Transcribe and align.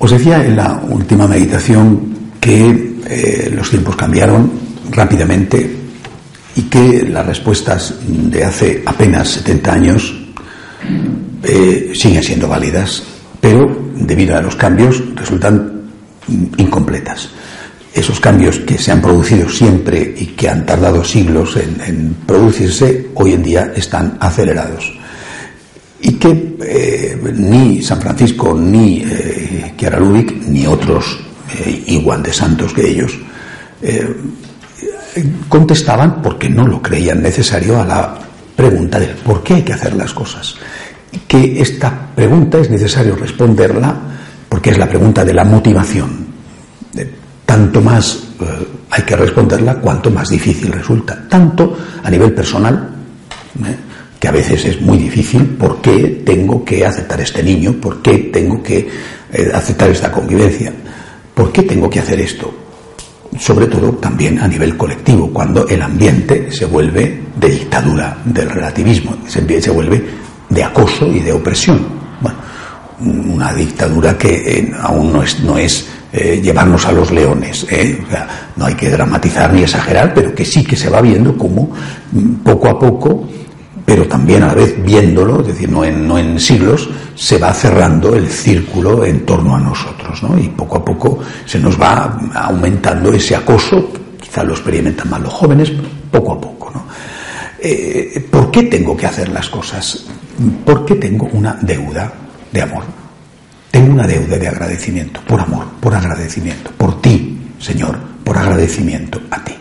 Os 0.00 0.10
decía 0.10 0.42
en 0.42 0.56
la 0.56 0.80
última 0.88 1.28
meditación 1.28 2.32
que 2.40 2.96
eh, 3.06 3.52
los 3.54 3.68
tiempos 3.68 3.96
cambiaron 3.96 4.50
rápidamente 4.90 5.76
y 6.56 6.62
que 6.62 7.04
las 7.04 7.26
respuestas 7.26 7.96
de 8.08 8.42
hace 8.42 8.82
apenas 8.86 9.28
70 9.28 9.72
años 9.72 10.14
eh, 11.42 11.92
siguen 11.94 12.22
siendo 12.22 12.48
válidas, 12.48 13.02
pero 13.42 13.90
debido 13.94 14.38
a 14.38 14.40
los 14.40 14.56
cambios 14.56 15.02
resultan 15.14 15.82
incompletas. 16.56 17.28
Esos 17.92 18.20
cambios 18.20 18.58
que 18.60 18.78
se 18.78 18.92
han 18.92 19.02
producido 19.02 19.50
siempre 19.50 20.14
y 20.16 20.28
que 20.28 20.48
han 20.48 20.64
tardado 20.64 21.04
siglos 21.04 21.58
en 21.58 22.16
producirse, 22.24 23.10
hoy 23.16 23.34
en 23.34 23.42
día 23.42 23.72
están 23.76 24.16
acelerados 24.18 24.98
y 26.02 26.12
que 26.12 26.56
eh, 26.62 27.18
ni 27.36 27.82
San 27.82 28.00
Francisco, 28.00 28.54
ni 28.54 29.02
Chiara 29.76 29.98
Lubick, 29.98 30.46
ni 30.46 30.66
otros 30.66 31.18
eh, 31.58 31.84
igual 31.88 32.22
de 32.22 32.32
santos 32.32 32.72
que 32.72 32.88
ellos, 32.88 33.18
eh, 33.82 34.16
contestaban 35.48 36.22
porque 36.22 36.48
no 36.48 36.66
lo 36.66 36.80
creían 36.80 37.22
necesario 37.22 37.80
a 37.80 37.84
la 37.84 38.18
pregunta 38.54 38.98
de 38.98 39.08
por 39.08 39.42
qué 39.42 39.54
hay 39.54 39.62
que 39.62 39.72
hacer 39.72 39.94
las 39.94 40.12
cosas. 40.12 40.54
Que 41.26 41.60
esta 41.60 42.08
pregunta 42.14 42.58
es 42.58 42.70
necesario 42.70 43.16
responderla 43.16 43.96
porque 44.48 44.70
es 44.70 44.78
la 44.78 44.88
pregunta 44.88 45.24
de 45.24 45.34
la 45.34 45.44
motivación. 45.44 46.28
tanto 47.44 47.80
más 47.80 48.30
hay 48.90 49.02
que 49.02 49.16
responderla 49.16 49.76
cuanto 49.76 50.10
más 50.10 50.28
difícil 50.28 50.72
resulta, 50.72 51.26
tanto 51.28 51.76
a 52.02 52.10
nivel 52.10 52.32
personal, 52.32 52.90
que 54.20 54.28
a 54.28 54.32
veces 54.32 54.66
es 54.66 54.80
muy 54.82 54.98
difícil, 54.98 55.46
¿por 55.56 55.80
qué 55.80 56.22
tengo 56.26 56.62
que 56.62 56.84
aceptar 56.84 57.18
este 57.22 57.42
niño? 57.42 57.72
¿Por 57.80 58.02
qué 58.02 58.18
tengo 58.30 58.62
que 58.62 58.86
eh, 59.32 59.50
aceptar 59.54 59.88
esta 59.88 60.12
convivencia? 60.12 60.70
¿Por 61.34 61.50
qué 61.50 61.62
tengo 61.62 61.88
que 61.88 62.00
hacer 62.00 62.20
esto? 62.20 62.52
Sobre 63.38 63.66
todo 63.66 63.92
también 63.92 64.38
a 64.38 64.46
nivel 64.46 64.76
colectivo, 64.76 65.30
cuando 65.32 65.66
el 65.66 65.80
ambiente 65.80 66.52
se 66.52 66.66
vuelve 66.66 67.18
de 67.34 67.48
dictadura, 67.48 68.18
del 68.22 68.50
relativismo, 68.50 69.16
se, 69.26 69.62
se 69.62 69.70
vuelve 69.70 70.04
de 70.50 70.64
acoso 70.64 71.06
y 71.06 71.20
de 71.20 71.32
opresión. 71.32 71.80
Bueno, 72.20 72.38
una 73.34 73.54
dictadura 73.54 74.18
que 74.18 74.58
eh, 74.58 74.72
aún 74.82 75.14
no 75.14 75.22
es, 75.22 75.40
no 75.40 75.56
es 75.56 75.88
eh, 76.12 76.42
llevarnos 76.42 76.84
a 76.84 76.92
los 76.92 77.10
leones. 77.10 77.66
No 78.56 78.66
hay 78.66 78.74
que 78.74 78.90
dramatizar 78.90 79.50
ni 79.54 79.62
exagerar, 79.62 80.12
pero 80.12 80.34
que 80.34 80.44
sí 80.44 80.62
que 80.62 80.76
se 80.76 80.90
va 80.90 81.00
viendo 81.00 81.38
como 81.38 81.72
mm, 82.12 82.34
poco 82.42 82.68
a 82.68 82.78
poco 82.78 83.26
pero 83.90 84.06
también 84.06 84.44
a 84.44 84.46
la 84.46 84.54
vez 84.54 84.80
viéndolo, 84.84 85.40
es 85.40 85.48
decir, 85.48 85.68
no 85.68 85.84
en, 85.84 86.06
no 86.06 86.16
en 86.16 86.38
siglos, 86.38 86.88
se 87.16 87.38
va 87.38 87.52
cerrando 87.52 88.14
el 88.14 88.28
círculo 88.28 89.04
en 89.04 89.26
torno 89.26 89.56
a 89.56 89.58
nosotros, 89.58 90.22
¿no? 90.22 90.38
Y 90.38 90.46
poco 90.50 90.76
a 90.76 90.84
poco 90.84 91.18
se 91.44 91.58
nos 91.58 91.76
va 91.76 92.20
aumentando 92.34 93.12
ese 93.12 93.34
acoso, 93.34 93.90
quizá 94.20 94.44
lo 94.44 94.52
experimentan 94.52 95.10
más 95.10 95.20
los 95.20 95.32
jóvenes, 95.32 95.72
poco 96.08 96.34
a 96.34 96.40
poco, 96.40 96.70
¿no? 96.72 96.84
Eh, 97.58 98.28
¿Por 98.30 98.52
qué 98.52 98.62
tengo 98.62 98.96
que 98.96 99.06
hacer 99.06 99.28
las 99.30 99.48
cosas? 99.48 100.04
¿Por 100.64 100.86
qué 100.86 100.94
tengo 100.94 101.28
una 101.32 101.58
deuda 101.60 102.12
de 102.52 102.62
amor? 102.62 102.84
Tengo 103.72 103.92
una 103.92 104.06
deuda 104.06 104.38
de 104.38 104.46
agradecimiento, 104.46 105.20
por 105.26 105.40
amor, 105.40 105.64
por 105.80 105.92
agradecimiento, 105.96 106.70
por 106.78 107.02
ti, 107.02 107.40
Señor, 107.58 107.98
por 108.22 108.38
agradecimiento 108.38 109.20
a 109.32 109.42
ti. 109.42 109.54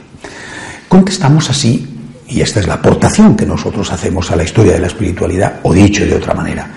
Contestamos 0.88 1.50
así 1.50 1.89
y 2.30 2.42
esta 2.42 2.60
es 2.60 2.68
la 2.68 2.76
aportación 2.76 3.36
que 3.36 3.46
nosotros 3.46 3.92
hacemos 3.92 4.30
a 4.32 4.36
la 4.36 4.44
historia 4.44 4.74
de 4.74 4.80
la 4.80 4.88
espiritualidad, 4.88 5.60
o 5.64 5.74
dicho 5.74 6.06
de 6.06 6.16
otra 6.16 6.34
manera, 6.34 6.68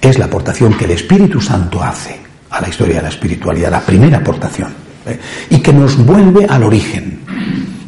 es 0.00 0.18
la 0.18 0.24
aportación 0.24 0.74
que 0.74 0.86
el 0.86 0.92
Espíritu 0.92 1.40
Santo 1.40 1.82
hace 1.82 2.18
a 2.50 2.60
la 2.60 2.68
historia 2.68 2.96
de 2.96 3.02
la 3.02 3.08
espiritualidad, 3.08 3.70
la 3.70 3.80
primera 3.80 4.18
aportación, 4.18 4.72
¿eh? 5.06 5.18
y 5.50 5.58
que 5.58 5.72
nos 5.72 5.96
vuelve 6.04 6.46
al 6.46 6.64
origen, 6.64 7.20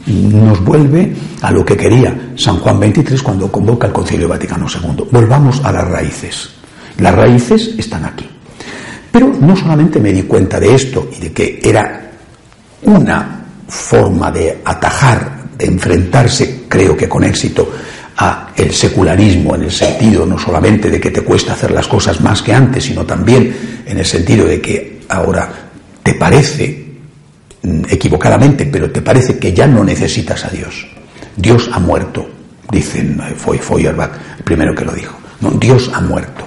nos 0.07 0.63
vuelve 0.63 1.15
a 1.41 1.51
lo 1.51 1.65
que 1.65 1.77
quería 1.77 2.33
San 2.37 2.59
Juan 2.59 2.79
XXIII 2.79 3.21
cuando 3.23 3.51
convoca 3.51 3.87
el 3.87 3.93
Concilio 3.93 4.29
Vaticano 4.29 4.67
II. 4.69 5.07
Volvamos 5.11 5.65
a 5.65 5.73
las 5.73 5.89
raíces. 5.89 6.51
Las 6.99 7.15
raíces 7.15 7.75
están 7.79 8.05
aquí. 8.05 8.29
Pero 9.11 9.33
no 9.41 9.57
solamente 9.57 9.99
me 9.99 10.13
di 10.13 10.23
cuenta 10.23 10.61
de 10.61 10.75
esto 10.75 11.09
y 11.17 11.21
de 11.21 11.33
que 11.33 11.61
era 11.63 12.11
una 12.83 13.45
forma 13.67 14.31
de 14.31 14.61
atajar 14.65 15.44
enfrentarse, 15.67 16.63
creo 16.69 16.97
que 16.97 17.09
con 17.09 17.25
éxito, 17.25 17.73
a 18.17 18.53
el 18.57 18.73
secularismo 18.73 19.57
en 19.57 19.65
el 19.65 19.73
sentido 19.73 20.25
no 20.25 20.39
solamente 20.39 20.91
de 20.91 21.01
que 21.01 21.11
te 21.11 21.23
cuesta 21.23 21.53
hacer 21.53 21.73
las 21.73 21.89
cosas 21.89 22.21
más 22.21 22.43
que 22.43 22.55
antes, 22.55 22.85
sino 22.85 23.05
también 23.05 23.83
en 23.87 23.99
el 23.99 24.07
sentido 24.07 24.47
de 24.47 24.61
que 24.61 25.01
ahora 25.09 25.49
te 26.03 26.15
parece 26.15 26.85
mm, 27.63 27.83
equivocadamente, 27.91 28.67
pero 28.67 28.91
te 28.91 29.03
parece 29.03 29.39
que 29.39 29.53
ya 29.53 29.67
no 29.67 29.83
necesitas 29.83 30.45
a 30.45 30.49
Dios. 30.49 30.87
Dios 31.37 31.69
ha 31.73 31.81
muerto, 31.81 32.29
dicen 32.71 33.21
eh, 33.21 33.35
Feuerbach, 33.35 34.13
el 34.39 34.45
primero 34.45 34.75
que 34.75 34.85
lo 34.85 34.93
dijo. 34.93 35.17
No, 35.41 35.51
Dios 35.51 35.91
ha 35.93 36.01
muerto. 36.01 36.47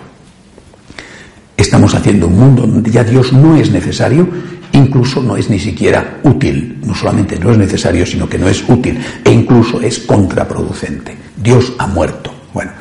Estamos 1.58 1.96
haciendo 1.96 2.28
un 2.28 2.38
mundo 2.38 2.62
donde 2.68 2.92
ya 2.92 3.04
Dios 3.04 3.34
no 3.34 3.58
es 3.58 3.72
necesario 3.72 4.30
incluso 4.78 5.22
no 5.22 5.36
es 5.36 5.50
ni 5.50 5.60
siquiera 5.60 6.20
útil, 6.24 6.80
no 6.86 6.96
solamente 6.96 7.40
no 7.40 7.52
es 7.52 7.58
necesario, 7.58 8.06
sino 8.06 8.30
que 8.30 8.38
no 8.38 8.48
es 8.48 8.64
útil 8.68 9.00
e 9.24 9.32
incluso 9.32 9.82
es 9.82 10.00
contraproducente. 10.00 11.16
Dios 11.36 11.74
ha 11.78 11.88
muerto. 11.88 12.34
Bueno, 12.54 12.72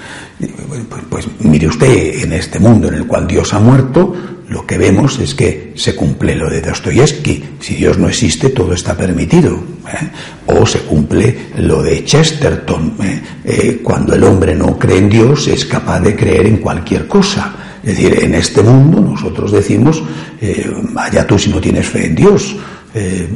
pues, 0.88 1.02
pues, 1.08 1.26
mire 1.40 1.66
usted, 1.66 2.22
en 2.22 2.32
este 2.32 2.58
mundo 2.58 2.88
en 2.88 2.94
el 2.94 3.06
cual 3.06 3.26
Dios 3.26 3.52
ha 3.52 3.58
muerto, 3.58 4.14
lo 4.48 4.64
que 4.64 4.78
vemos 4.78 5.18
es 5.18 5.34
que 5.34 5.72
se 5.74 5.96
cumple 5.96 6.36
lo 6.36 6.48
de 6.48 6.60
Dostoyevsky. 6.60 7.44
Si 7.58 7.74
Dios 7.74 7.98
no 7.98 8.08
existe, 8.08 8.50
todo 8.50 8.74
está 8.74 8.96
permitido. 8.96 9.54
¿eh? 9.54 10.08
O 10.46 10.64
se 10.64 10.80
cumple 10.80 11.48
lo 11.58 11.82
de 11.82 12.04
Chesterton. 12.04 12.96
¿eh? 13.02 13.22
Eh, 13.44 13.80
cuando 13.82 14.14
el 14.14 14.22
hombre 14.22 14.54
no 14.54 14.78
cree 14.78 14.98
en 14.98 15.08
Dios, 15.08 15.48
es 15.48 15.64
capaz 15.64 16.00
de 16.00 16.14
creer 16.14 16.46
en 16.46 16.58
cualquier 16.58 17.08
cosa. 17.08 17.65
Es 17.86 17.96
decir, 17.96 18.18
en 18.20 18.34
este 18.34 18.62
mundo 18.62 19.00
nosotros 19.00 19.52
decimos, 19.52 20.02
eh, 20.40 20.68
vaya 20.90 21.24
tú 21.24 21.38
si 21.38 21.50
no 21.50 21.60
tienes 21.60 21.86
fe 21.86 22.06
en 22.06 22.16
Dios, 22.16 22.56
eh, 22.92 23.28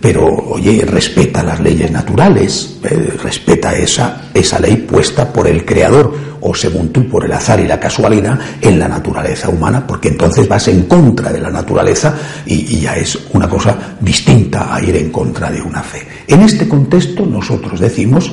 pero 0.00 0.26
oye, 0.26 0.84
respeta 0.84 1.40
las 1.40 1.60
leyes 1.60 1.88
naturales, 1.88 2.80
eh, 2.82 3.12
respeta 3.22 3.72
esa, 3.76 4.30
esa 4.34 4.58
ley 4.58 4.78
puesta 4.78 5.32
por 5.32 5.46
el 5.46 5.64
Creador, 5.64 6.12
o 6.40 6.52
según 6.52 6.88
tú, 6.88 7.08
por 7.08 7.24
el 7.24 7.32
azar 7.32 7.60
y 7.60 7.68
la 7.68 7.78
casualidad, 7.78 8.40
en 8.60 8.76
la 8.80 8.88
naturaleza 8.88 9.48
humana, 9.48 9.86
porque 9.86 10.08
entonces 10.08 10.48
vas 10.48 10.66
en 10.66 10.86
contra 10.86 11.32
de 11.32 11.40
la 11.40 11.50
naturaleza 11.50 12.12
y, 12.44 12.80
ya 12.80 12.96
es 12.96 13.16
una 13.32 13.48
cosa 13.48 13.96
distinta 14.00 14.74
a 14.74 14.82
ir 14.82 14.96
en 14.96 15.12
contra 15.12 15.48
de 15.48 15.62
una 15.62 15.80
fe. 15.80 16.04
En 16.26 16.42
este 16.42 16.66
contexto 16.66 17.24
nosotros 17.24 17.78
decimos, 17.78 18.32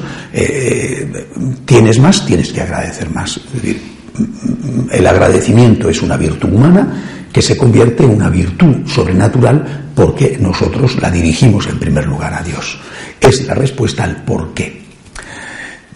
tienes 1.66 2.00
más, 2.00 2.26
tienes 2.26 2.52
que 2.52 2.62
agradecer 2.62 3.12
más. 3.12 3.38
Es 3.38 3.54
decir, 3.54 3.99
el 4.92 5.08
agradecimiento 5.08 5.90
es 5.90 6.02
una 6.02 6.18
virtud 6.18 6.52
humana 6.54 7.28
que 7.32 7.42
se 7.42 7.56
convierte 7.56 8.04
en 8.04 8.12
una 8.12 8.30
virtud 8.30 8.88
sobrenatural 8.88 9.92
porque 9.96 10.38
nosotros 10.40 11.00
la 11.02 11.12
dirigimos 11.12 11.68
en 11.68 11.80
primer 11.80 12.08
lugar 12.08 12.34
a 12.34 12.44
Dios. 12.44 12.80
Es 13.20 13.46
la 13.46 13.54
respuesta 13.54 14.04
al 14.04 14.24
por 14.24 14.54
qué. 14.54 14.82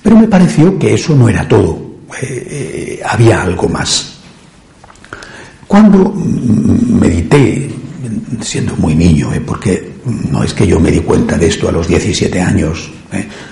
Pero 0.01 0.17
me 0.17 0.27
pareció 0.27 0.77
que 0.77 0.93
eso 0.93 1.15
no 1.15 1.29
era 1.29 1.47
todo, 1.47 1.93
eh, 2.21 2.47
eh, 2.49 3.01
había 3.05 3.41
algo 3.41 3.69
más. 3.69 4.17
Cuando 5.65 6.13
medité, 6.13 7.69
siendo 8.41 8.75
muy 8.75 8.95
niño, 8.95 9.33
eh, 9.33 9.41
porque 9.41 9.93
no 10.29 10.43
es 10.43 10.53
que 10.53 10.67
yo 10.67 10.79
me 10.79 10.91
di 10.91 10.99
cuenta 10.99 11.37
de 11.37 11.47
esto 11.47 11.69
a 11.69 11.71
los 11.71 11.87
17 11.87 12.41
años, 12.41 12.91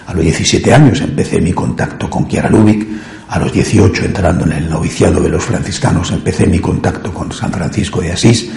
a 0.05 0.13
los 0.13 0.23
17 0.23 0.73
años 0.73 0.99
empecé 0.99 1.39
mi 1.39 1.53
contacto 1.53 2.09
con 2.09 2.27
Chiara 2.27 2.49
Lubick, 2.49 2.85
a 3.31 3.39
los 3.39 3.53
18, 3.53 4.05
entrando 4.05 4.43
en 4.43 4.51
el 4.51 4.69
noviciado 4.69 5.21
de 5.21 5.29
los 5.29 5.41
franciscanos, 5.41 6.11
empecé 6.11 6.45
mi 6.47 6.59
contacto 6.59 7.13
con 7.13 7.31
San 7.31 7.49
Francisco 7.49 8.01
de 8.01 8.11
Asís. 8.11 8.49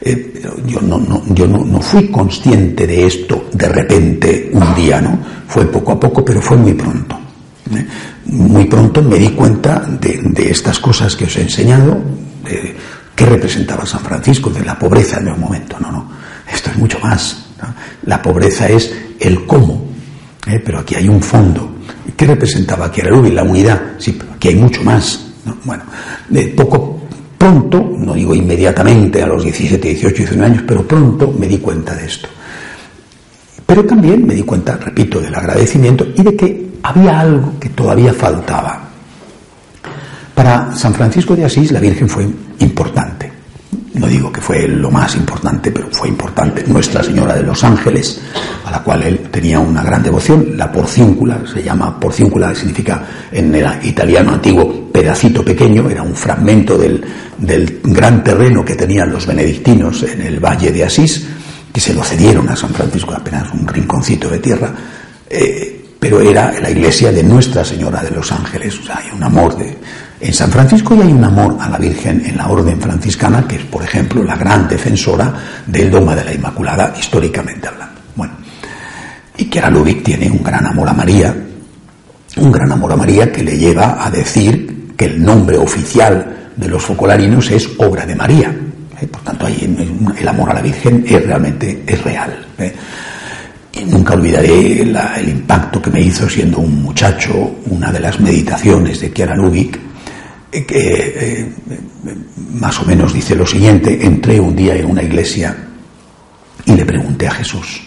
Eh, 0.00 0.40
yo 0.64 0.80
no, 0.80 1.82
fui 1.82 2.08
consciente 2.08 2.86
de 2.86 3.06
esto 3.06 3.48
de 3.52 3.68
repente 3.68 4.50
un 4.52 4.72
día, 4.76 5.00
¿no? 5.00 5.18
Fue 5.48 5.66
poco 5.66 5.92
a 5.92 6.00
poco, 6.00 6.24
pero 6.24 6.40
fue 6.40 6.56
muy 6.56 6.74
pronto. 6.74 7.18
¿eh? 7.74 7.84
Muy 8.26 8.66
pronto 8.66 9.02
me 9.02 9.16
di 9.16 9.30
cuenta 9.30 9.80
de, 9.80 10.48
estas 10.48 10.78
cosas 10.78 11.16
que 11.16 11.24
os 11.24 11.36
he 11.36 11.42
enseñado, 11.42 12.00
de, 12.44 12.76
qué 13.16 13.26
representaba 13.26 13.84
San 13.84 14.00
Francisco, 14.00 14.48
de 14.50 14.64
la 14.64 14.78
pobreza 14.78 15.18
en 15.18 15.32
un 15.32 15.40
momento, 15.40 15.76
¿no? 15.80 15.90
no 15.90 16.10
mucho 16.78 17.00
más. 17.00 17.46
La 18.04 18.22
pobreza 18.22 18.68
es 18.68 18.94
el 19.18 19.44
cómo, 19.44 19.88
¿eh? 20.46 20.62
pero 20.64 20.78
aquí 20.78 20.94
hay 20.94 21.08
un 21.08 21.20
fondo. 21.20 21.69
¿Qué 22.16 22.26
representaba 22.26 22.86
aquí 22.86 23.00
era 23.00 23.10
La 23.10 23.42
unidad. 23.42 23.92
Sí, 23.98 24.16
pero 24.18 24.32
aquí 24.32 24.48
hay 24.48 24.56
mucho 24.56 24.82
más. 24.82 25.26
Bueno, 25.64 25.84
de 26.28 26.48
poco 26.48 27.00
pronto, 27.36 27.94
no 27.96 28.14
digo 28.14 28.34
inmediatamente 28.34 29.22
a 29.22 29.26
los 29.26 29.42
17, 29.42 29.88
18, 29.88 30.16
19 30.16 30.46
años, 30.46 30.64
pero 30.66 30.86
pronto 30.86 31.32
me 31.38 31.46
di 31.46 31.58
cuenta 31.58 31.94
de 31.94 32.06
esto. 32.06 32.28
Pero 33.64 33.84
también 33.84 34.26
me 34.26 34.34
di 34.34 34.42
cuenta, 34.42 34.76
repito, 34.76 35.20
del 35.20 35.34
agradecimiento 35.34 36.06
y 36.16 36.22
de 36.22 36.36
que 36.36 36.70
había 36.82 37.20
algo 37.20 37.54
que 37.58 37.70
todavía 37.70 38.12
faltaba. 38.12 38.88
Para 40.34 40.74
San 40.74 40.94
Francisco 40.94 41.36
de 41.36 41.44
Asís 41.44 41.70
la 41.70 41.80
Virgen 41.80 42.08
fue 42.08 42.26
importante. 42.58 43.19
No 43.94 44.06
digo 44.06 44.30
que 44.30 44.40
fue 44.40 44.68
lo 44.68 44.90
más 44.90 45.16
importante, 45.16 45.72
pero 45.72 45.88
fue 45.90 46.08
importante. 46.08 46.62
Nuestra 46.66 47.02
Señora 47.02 47.34
de 47.34 47.42
los 47.42 47.64
Ángeles, 47.64 48.20
a 48.64 48.70
la 48.70 48.82
cual 48.84 49.02
él 49.02 49.18
tenía 49.30 49.58
una 49.58 49.82
gran 49.82 50.02
devoción, 50.02 50.56
la 50.56 50.70
porcíncula, 50.70 51.42
se 51.52 51.62
llama 51.62 51.98
porcíncula, 51.98 52.54
significa 52.54 53.04
en 53.32 53.52
el 53.52 53.66
italiano 53.84 54.32
antiguo 54.32 54.90
pedacito 54.92 55.44
pequeño, 55.44 55.90
era 55.90 56.02
un 56.02 56.14
fragmento 56.14 56.78
del, 56.78 57.04
gran 57.82 58.22
terreno 58.22 58.64
que 58.64 58.76
tenían 58.76 59.10
los 59.10 59.26
benedictinos 59.26 60.04
en 60.04 60.20
el 60.22 60.38
valle 60.38 60.70
de 60.70 60.84
Asís, 60.84 61.26
que 61.72 61.80
se 61.80 61.92
lo 61.92 62.04
cedieron 62.04 62.48
a 62.48 62.54
San 62.54 62.70
Francisco, 62.70 63.12
apenas 63.12 63.52
un 63.52 63.66
rinconcito 63.66 64.28
de 64.28 64.38
tierra. 64.38 64.72
Eh, 65.28 65.76
pero 65.98 66.20
era 66.20 66.58
la 66.60 66.70
iglesia 66.70 67.12
de 67.12 67.22
Nuestra 67.22 67.64
Señora 67.64 68.02
de 68.02 68.10
los 68.10 68.32
Ángeles. 68.32 68.78
O 68.78 68.82
sea, 68.82 68.98
hay 68.98 69.10
un 69.14 69.22
amor 69.22 69.56
de, 69.58 69.76
en 70.20 70.34
San 70.34 70.50
Francisco 70.50 70.94
y 70.94 71.00
hay 71.00 71.12
un 71.12 71.24
amor 71.24 71.56
a 71.58 71.68
la 71.68 71.78
Virgen 71.78 72.22
en 72.24 72.36
la 72.36 72.48
orden 72.48 72.78
franciscana, 72.80 73.46
que 73.48 73.56
es, 73.56 73.64
por 73.64 73.82
ejemplo, 73.82 74.22
la 74.22 74.36
gran 74.36 74.68
defensora 74.68 75.34
del 75.66 75.90
dogma 75.90 76.14
de 76.14 76.24
la 76.24 76.34
Inmaculada, 76.34 76.94
históricamente 76.98 77.68
hablando. 77.68 78.00
Bueno, 78.14 78.34
y 79.38 79.48
Chiara 79.48 79.70
Lubick 79.70 80.02
tiene 80.02 80.30
un 80.30 80.42
gran 80.42 80.66
amor 80.66 80.88
a 80.88 80.92
María, 80.92 81.34
un 82.36 82.52
gran 82.52 82.70
amor 82.70 82.92
a 82.92 82.96
María 82.96 83.32
que 83.32 83.42
le 83.42 83.56
lleva 83.56 84.04
a 84.04 84.10
decir 84.10 84.92
que 84.96 85.06
el 85.06 85.22
nombre 85.22 85.56
oficial 85.56 86.50
de 86.54 86.68
los 86.68 86.82
focolarinos 86.82 87.50
es 87.50 87.68
obra 87.78 88.04
de 88.04 88.14
María. 88.14 88.54
¿eh? 89.00 89.06
Por 89.06 89.22
tanto, 89.22 89.46
ahí 89.46 89.74
el 90.18 90.28
amor 90.28 90.50
a 90.50 90.54
la 90.54 90.60
Virgen 90.60 91.02
es 91.08 91.26
realmente 91.26 91.82
es 91.86 92.04
real. 92.04 92.46
¿eh? 92.58 92.74
Y 93.72 93.84
nunca 93.84 94.14
olvidaré 94.14 94.82
el 94.82 95.28
impacto 95.28 95.80
que 95.80 95.90
me 95.90 96.02
hizo 96.02 96.28
siendo 96.28 96.58
un 96.58 96.82
muchacho 96.82 97.60
una 97.66 97.90
de 97.90 98.00
las 98.00 98.20
meditaciones 98.20 99.00
de 99.00 99.12
Chiara 99.12 99.34
Lubick, 99.34 99.89
eh, 100.52 100.64
que 100.64 101.14
eh, 101.16 101.52
más 102.54 102.80
o 102.80 102.84
menos 102.84 103.12
dice 103.12 103.34
lo 103.34 103.46
siguiente, 103.46 104.04
entré 104.04 104.40
un 104.40 104.54
día 104.54 104.76
en 104.76 104.86
una 104.86 105.02
iglesia 105.02 105.56
y 106.64 106.72
le 106.72 106.84
pregunté 106.84 107.26
a 107.26 107.32
Jesús, 107.32 107.82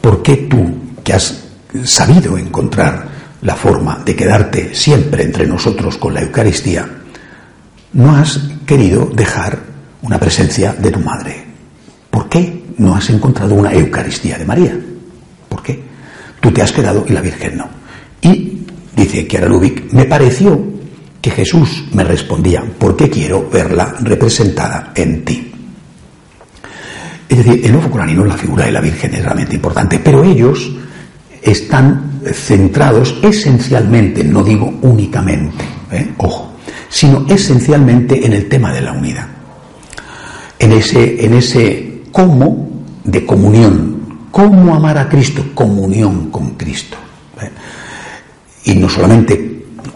¿por 0.00 0.22
qué 0.22 0.36
tú, 0.48 0.74
que 1.04 1.12
has 1.12 1.44
sabido 1.84 2.36
encontrar 2.36 3.08
la 3.42 3.54
forma 3.54 4.02
de 4.04 4.16
quedarte 4.16 4.74
siempre 4.74 5.24
entre 5.24 5.46
nosotros 5.46 5.96
con 5.96 6.14
la 6.14 6.22
Eucaristía, 6.22 6.88
no 7.92 8.16
has 8.16 8.40
querido 8.66 9.06
dejar 9.06 9.58
una 10.02 10.18
presencia 10.18 10.72
de 10.72 10.90
tu 10.90 11.00
madre? 11.00 11.44
¿Por 12.10 12.28
qué? 12.28 12.60
no 12.80 12.96
has 12.96 13.10
encontrado 13.10 13.54
una 13.54 13.72
Eucaristía 13.72 14.38
de 14.38 14.46
María. 14.46 14.78
¿Por 15.48 15.62
qué? 15.62 15.78
Tú 16.40 16.50
te 16.50 16.62
has 16.62 16.72
quedado 16.72 17.04
y 17.06 17.12
la 17.12 17.20
Virgen 17.20 17.58
no. 17.58 17.68
Y, 18.22 18.64
dice 18.96 19.26
Kiara 19.26 19.46
Lubick, 19.46 19.92
me 19.92 20.06
pareció 20.06 20.58
que 21.20 21.30
Jesús 21.30 21.84
me 21.92 22.04
respondía, 22.04 22.64
¿por 22.78 22.96
qué 22.96 23.10
quiero 23.10 23.48
verla 23.50 23.94
representada 24.00 24.92
en 24.94 25.24
ti? 25.24 25.52
Es 27.28 27.38
decir, 27.38 27.64
el 27.64 27.72
nuevo 27.72 27.90
coranino, 27.90 28.24
la 28.24 28.36
figura 28.36 28.64
de 28.64 28.72
la 28.72 28.80
Virgen 28.80 29.14
es 29.14 29.22
realmente 29.22 29.54
importante, 29.54 30.00
pero 30.00 30.24
ellos 30.24 30.72
están 31.42 32.20
centrados 32.32 33.18
esencialmente, 33.22 34.24
no 34.24 34.42
digo 34.42 34.78
únicamente, 34.82 35.64
¿eh? 35.92 36.10
ojo, 36.16 36.54
sino 36.88 37.26
esencialmente 37.28 38.26
en 38.26 38.32
el 38.32 38.48
tema 38.48 38.72
de 38.72 38.80
la 38.80 38.92
unidad. 38.92 39.28
En 40.58 40.72
ese, 40.72 41.24
en 41.24 41.34
ese 41.34 42.02
cómo 42.10 42.68
de 43.04 43.24
comunión. 43.24 44.00
¿Cómo 44.30 44.74
amar 44.74 44.98
a 44.98 45.08
Cristo? 45.08 45.44
Comunión 45.54 46.30
con 46.30 46.50
Cristo. 46.50 46.96
¿eh? 47.40 47.50
Y 48.64 48.74
no 48.74 48.88
solamente 48.88 49.49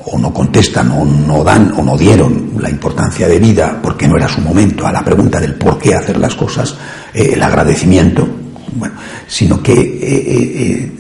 o 0.07 0.19
no 0.19 0.33
contestan 0.33 0.91
o 0.91 1.05
no 1.05 1.43
dan 1.43 1.73
o 1.77 1.83
no 1.83 1.97
dieron 1.97 2.53
la 2.59 2.71
importancia 2.71 3.27
de 3.27 3.39
vida 3.39 3.79
porque 3.83 4.07
no 4.07 4.17
era 4.17 4.29
su 4.29 4.41
momento 4.41 4.87
a 4.87 4.93
la 4.93 5.05
pregunta 5.05 5.41
del 5.41 5.55
por 5.55 5.79
qué 5.79 5.95
hacer 5.95 6.19
las 6.19 6.35
cosas, 6.35 6.77
eh, 7.13 7.31
el 7.35 7.43
agradecimiento, 7.43 8.27
bueno, 8.77 8.95
sino 9.27 9.63
que 9.63 9.73
eh, 9.73 10.93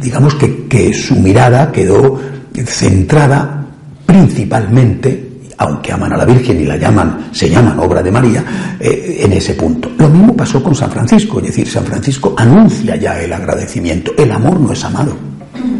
digamos 0.00 0.34
que, 0.34 0.66
que 0.66 0.92
su 0.92 1.16
mirada 1.16 1.70
quedó 1.72 2.18
centrada 2.66 3.66
principalmente 4.04 5.30
aunque 5.60 5.92
aman 5.92 6.10
a 6.14 6.16
la 6.16 6.24
Virgen 6.24 6.58
y 6.58 6.64
la 6.64 6.76
llaman, 6.76 7.28
se 7.32 7.50
llaman 7.50 7.78
obra 7.80 8.02
de 8.02 8.10
María, 8.10 8.42
eh, 8.80 9.18
en 9.20 9.32
ese 9.34 9.52
punto. 9.52 9.90
Lo 9.98 10.08
mismo 10.08 10.34
pasó 10.34 10.62
con 10.62 10.74
San 10.74 10.90
Francisco, 10.90 11.38
es 11.38 11.48
decir, 11.48 11.68
San 11.68 11.84
Francisco 11.84 12.34
anuncia 12.34 12.96
ya 12.96 13.20
el 13.20 13.30
agradecimiento. 13.30 14.12
El 14.16 14.32
amor 14.32 14.58
no 14.58 14.72
es 14.72 14.82
amado. 14.82 15.14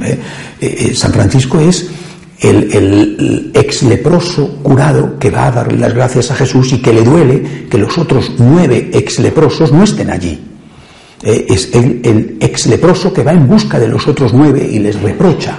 ¿eh? 0.03 0.19
Eh, 0.61 0.93
San 0.95 1.13
Francisco 1.13 1.59
es 1.61 1.89
el, 2.41 3.51
ex 3.55 3.83
leproso 3.83 4.59
curado 4.63 5.19
que 5.19 5.31
va 5.31 5.47
a 5.47 5.51
darle 5.51 5.79
las 5.79 5.95
gracias 5.95 6.31
a 6.31 6.35
Jesús 6.35 6.73
y 6.73 6.79
que 6.81 6.93
le 6.93 7.03
duele 7.03 7.67
que 7.71 7.79
los 7.79 7.99
otros 7.99 8.33
nueve 8.39 8.91
ex 8.93 9.19
leprosos 9.19 9.73
no 9.73 9.85
estén 9.85 10.11
allí. 10.11 10.41
es 11.23 11.75
el, 11.75 12.39
ex 12.41 12.67
leproso 12.67 13.13
que 13.13 13.23
va 13.23 13.33
en 13.33 13.47
busca 13.47 13.79
de 13.79 13.89
los 13.89 14.07
otros 14.09 14.33
nueve 14.33 14.67
y 14.71 14.79
les 14.79 15.01
reprocha. 15.01 15.59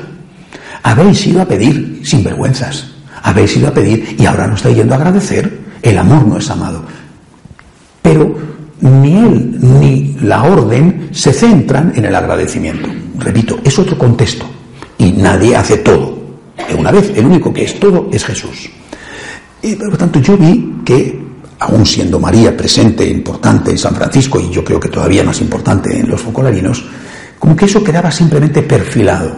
Habéis 0.84 1.28
ido 1.28 1.42
a 1.42 1.46
pedir 1.46 2.02
sinvergüenzas 2.04 2.92
habéis 3.24 3.56
ido 3.58 3.68
a 3.68 3.74
pedir 3.74 4.16
y 4.18 4.26
ahora 4.26 4.48
no 4.48 4.56
estáis 4.56 4.76
yendo 4.76 4.94
a 4.94 4.98
agradecer, 4.98 5.60
el 5.82 5.98
amor 5.98 6.28
no 6.28 6.38
es 6.38 6.50
amado. 6.50 6.84
Pero 8.02 8.36
ni 8.82 9.16
él 9.16 9.58
ni 9.60 10.18
la 10.22 10.44
orden 10.44 11.10
se 11.12 11.34
centran 11.34 11.94
en 11.96 12.06
el 12.06 12.16
agradecimiento. 12.16 12.90
Repito, 13.20 13.60
es 13.64 13.78
otro 13.78 13.98
contexto 13.98 14.46
y 14.98 15.12
nadie 15.12 15.56
hace 15.56 15.78
todo. 15.78 16.21
Una 16.78 16.92
vez, 16.92 17.12
el 17.16 17.26
único 17.26 17.54
que 17.54 17.64
es 17.64 17.80
todo 17.80 18.10
es 18.12 18.24
Jesús. 18.24 18.70
Y 19.62 19.76
por 19.76 19.92
lo 19.92 19.98
tanto 19.98 20.20
yo 20.20 20.38
vi 20.38 20.82
que, 20.84 21.20
aún 21.60 21.86
siendo 21.86 22.20
María 22.20 22.56
presente, 22.56 23.08
importante 23.08 23.72
en 23.72 23.78
San 23.78 23.96
Francisco 23.96 24.40
y 24.40 24.50
yo 24.50 24.64
creo 24.64 24.80
que 24.80 24.90
todavía 24.90 25.24
más 25.24 25.40
importante 25.42 25.98
en 25.98 26.10
los 26.10 26.22
focolarinos, 26.22 26.84
como 27.38 27.56
que 27.56 27.66
eso 27.66 27.84
quedaba 27.84 28.12
simplemente 28.12 28.64
perfilado. 28.64 29.36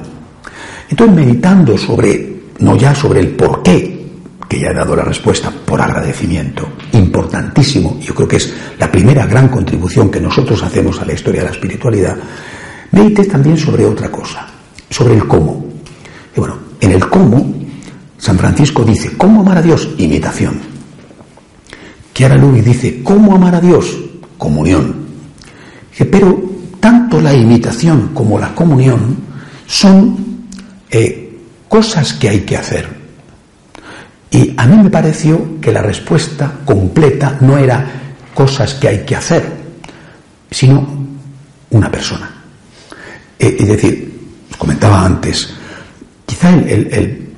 Entonces, 0.90 1.16
meditando 1.16 1.78
sobre 1.78 2.34
no 2.60 2.76
ya 2.78 2.94
sobre 2.96 3.20
el 3.20 3.30
por 3.30 3.64
qué, 3.64 3.94
que 4.48 4.60
ya 4.60 4.70
he 4.70 4.74
dado 4.74 4.96
la 4.96 5.04
respuesta, 5.04 5.52
por 5.52 5.82
agradecimiento, 5.82 6.68
importantísimo, 6.94 8.00
yo 8.00 8.14
creo 8.14 8.28
que 8.28 8.36
es 8.38 8.54
la 8.78 8.92
primera 8.92 9.26
gran 9.26 9.48
contribución 9.48 10.12
que 10.12 10.20
nosotros 10.20 10.62
hacemos 10.64 11.02
a 11.02 11.06
la 11.06 11.14
historia 11.14 11.42
de 11.42 11.48
la 11.48 11.54
espiritualidad, 11.54 12.16
medite 12.92 13.26
también 13.26 13.58
sobre 13.58 13.86
otra 13.86 14.12
cosa, 14.12 14.48
sobre 14.90 15.16
el 15.16 15.28
cómo. 15.28 15.66
Y 16.36 16.40
bueno, 16.40 16.58
en 16.84 16.92
el 16.92 17.08
cómo, 17.08 17.54
San 18.18 18.38
Francisco 18.38 18.84
dice, 18.84 19.16
¿cómo 19.16 19.40
amar 19.40 19.60
a 19.60 19.62
Dios? 19.62 19.88
Imitación. 19.98 20.60
Chiara 22.14 22.36
Luis 22.36 22.64
dice, 22.66 23.02
¿cómo 23.02 23.34
amar 23.34 23.56
a 23.56 23.62
Dios? 23.62 23.98
Comunión. 24.38 25.08
pero 26.12 26.44
tanto 26.82 27.22
la 27.22 27.34
imitación 27.34 28.10
como 28.14 28.38
la 28.38 28.54
comunión 28.54 29.16
son 29.66 30.18
eh, 30.92 31.40
cosas 31.70 32.12
que 32.14 32.28
hay 32.28 32.42
que 32.42 32.58
hacer. 32.58 32.90
Y 34.30 34.54
a 34.58 34.66
mí 34.66 34.84
me 34.84 34.90
pareció 34.90 35.62
que 35.62 35.72
la 35.72 35.82
respuesta 35.82 36.52
completa 36.66 37.38
no 37.40 37.58
era 37.58 37.86
cosas 38.34 38.74
que 38.74 38.90
hay 38.90 39.06
que 39.06 39.16
hacer, 39.16 39.44
sino 40.52 40.86
una 41.70 41.90
persona. 41.90 42.30
Eh, 43.40 43.56
es 43.58 43.68
decir, 43.70 44.20
comentaba 44.58 45.06
antes, 45.06 45.54
quizá 46.26 46.54
el, 46.54 47.30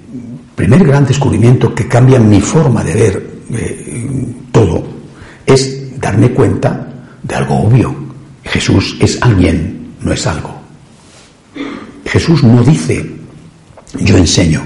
primer 0.56 0.86
gran 0.86 1.06
descubrimiento 1.06 1.76
que 1.76 1.88
cambia 1.88 2.18
mi 2.18 2.40
forma 2.40 2.82
de 2.84 2.94
ver 2.94 3.30
eh, 3.52 4.26
todo 4.52 4.88
es 5.46 6.00
darme 6.00 6.32
cuenta 6.32 6.88
de 7.22 7.36
algo 7.36 7.60
obvio. 7.60 7.94
Jesús 8.44 8.96
es 9.00 9.22
alguien, 9.22 9.96
no 10.02 10.14
es 10.14 10.26
algo. 10.28 10.62
Jesús 12.06 12.44
no 12.44 12.64
dice 12.64 13.06
yo 14.00 14.18
enseño. 14.18 14.62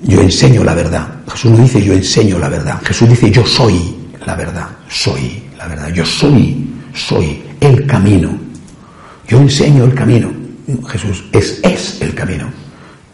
Yo 0.00 0.20
enseño 0.20 0.64
la 0.64 0.74
verdad. 0.74 1.08
Jesús 1.28 1.50
no 1.52 1.58
dice 1.58 1.82
yo 1.82 1.92
enseño 1.92 2.38
la 2.38 2.48
verdad. 2.48 2.80
Jesús 2.82 3.08
dice 3.08 3.30
yo 3.30 3.46
soy 3.46 3.96
la 4.26 4.34
verdad. 4.34 4.68
Soy 4.88 5.42
la 5.56 5.66
verdad. 5.66 5.88
Yo 5.92 6.04
soy, 6.04 6.66
soy 6.94 7.42
el 7.60 7.86
camino. 7.86 8.30
Yo 9.28 9.38
enseño 9.38 9.84
el 9.84 9.94
camino. 9.94 10.39
Jesús 10.88 11.24
es, 11.32 12.00
el 12.00 12.14
camino. 12.14 12.50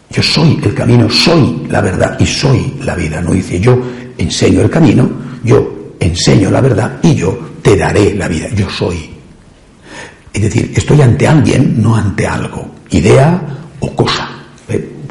Yo 0.09 0.23
soy 0.23 0.59
el 0.63 0.73
camino, 0.73 1.09
soy 1.09 1.67
la 1.69 1.81
verdad 1.81 2.17
y 2.19 2.25
soy 2.25 2.73
la 2.83 2.95
vida. 2.95 3.21
No 3.21 3.31
dice 3.31 3.59
yo 3.59 3.79
enseño 4.17 4.61
el 4.61 4.69
camino, 4.69 5.09
yo 5.43 5.93
enseño 5.99 6.49
la 6.49 6.61
verdad 6.61 6.99
y 7.03 7.15
yo 7.15 7.37
te 7.61 7.75
daré 7.75 8.13
la 8.15 8.27
vida. 8.27 8.47
Yo 8.55 8.69
soy. 8.69 9.09
Es 10.33 10.41
decir, 10.41 10.71
estoy 10.75 11.01
ante 11.01 11.27
alguien, 11.27 11.81
no 11.81 11.95
ante 11.95 12.27
algo, 12.27 12.75
idea 12.91 13.41
o 13.79 13.95
cosa. 13.95 14.29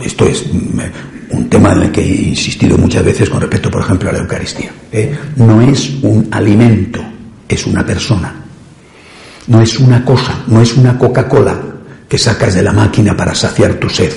Esto 0.03 0.27
es 0.27 0.45
un 1.31 1.49
tema 1.49 1.73
en 1.73 1.83
el 1.83 1.93
que 1.93 2.01
he 2.01 2.29
insistido 2.29 2.79
muchas 2.79 3.05
veces 3.05 3.29
con 3.29 3.41
respecto, 3.41 3.71
por 3.71 3.83
ejemplo, 3.83 4.09
a 4.09 4.13
la 4.13 4.19
Eucaristía. 4.21 4.71
¿Eh? 4.93 5.17
No 5.37 5.61
es 5.61 5.91
un 6.03 6.29
alimento, 6.31 7.01
es 7.49 7.67
una 7.67 7.85
persona. 7.85 8.35
No 9.49 9.61
es 9.61 9.79
una 9.79 10.05
cosa, 10.05 10.45
no 10.49 10.61
es 10.61 10.77
una 10.77 10.99
Coca-Cola 10.99 11.76
que 12.09 12.19
sacas 12.19 12.55
de 12.55 12.63
la 12.63 12.73
máquina 12.73 13.17
para 13.17 13.35
saciar 13.35 13.75
tu 13.75 13.89
sed. 13.89 14.13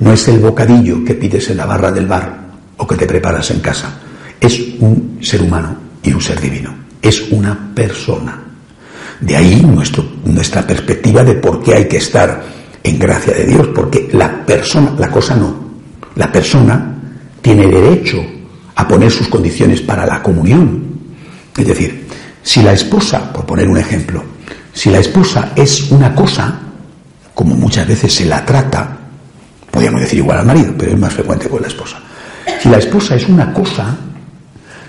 No 0.00 0.12
es 0.12 0.28
el 0.28 0.38
bocadillo 0.38 1.04
que 1.04 1.14
pides 1.14 1.50
en 1.50 1.56
la 1.56 1.66
barra 1.66 1.90
del 1.90 2.06
bar 2.06 2.46
o 2.76 2.86
que 2.86 2.96
te 2.96 3.06
preparas 3.06 3.50
en 3.50 3.60
casa. 3.60 3.98
Es 4.40 4.60
un 4.80 5.18
ser 5.22 5.42
humano 5.42 5.76
y 6.02 6.12
un 6.12 6.20
ser 6.20 6.40
divino. 6.40 6.74
Es 7.00 7.30
una 7.30 7.72
persona. 7.74 8.42
De 9.20 9.34
ahí 9.34 9.62
nuestro, 9.62 10.04
nuestra 10.24 10.66
perspectiva 10.66 11.24
de 11.24 11.36
por 11.36 11.62
qué 11.62 11.74
hay 11.74 11.88
que 11.88 11.96
estar 11.96 12.42
en 12.82 12.98
gracia 12.98 13.32
de 13.32 13.46
Dios, 13.46 13.68
porque 13.74 14.08
la 14.12 14.44
persona, 14.44 14.94
la 14.98 15.10
cosa 15.10 15.34
no, 15.34 15.56
la 16.14 16.30
persona 16.30 16.94
tiene 17.40 17.66
derecho 17.66 18.24
a 18.74 18.86
poner 18.86 19.10
sus 19.10 19.28
condiciones 19.28 19.80
para 19.80 20.06
la 20.06 20.22
comunión. 20.22 20.84
Es 21.56 21.66
decir, 21.66 22.06
si 22.42 22.62
la 22.62 22.74
esposa, 22.74 23.32
por 23.32 23.46
poner 23.46 23.66
un 23.68 23.78
ejemplo, 23.78 24.22
si 24.72 24.90
la 24.90 24.98
esposa 24.98 25.52
es 25.56 25.90
una 25.90 26.14
cosa, 26.14 26.60
como 27.36 27.54
muchas 27.54 27.86
veces 27.86 28.14
se 28.14 28.24
la 28.24 28.46
trata, 28.46 28.96
podríamos 29.70 30.00
decir 30.00 30.20
igual 30.20 30.38
al 30.38 30.46
marido, 30.46 30.72
pero 30.76 30.92
es 30.92 30.98
más 30.98 31.12
frecuente 31.12 31.50
con 31.50 31.60
la 31.60 31.68
esposa. 31.68 31.98
Si 32.62 32.70
la 32.70 32.78
esposa 32.78 33.14
es 33.14 33.28
una 33.28 33.52
cosa, 33.52 33.94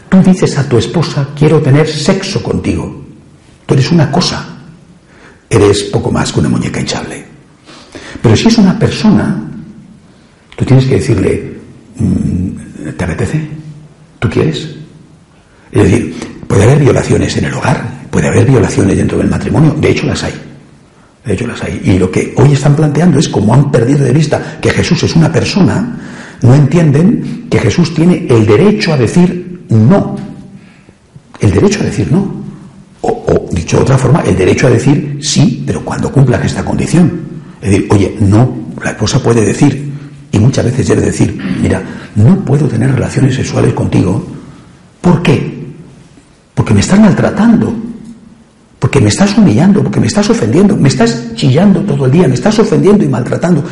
tú 0.07 0.23
dices 0.23 0.57
a 0.57 0.63
tu 0.69 0.77
esposa, 0.77 1.27
quiero 1.37 1.61
tener 1.61 1.85
sexo 1.85 2.41
contigo. 2.41 3.03
Tú 3.65 3.73
eres 3.73 3.91
una 3.91 4.09
cosa, 4.09 4.45
eres 5.49 5.83
poco 5.83 6.09
más 6.09 6.31
que 6.31 6.39
una 6.39 6.47
muñeca 6.47 6.79
hinchable. 6.79 7.25
Pero 8.21 8.33
si 8.37 8.47
es 8.47 8.57
una 8.57 8.79
persona, 8.79 9.43
tú 10.55 10.63
tienes 10.63 10.85
que 10.85 10.95
decirle, 10.95 11.59
mm, 11.97 12.91
¿te 12.97 13.03
apetece? 13.03 13.45
¿Tú 14.19 14.29
quieres? 14.29 14.73
Es 15.69 15.83
decir, 15.83 16.15
puede 16.47 16.63
haber 16.63 16.79
violaciones 16.79 17.35
en 17.35 17.43
el 17.43 17.53
hogar, 17.55 18.05
puede 18.09 18.29
haber 18.29 18.45
violaciones 18.45 18.95
dentro 18.95 19.17
del 19.17 19.29
matrimonio, 19.29 19.75
de 19.77 19.89
hecho 19.89 20.07
las 20.07 20.23
hay. 20.23 20.46
De 21.27 21.33
hecho 21.33 21.45
las 21.45 21.61
hay. 21.61 21.81
Y 21.83 21.99
lo 21.99 22.09
que 22.09 22.33
hoy 22.37 22.53
están 22.53 22.73
planteando 22.73 23.19
es, 23.19 23.27
como 23.27 23.53
han 23.53 23.69
perdido 23.69 24.05
de 24.05 24.13
vista 24.13 24.59
que 24.61 24.69
Jesús 24.69 25.03
es 25.03 25.13
una 25.13 25.29
persona, 25.29 25.99
no 26.41 26.55
entienden 26.55 27.47
que 27.49 27.59
Jesús 27.59 27.93
tiene 27.93 28.25
el 28.29 28.45
derecho 28.45 28.93
a 28.93 28.97
decir 28.97 29.65
no. 29.69 30.15
El 31.41 31.51
derecho 31.51 31.81
a 31.81 31.83
decir 31.83 32.09
no. 32.09 32.33
O, 33.01 33.49
dicho 33.51 33.75
de 33.75 33.83
otra 33.83 33.97
forma, 33.97 34.21
el 34.21 34.37
derecho 34.37 34.67
a 34.67 34.69
decir 34.69 35.19
sí, 35.21 35.63
pero 35.67 35.83
cuando 35.83 36.09
cumpla 36.13 36.37
esta 36.37 36.63
condición. 36.63 37.11
Es 37.61 37.71
decir, 37.71 37.87
oye, 37.91 38.15
no, 38.21 38.55
la 38.81 38.91
esposa 38.91 39.21
puede 39.21 39.43
decir, 39.43 39.91
y 40.31 40.39
muchas 40.39 40.63
veces 40.63 40.87
debe 40.87 41.01
decir, 41.01 41.37
mira, 41.61 41.83
no 42.15 42.39
puedo 42.45 42.69
tener 42.69 42.93
relaciones 42.93 43.35
sexuales 43.35 43.73
contigo. 43.73 44.25
¿Por 45.01 45.21
qué? 45.21 45.57
Porque 46.53 46.73
me 46.73 46.79
estás 46.79 46.99
maltratando, 47.01 47.75
porque 48.79 49.01
me 49.01 49.09
estás 49.09 49.37
humillando, 49.37 49.81
porque 49.83 49.99
me 49.99 50.07
estás 50.07 50.29
ofendiendo, 50.29 50.75
me 50.75 50.89
estás 50.89 51.33
chillando 51.35 51.81
todo 51.81 52.05
el 52.05 52.11
día, 52.11 52.27
me 52.27 52.35
estás 52.35 52.59
ofendiendo 52.59 53.03
y 53.03 53.07
maltratando. 53.07 53.63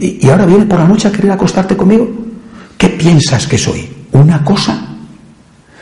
Y, 0.00 0.26
ahora 0.28 0.46
vienes 0.46 0.66
por 0.66 0.78
la 0.78 0.88
noche 0.88 1.08
a 1.08 1.12
querer 1.12 1.32
acostarte 1.32 1.76
conmigo. 1.76 2.08
¿Qué 2.76 2.88
piensas 2.88 3.46
que 3.46 3.58
soy? 3.58 3.88
¿Una 4.12 4.42
cosa? 4.42 4.96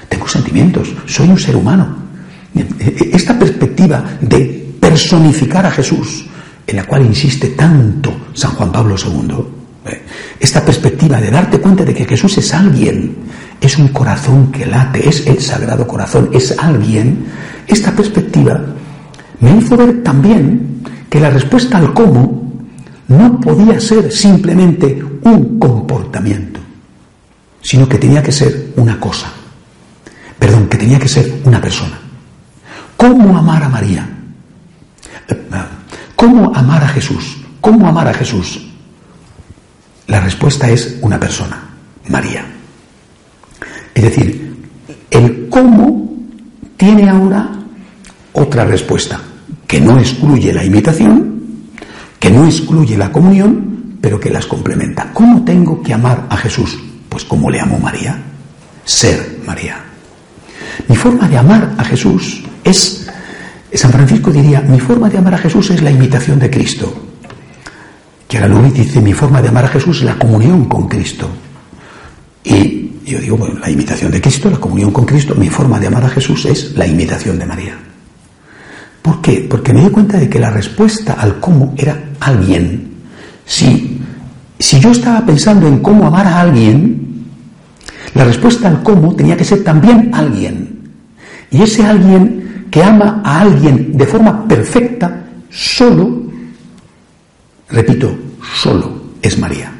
Tengo 0.08 0.28
sentimientos, 0.28 0.92
soy 1.06 1.28
un 1.28 1.38
ser 1.38 1.56
humano. 1.56 1.96
Esta 3.12 3.38
perspectiva 3.38 4.04
de 4.20 4.74
personificar 4.78 5.64
a 5.64 5.70
Jesús, 5.70 6.26
en 6.66 6.76
la 6.76 6.84
cual 6.84 7.06
insiste 7.06 7.48
tanto 7.48 8.12
San 8.34 8.52
Juan 8.52 8.72
Pablo 8.72 8.96
II. 8.96 9.61
Esta 10.38 10.64
perspectiva 10.64 11.20
de 11.20 11.30
darte 11.30 11.60
cuenta 11.60 11.84
de 11.84 11.94
que 11.94 12.04
Jesús 12.04 12.38
es 12.38 12.54
alguien, 12.54 13.16
es 13.60 13.78
un 13.78 13.88
corazón 13.88 14.50
que 14.50 14.66
late, 14.66 15.08
es 15.08 15.26
el 15.26 15.40
sagrado 15.40 15.86
corazón, 15.86 16.30
es 16.32 16.56
alguien, 16.58 17.26
esta 17.66 17.92
perspectiva 17.92 18.60
me 19.40 19.56
hizo 19.56 19.76
ver 19.76 20.02
también 20.02 20.82
que 21.10 21.20
la 21.20 21.30
respuesta 21.30 21.78
al 21.78 21.92
cómo 21.92 22.42
no 23.08 23.40
podía 23.40 23.78
ser 23.80 24.10
simplemente 24.10 25.02
un 25.22 25.58
comportamiento, 25.58 26.60
sino 27.60 27.88
que 27.88 27.98
tenía 27.98 28.22
que 28.22 28.32
ser 28.32 28.72
una 28.76 28.98
cosa. 28.98 29.30
Perdón, 30.38 30.68
que 30.68 30.78
tenía 30.78 30.98
que 30.98 31.08
ser 31.08 31.40
una 31.44 31.60
persona. 31.60 31.98
¿Cómo 32.96 33.36
amar 33.36 33.64
a 33.64 33.68
María? 33.68 34.08
¿Cómo 36.16 36.54
amar 36.54 36.84
a 36.84 36.88
Jesús? 36.88 37.38
¿Cómo 37.60 37.86
amar 37.86 38.08
a 38.08 38.14
Jesús? 38.14 38.71
La 40.06 40.20
respuesta 40.20 40.68
es 40.68 40.98
una 41.00 41.18
persona, 41.18 41.62
María. 42.08 42.44
Es 43.94 44.02
decir, 44.02 44.56
el 45.10 45.48
cómo 45.48 46.16
tiene 46.76 47.08
ahora 47.08 47.50
otra 48.32 48.64
respuesta, 48.64 49.20
que 49.66 49.80
no 49.80 49.98
excluye 49.98 50.52
la 50.52 50.64
imitación, 50.64 51.42
que 52.18 52.30
no 52.30 52.44
excluye 52.44 52.96
la 52.96 53.12
comunión, 53.12 53.98
pero 54.00 54.18
que 54.18 54.30
las 54.30 54.46
complementa. 54.46 55.12
¿Cómo 55.12 55.44
tengo 55.44 55.82
que 55.82 55.94
amar 55.94 56.26
a 56.28 56.36
Jesús? 56.36 56.78
Pues 57.08 57.24
como 57.24 57.50
le 57.50 57.60
amo 57.60 57.78
María, 57.78 58.18
ser 58.84 59.40
María. 59.46 59.76
Mi 60.88 60.96
forma 60.96 61.28
de 61.28 61.38
amar 61.38 61.74
a 61.78 61.84
Jesús 61.84 62.42
es, 62.64 63.08
San 63.72 63.92
Francisco 63.92 64.30
diría, 64.30 64.60
mi 64.62 64.80
forma 64.80 65.08
de 65.08 65.18
amar 65.18 65.34
a 65.34 65.38
Jesús 65.38 65.70
es 65.70 65.82
la 65.82 65.90
imitación 65.90 66.38
de 66.38 66.50
Cristo. 66.50 67.11
Chiara 68.32 68.48
Luis 68.48 68.72
dice, 68.72 68.98
mi 69.02 69.12
forma 69.12 69.42
de 69.42 69.48
amar 69.48 69.66
a 69.66 69.68
Jesús 69.68 69.98
es 69.98 70.04
la 70.04 70.14
comunión 70.14 70.64
con 70.64 70.88
Cristo. 70.88 71.28
Y 72.42 72.90
yo 73.04 73.18
digo, 73.18 73.36
bueno, 73.36 73.58
la 73.58 73.68
imitación 73.68 74.10
de 74.10 74.22
Cristo, 74.22 74.48
la 74.48 74.56
comunión 74.56 74.90
con 74.90 75.04
Cristo, 75.04 75.34
mi 75.34 75.50
forma 75.50 75.78
de 75.78 75.88
amar 75.88 76.06
a 76.06 76.08
Jesús 76.08 76.46
es 76.46 76.74
la 76.74 76.86
imitación 76.86 77.38
de 77.38 77.44
María. 77.44 77.76
¿Por 79.02 79.20
qué? 79.20 79.46
Porque 79.46 79.74
me 79.74 79.82
di 79.82 79.90
cuenta 79.90 80.16
de 80.18 80.30
que 80.30 80.38
la 80.38 80.48
respuesta 80.48 81.12
al 81.12 81.40
cómo 81.40 81.74
era 81.76 82.04
alguien. 82.20 82.94
Si, 83.44 84.00
si 84.58 84.80
yo 84.80 84.92
estaba 84.92 85.26
pensando 85.26 85.68
en 85.68 85.80
cómo 85.80 86.06
amar 86.06 86.26
a 86.26 86.40
alguien, 86.40 87.26
la 88.14 88.24
respuesta 88.24 88.66
al 88.66 88.82
cómo 88.82 89.14
tenía 89.14 89.36
que 89.36 89.44
ser 89.44 89.62
también 89.62 90.10
alguien. 90.14 90.88
Y 91.50 91.60
ese 91.60 91.84
alguien 91.84 92.68
que 92.70 92.82
ama 92.82 93.20
a 93.22 93.42
alguien 93.42 93.94
de 93.94 94.06
forma 94.06 94.48
perfecta, 94.48 95.22
solo, 95.50 96.21
repito, 97.72 98.16
solo 98.54 99.12
es 99.20 99.38
María. 99.38 99.72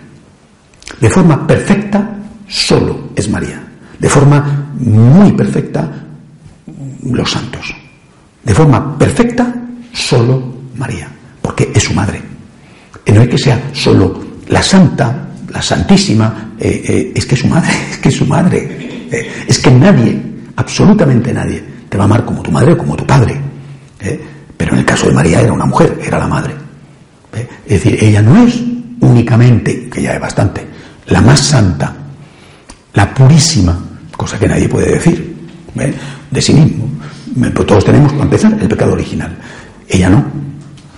De 1.01 1.11
forma 1.11 1.47
perfecta, 1.47 2.17
solo 2.49 3.11
es 3.15 3.29
María. 3.29 3.63
De 3.99 4.09
forma 4.09 4.73
muy 4.79 5.33
perfecta, 5.33 5.91
los 7.05 7.31
santos 7.31 7.75
de 8.45 8.55
forma 8.55 8.99
perfecta 8.99 9.55
solo 9.93 10.43
María, 10.77 11.09
porque 11.41 11.71
es 11.75 11.83
su 11.83 11.95
madre. 11.95 12.21
No 13.07 13.21
es 13.23 13.29
que 13.29 13.39
sea 13.39 13.71
solo 13.73 14.23
la 14.49 14.63
santa, 14.63 15.29
la 15.51 15.61
santísima, 15.61 16.53
eh, 16.59 16.83
eh, 16.89 17.13
es 17.15 17.27
que 17.27 17.35
es 17.35 17.41
su 17.41 17.49
madre, 17.49 17.71
es 17.91 17.99
que 17.99 18.09
es 18.09 18.17
su 18.17 18.27
madre. 18.27 19.09
Eh, 19.11 19.45
es 19.47 19.59
que 19.59 19.71
nadie, 19.71 20.21
absolutamente 20.57 21.33
nadie, 21.33 21.63
te 21.89 21.97
va 21.97 22.05
a 22.05 22.07
amar 22.07 22.25
como 22.25 22.43
tu 22.43 22.51
madre 22.51 22.73
o 22.73 22.79
como 22.79 22.97
tu 22.97 23.07
padre. 23.07 23.39
Pero 24.57 24.73
en 24.73 24.79
el 24.81 24.85
caso 24.85 25.07
de 25.07 25.15
María 25.15 25.41
era 25.41 25.53
una 25.53 25.67
mujer, 25.67 25.99
era 26.05 26.19
la 26.19 26.27
madre. 26.27 26.55
Es 27.33 27.83
decir, 27.83 27.99
ella 28.03 28.23
no 28.23 28.47
es 28.47 28.61
únicamente, 29.01 29.89
que 29.89 30.03
ya 30.03 30.15
es 30.15 30.21
bastante, 30.21 30.67
la 31.07 31.21
más 31.21 31.41
santa, 31.41 31.95
la 32.95 33.15
purísima, 33.15 33.79
cosa 34.17 34.39
que 34.39 34.49
nadie 34.49 34.69
puede 34.69 34.93
decir, 34.93 35.35
de 36.31 36.43
sí 36.43 36.53
mismo, 36.53 36.89
pues 37.55 37.67
todos 37.67 37.85
tenemos, 37.85 38.13
para 38.13 38.25
empezar, 38.25 38.57
el 38.61 38.69
pecado 38.69 38.93
original. 38.93 39.37
Ella 39.89 40.09
no. 40.11 40.25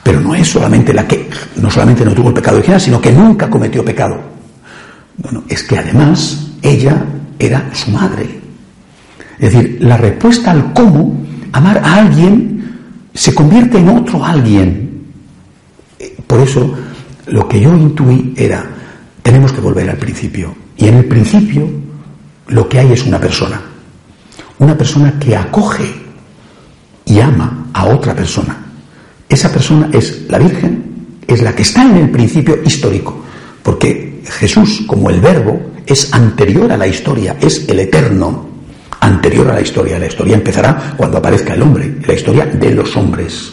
Pero 0.02 0.20
no 0.20 0.34
es 0.34 0.48
solamente 0.48 0.92
la 0.92 1.06
que, 1.06 1.30
no 1.56 1.70
solamente 1.70 2.04
no 2.04 2.12
tuvo 2.12 2.28
el 2.28 2.34
pecado 2.34 2.58
original, 2.58 2.80
sino 2.80 3.00
que 3.00 3.12
nunca 3.12 3.48
cometió 3.48 3.84
pecado. 3.84 4.20
Bueno, 5.16 5.44
es 5.48 5.62
que 5.62 5.78
además 5.78 6.48
ella 6.60 7.02
era 7.38 7.70
su 7.72 7.90
madre. 7.90 8.40
Es 9.38 9.52
decir, 9.52 9.78
la 9.80 9.96
respuesta 9.96 10.50
al 10.50 10.72
cómo 10.72 11.16
amar 11.52 11.78
a 11.78 11.94
alguien 11.94 12.78
se 13.14 13.34
convierte 13.34 13.78
en 13.78 13.88
otro 13.88 14.24
alguien. 14.24 14.83
Por 16.26 16.40
eso, 16.40 16.74
lo 17.26 17.48
que 17.48 17.60
yo 17.60 17.74
intuí 17.74 18.34
era, 18.36 18.64
tenemos 19.22 19.52
que 19.52 19.60
volver 19.60 19.88
al 19.90 19.96
principio. 19.96 20.54
Y 20.76 20.88
en 20.88 20.96
el 20.96 21.04
principio, 21.06 21.68
lo 22.48 22.68
que 22.68 22.78
hay 22.80 22.92
es 22.92 23.04
una 23.04 23.20
persona. 23.20 23.60
Una 24.58 24.76
persona 24.76 25.18
que 25.18 25.36
acoge 25.36 26.04
y 27.04 27.20
ama 27.20 27.66
a 27.72 27.86
otra 27.86 28.14
persona. 28.14 28.56
Esa 29.28 29.50
persona 29.52 29.88
es 29.92 30.22
la 30.28 30.38
Virgen, 30.38 30.84
es 31.26 31.42
la 31.42 31.54
que 31.54 31.62
está 31.62 31.82
en 31.82 31.96
el 31.96 32.10
principio 32.10 32.58
histórico, 32.64 33.24
porque 33.62 34.22
Jesús, 34.24 34.84
como 34.86 35.10
el 35.10 35.20
verbo, 35.20 35.72
es 35.86 36.12
anterior 36.12 36.70
a 36.72 36.76
la 36.76 36.86
historia, 36.86 37.36
es 37.40 37.68
el 37.68 37.80
eterno, 37.80 38.46
anterior 39.00 39.50
a 39.50 39.54
la 39.54 39.60
historia. 39.60 39.98
La 39.98 40.06
historia 40.06 40.34
empezará 40.34 40.94
cuando 40.96 41.18
aparezca 41.18 41.54
el 41.54 41.62
hombre, 41.62 41.96
la 42.06 42.14
historia 42.14 42.46
de 42.46 42.74
los 42.74 42.96
hombres. 42.96 43.52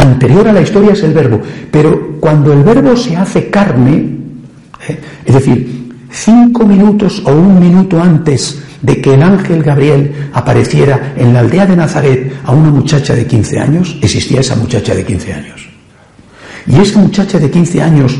Anterior 0.00 0.48
a 0.48 0.52
la 0.52 0.62
historia 0.62 0.92
es 0.92 1.02
el 1.02 1.12
verbo, 1.12 1.40
pero 1.70 2.16
cuando 2.18 2.54
el 2.54 2.62
verbo 2.62 2.96
se 2.96 3.16
hace 3.16 3.50
carne, 3.50 4.16
¿eh? 4.88 4.98
es 5.26 5.34
decir, 5.34 5.92
cinco 6.10 6.64
minutos 6.66 7.22
o 7.26 7.32
un 7.32 7.60
minuto 7.60 8.00
antes 8.00 8.62
de 8.80 8.98
que 9.00 9.12
el 9.12 9.22
ángel 9.22 9.62
Gabriel 9.62 10.30
apareciera 10.32 11.12
en 11.16 11.34
la 11.34 11.40
aldea 11.40 11.66
de 11.66 11.76
Nazaret 11.76 12.32
a 12.44 12.52
una 12.52 12.70
muchacha 12.70 13.14
de 13.14 13.26
15 13.26 13.58
años, 13.58 13.98
existía 14.00 14.40
esa 14.40 14.56
muchacha 14.56 14.94
de 14.94 15.04
15 15.04 15.34
años. 15.34 15.68
Y 16.66 16.80
esa 16.80 16.98
muchacha 16.98 17.38
de 17.38 17.50
15 17.50 17.82
años, 17.82 18.18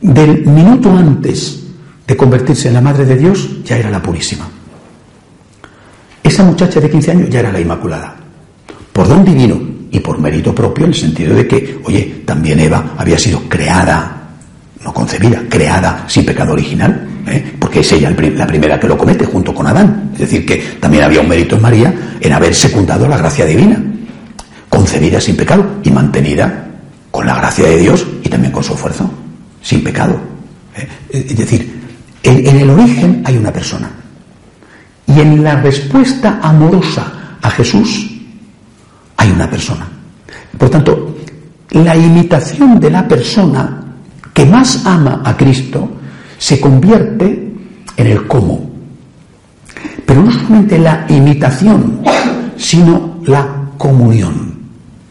del 0.00 0.46
minuto 0.46 0.90
antes 0.96 1.62
de 2.06 2.16
convertirse 2.16 2.68
en 2.68 2.74
la 2.74 2.80
Madre 2.80 3.04
de 3.04 3.16
Dios, 3.16 3.62
ya 3.64 3.76
era 3.76 3.90
la 3.90 4.00
purísima. 4.00 4.48
Esa 6.22 6.42
muchacha 6.42 6.80
de 6.80 6.88
15 6.88 7.10
años 7.10 7.28
ya 7.28 7.40
era 7.40 7.52
la 7.52 7.60
Inmaculada. 7.60 8.16
Por 8.92 9.08
don 9.08 9.24
divino 9.24 9.71
y 9.92 10.00
por 10.00 10.18
mérito 10.18 10.54
propio, 10.54 10.86
en 10.86 10.92
el 10.92 10.98
sentido 10.98 11.36
de 11.36 11.46
que, 11.46 11.78
oye, 11.84 12.22
también 12.24 12.58
Eva 12.58 12.94
había 12.96 13.18
sido 13.18 13.42
creada, 13.46 14.30
no 14.82 14.92
concebida, 14.92 15.42
creada 15.48 16.04
sin 16.08 16.24
pecado 16.24 16.54
original, 16.54 17.06
¿eh? 17.26 17.52
porque 17.58 17.80
es 17.80 17.92
ella 17.92 18.10
la 18.10 18.46
primera 18.46 18.80
que 18.80 18.88
lo 18.88 18.96
comete 18.96 19.26
junto 19.26 19.54
con 19.54 19.66
Adán. 19.66 20.10
Es 20.14 20.20
decir, 20.20 20.46
que 20.46 20.56
también 20.80 21.04
había 21.04 21.20
un 21.20 21.28
mérito 21.28 21.56
en 21.56 21.62
María 21.62 21.94
en 22.18 22.32
haber 22.32 22.54
secundado 22.54 23.06
la 23.06 23.18
gracia 23.18 23.44
divina, 23.44 23.84
concebida 24.70 25.20
sin 25.20 25.36
pecado 25.36 25.64
y 25.84 25.90
mantenida 25.90 26.68
con 27.10 27.26
la 27.26 27.36
gracia 27.36 27.66
de 27.66 27.76
Dios 27.76 28.06
y 28.24 28.30
también 28.30 28.50
con 28.50 28.64
su 28.64 28.72
esfuerzo, 28.72 29.10
sin 29.60 29.84
pecado. 29.84 30.18
¿eh? 30.74 30.88
Es 31.28 31.36
decir, 31.36 31.82
en, 32.22 32.56
el 32.56 32.70
origen 32.70 33.22
hay 33.26 33.36
una 33.36 33.52
persona. 33.52 33.90
Y 35.06 35.20
en 35.20 35.44
la 35.44 35.60
respuesta 35.60 36.40
amorosa 36.42 37.36
a 37.42 37.50
Jesús 37.50 38.11
hay 39.22 39.30
una 39.30 39.48
persona. 39.48 39.86
Por 40.58 40.68
tanto, 40.68 41.16
la 41.70 41.96
imitación 41.96 42.80
de 42.80 42.90
la 42.90 43.06
persona 43.06 43.84
que 44.34 44.44
más 44.44 44.84
ama 44.84 45.22
a 45.24 45.36
Cristo 45.36 45.88
se 46.38 46.60
convierte 46.60 47.52
en 47.96 48.06
el 48.06 48.26
cómo. 48.26 48.68
Pero 50.04 50.22
no 50.22 50.32
solamente 50.32 50.76
la 50.78 51.06
imitación, 51.08 52.02
sino 52.56 53.20
la 53.24 53.70
comunión. 53.78 54.60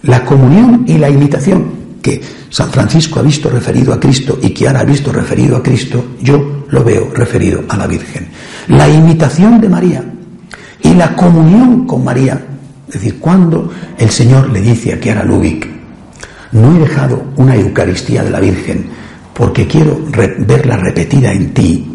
La 0.03 0.25
comunión 0.25 0.83
y 0.87 0.97
la 0.97 1.09
imitación 1.09 1.71
que 2.01 2.21
San 2.49 2.69
Francisco 2.69 3.19
ha 3.19 3.23
visto 3.23 3.49
referido 3.49 3.93
a 3.93 3.99
Cristo 3.99 4.37
y 4.41 4.49
que 4.49 4.67
ahora 4.67 4.81
ha 4.81 4.85
visto 4.85 5.13
referido 5.13 5.55
a 5.55 5.63
Cristo, 5.63 6.03
yo 6.21 6.65
lo 6.69 6.83
veo 6.83 7.11
referido 7.13 7.63
a 7.69 7.77
la 7.77 7.87
Virgen. 7.87 8.27
La 8.67 8.89
imitación 8.89 9.61
de 9.61 9.69
María 9.69 10.03
y 10.83 10.93
la 10.95 11.15
comunión 11.15 11.85
con 11.85 12.03
María. 12.03 12.47
Es 12.91 13.01
decir, 13.01 13.19
cuando 13.19 13.71
el 13.97 14.09
Señor 14.09 14.49
le 14.49 14.61
dice 14.61 14.93
a 14.93 14.99
Kiara 14.99 15.23
Lubick, 15.23 15.67
no 16.51 16.75
he 16.75 16.79
dejado 16.79 17.23
una 17.37 17.55
Eucaristía 17.55 18.23
de 18.23 18.29
la 18.29 18.39
Virgen 18.39 18.85
porque 19.33 19.65
quiero 19.65 19.99
verla 20.11 20.77
repetida 20.77 21.31
en 21.31 21.53
ti, 21.53 21.87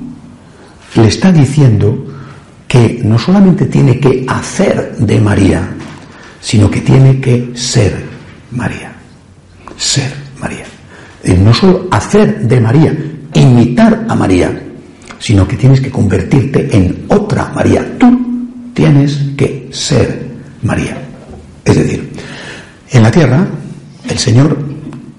le 0.94 1.06
está 1.06 1.30
diciendo 1.30 2.06
que 2.66 3.00
no 3.04 3.18
solamente 3.18 3.66
tiene 3.66 4.00
que 4.00 4.24
hacer 4.26 4.96
de 4.96 5.20
María, 5.20 5.68
sino 6.40 6.70
que 6.70 6.80
tiene 6.80 7.20
que 7.20 7.50
ser 7.54 8.02
María 8.52 8.96
ser 9.76 10.12
María. 10.40 10.64
No 11.38 11.52
solo 11.52 11.88
hacer 11.90 12.46
de 12.46 12.60
María, 12.60 12.96
imitar 13.34 14.06
a 14.08 14.14
María, 14.14 14.62
sino 15.18 15.46
que 15.46 15.56
tienes 15.56 15.80
que 15.80 15.90
convertirte 15.90 16.76
en 16.76 17.04
otra 17.08 17.50
María. 17.54 17.98
Tú 17.98 18.70
tienes 18.74 19.18
que 19.36 19.68
ser 19.72 20.25
María. 20.62 20.96
Es 21.64 21.76
decir, 21.76 22.12
en 22.90 23.02
la 23.02 23.10
tierra 23.10 23.46
el 24.08 24.18
Señor 24.18 24.56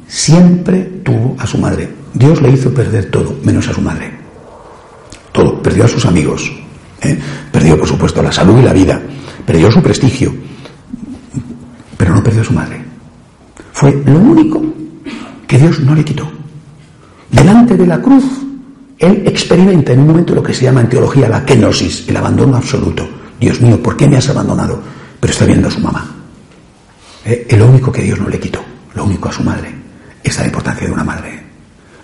siempre 0.07 0.83
tuvo 1.03 1.35
a 1.39 1.45
su 1.45 1.57
madre. 1.57 1.89
Dios 2.13 2.41
le 2.41 2.49
hizo 2.49 2.73
perder 2.73 3.11
todo, 3.11 3.35
menos 3.43 3.67
a 3.67 3.73
su 3.73 3.81
madre. 3.81 4.11
Todo. 5.31 5.61
Perdió 5.61 5.85
a 5.85 5.87
sus 5.87 6.05
amigos. 6.05 6.51
¿eh? 7.01 7.17
Perdió, 7.51 7.77
por 7.77 7.87
supuesto, 7.87 8.23
la 8.23 8.31
salud 8.31 8.59
y 8.59 8.63
la 8.63 8.73
vida. 8.73 8.99
Perdió 9.45 9.71
su 9.71 9.81
prestigio. 9.81 10.33
Pero 11.95 12.15
no 12.15 12.23
perdió 12.23 12.41
a 12.41 12.45
su 12.45 12.53
madre. 12.53 12.81
Fue 13.73 13.91
lo 14.05 14.17
único 14.17 14.63
que 15.45 15.59
Dios 15.59 15.79
no 15.81 15.93
le 15.93 16.03
quitó. 16.03 16.27
Delante 17.29 17.75
de 17.75 17.85
la 17.85 18.01
cruz, 18.01 18.23
él 18.97 19.23
experimenta 19.25 19.93
en 19.93 19.99
un 19.99 20.07
momento 20.07 20.33
lo 20.33 20.41
que 20.41 20.53
se 20.53 20.63
llama 20.63 20.81
en 20.81 20.89
teología 20.89 21.29
la 21.29 21.45
kenosis, 21.45 22.07
el 22.07 22.17
abandono 22.17 22.57
absoluto. 22.57 23.07
Dios 23.39 23.61
mío, 23.61 23.81
¿por 23.81 23.95
qué 23.95 24.07
me 24.07 24.17
has 24.17 24.29
abandonado? 24.29 24.81
Pero 25.19 25.33
está 25.33 25.45
viendo 25.45 25.67
a 25.67 25.71
su 25.71 25.79
mamá. 25.79 26.05
Eh, 27.25 27.47
el 27.49 27.61
único 27.61 27.91
que 27.91 28.03
Dios 28.03 28.19
no 28.19 28.29
le 28.29 28.39
quitó, 28.39 28.63
lo 28.95 29.05
único 29.05 29.29
a 29.29 29.31
su 29.31 29.43
madre. 29.43 29.73
Es 30.23 30.37
la 30.37 30.45
importancia 30.45 30.87
de 30.87 30.93
una 30.93 31.03
madre. 31.03 31.43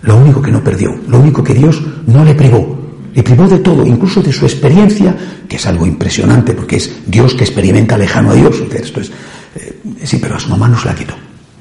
Lo 0.02 0.16
único 0.16 0.42
que 0.42 0.50
no 0.50 0.62
perdió, 0.62 0.94
lo 1.08 1.18
único 1.18 1.42
que 1.42 1.54
Dios 1.54 1.82
no 2.06 2.24
le 2.24 2.34
privó. 2.34 2.82
Le 3.14 3.22
privó 3.22 3.48
de 3.48 3.60
todo, 3.60 3.86
incluso 3.86 4.22
de 4.22 4.32
su 4.32 4.44
experiencia, 4.44 5.16
que 5.48 5.56
es 5.56 5.66
algo 5.66 5.86
impresionante, 5.86 6.52
porque 6.52 6.76
es 6.76 6.90
Dios 7.06 7.34
que 7.34 7.44
experimenta 7.44 7.96
lejano 7.96 8.32
a 8.32 8.34
Dios. 8.34 8.62
Esto 8.72 9.00
es, 9.00 9.10
eh, 9.54 9.80
sí, 10.02 10.18
pero 10.20 10.36
a 10.36 10.40
su 10.40 10.48
mamá 10.48 10.68
no 10.68 10.78
se 10.78 10.88
la 10.88 10.94
quitó. 10.94 11.14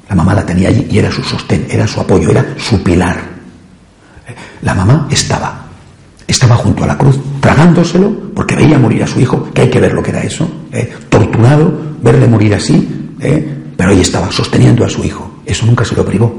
La 0.10 0.16
mamá 0.16 0.34
la 0.34 0.46
tenía 0.46 0.70
allí 0.70 0.88
y 0.90 1.00
era 1.00 1.12
su 1.12 1.24
sostén, 1.24 1.68
era 1.70 1.88
su 1.88 2.02
apoyo, 2.02 2.32
era 2.32 2.56
su 2.58 2.82
pilar. 2.84 3.34
La 4.62 4.74
mamá 4.74 5.08
estaba, 5.12 5.63
estaba 6.28 6.56
junto 6.56 6.84
a 6.84 6.88
la 6.88 6.98
cruz, 6.98 7.20
tragándoselo, 7.40 8.34
porque 8.34 8.56
veía 8.56 8.80
morir 8.80 9.04
a 9.04 9.08
su 9.08 9.20
hijo, 9.20 9.50
que 9.54 9.64
hay 9.64 9.70
que 9.70 9.80
ver 9.80 9.94
lo 9.94 10.02
que 10.02 10.12
era 10.12 10.24
eso, 10.24 10.50
¿eh? 10.72 10.92
torturado, 11.10 11.74
verle 12.02 12.28
morir 12.28 12.56
así, 12.56 13.12
¿eh? 13.20 13.64
pero 13.76 13.92
ahí 13.92 14.02
estaba, 14.02 14.32
sosteniendo 14.32 14.86
a 14.86 14.90
su 14.90 15.04
hijo. 15.04 15.40
Eso 15.46 15.66
nunca 15.66 15.84
se 15.84 15.96
lo 15.96 16.06
privó. 16.06 16.34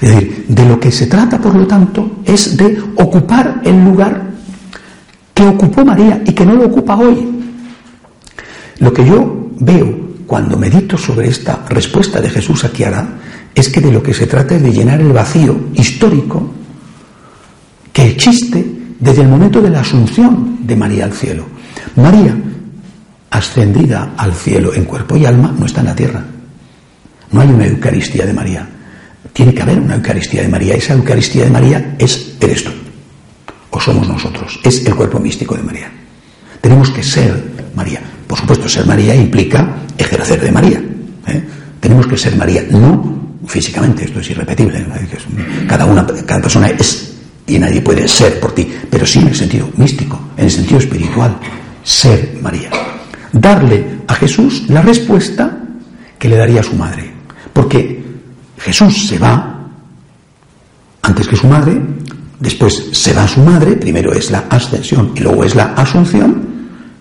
Es 0.00 0.10
decir, 0.10 0.46
de 0.48 0.66
lo 0.66 0.78
que 0.78 0.90
se 0.90 1.06
trata, 1.06 1.40
por 1.40 1.54
lo 1.54 1.66
tanto, 1.66 2.18
es 2.24 2.56
de 2.56 2.82
ocupar 2.96 3.62
el 3.64 3.84
lugar 3.84 4.30
que 5.32 5.46
ocupó 5.46 5.84
María 5.84 6.22
y 6.26 6.32
que 6.32 6.44
no 6.44 6.54
lo 6.54 6.66
ocupa 6.66 6.96
hoy. 6.96 7.28
Lo 8.78 8.92
que 8.92 9.04
yo 9.04 9.50
veo 9.60 10.02
cuando 10.26 10.56
medito 10.56 10.96
sobre 10.96 11.28
esta 11.28 11.64
respuesta 11.68 12.20
de 12.20 12.30
Jesús 12.30 12.64
a 12.64 12.70
Kiara, 12.70 13.06
es 13.54 13.68
que 13.68 13.80
de 13.80 13.92
lo 13.92 14.02
que 14.02 14.14
se 14.14 14.26
trata 14.26 14.56
es 14.56 14.62
de 14.62 14.72
llenar 14.72 15.00
el 15.00 15.12
vacío 15.12 15.68
histórico 15.74 16.50
que 17.92 18.06
existe 18.06 18.71
desde 19.02 19.22
el 19.22 19.28
momento 19.28 19.60
de 19.60 19.68
la 19.68 19.80
asunción 19.80 20.58
de 20.60 20.76
María 20.76 21.04
al 21.04 21.12
cielo. 21.12 21.44
María, 21.96 22.36
ascendida 23.30 24.12
al 24.16 24.32
cielo 24.32 24.72
en 24.72 24.84
cuerpo 24.84 25.16
y 25.16 25.26
alma, 25.26 25.52
no 25.58 25.66
está 25.66 25.80
en 25.80 25.86
la 25.86 25.96
tierra. 25.96 26.24
No 27.32 27.40
hay 27.40 27.48
una 27.48 27.66
Eucaristía 27.66 28.24
de 28.24 28.32
María. 28.32 28.68
Tiene 29.32 29.52
que 29.52 29.62
haber 29.62 29.80
una 29.80 29.96
Eucaristía 29.96 30.42
de 30.42 30.48
María. 30.48 30.74
Esa 30.74 30.94
Eucaristía 30.94 31.44
de 31.44 31.50
María 31.50 31.96
es, 31.98 32.36
eres 32.40 32.62
tú. 32.62 32.70
O 33.70 33.80
somos 33.80 34.06
nosotros. 34.06 34.60
Es 34.62 34.86
el 34.86 34.94
cuerpo 34.94 35.18
místico 35.18 35.56
de 35.56 35.64
María. 35.64 35.90
Tenemos 36.60 36.90
que 36.90 37.02
ser 37.02 37.72
María. 37.74 38.00
Por 38.28 38.38
supuesto, 38.38 38.68
ser 38.68 38.86
María 38.86 39.16
implica 39.16 39.78
ejercer 39.98 40.40
de 40.40 40.52
María. 40.52 40.80
¿eh? 41.26 41.42
Tenemos 41.80 42.06
que 42.06 42.16
ser 42.16 42.36
María, 42.36 42.62
no 42.70 43.40
físicamente, 43.48 44.04
esto 44.04 44.20
es 44.20 44.30
irrepetible. 44.30 44.86
Cada, 45.66 45.86
una, 45.86 46.06
cada 46.06 46.40
persona 46.40 46.68
es 46.68 47.11
y 47.46 47.58
nadie 47.58 47.80
puede 47.80 48.06
ser 48.08 48.38
por 48.40 48.52
ti, 48.52 48.72
pero 48.90 49.06
sí 49.06 49.18
en 49.18 49.28
el 49.28 49.34
sentido 49.34 49.68
místico, 49.76 50.18
en 50.36 50.44
el 50.44 50.50
sentido 50.50 50.78
espiritual, 50.78 51.36
ser 51.82 52.38
María. 52.40 52.70
Darle 53.32 54.02
a 54.06 54.14
Jesús 54.14 54.64
la 54.68 54.82
respuesta 54.82 55.58
que 56.18 56.28
le 56.28 56.36
daría 56.36 56.60
a 56.60 56.64
su 56.64 56.74
madre. 56.76 57.10
Porque 57.52 58.02
Jesús 58.58 59.08
se 59.08 59.18
va 59.18 59.52
antes 61.02 61.26
que 61.26 61.36
su 61.36 61.48
madre, 61.48 61.80
después 62.38 62.90
se 62.92 63.12
va 63.12 63.24
a 63.24 63.28
su 63.28 63.40
madre, 63.40 63.72
primero 63.72 64.12
es 64.12 64.30
la 64.30 64.44
ascensión 64.48 65.12
y 65.16 65.20
luego 65.20 65.44
es 65.44 65.54
la 65.54 65.74
asunción, 65.74 66.46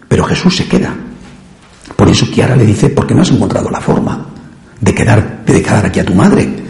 pero 0.08 0.24
Jesús 0.24 0.58
se 0.58 0.68
queda. 0.68 0.94
Por 1.96 2.10
eso 2.10 2.30
Kiara 2.32 2.56
le 2.56 2.66
dice, 2.66 2.90
¿por 2.90 3.06
qué 3.06 3.14
no 3.14 3.22
has 3.22 3.30
encontrado 3.30 3.70
la 3.70 3.80
forma 3.80 4.26
de, 4.80 4.96
quedar, 4.96 5.46
de 5.46 5.62
quedar 5.62 5.86
aquí 5.86 6.00
a 6.00 6.06
tu 6.06 6.16
madre? 6.16 6.61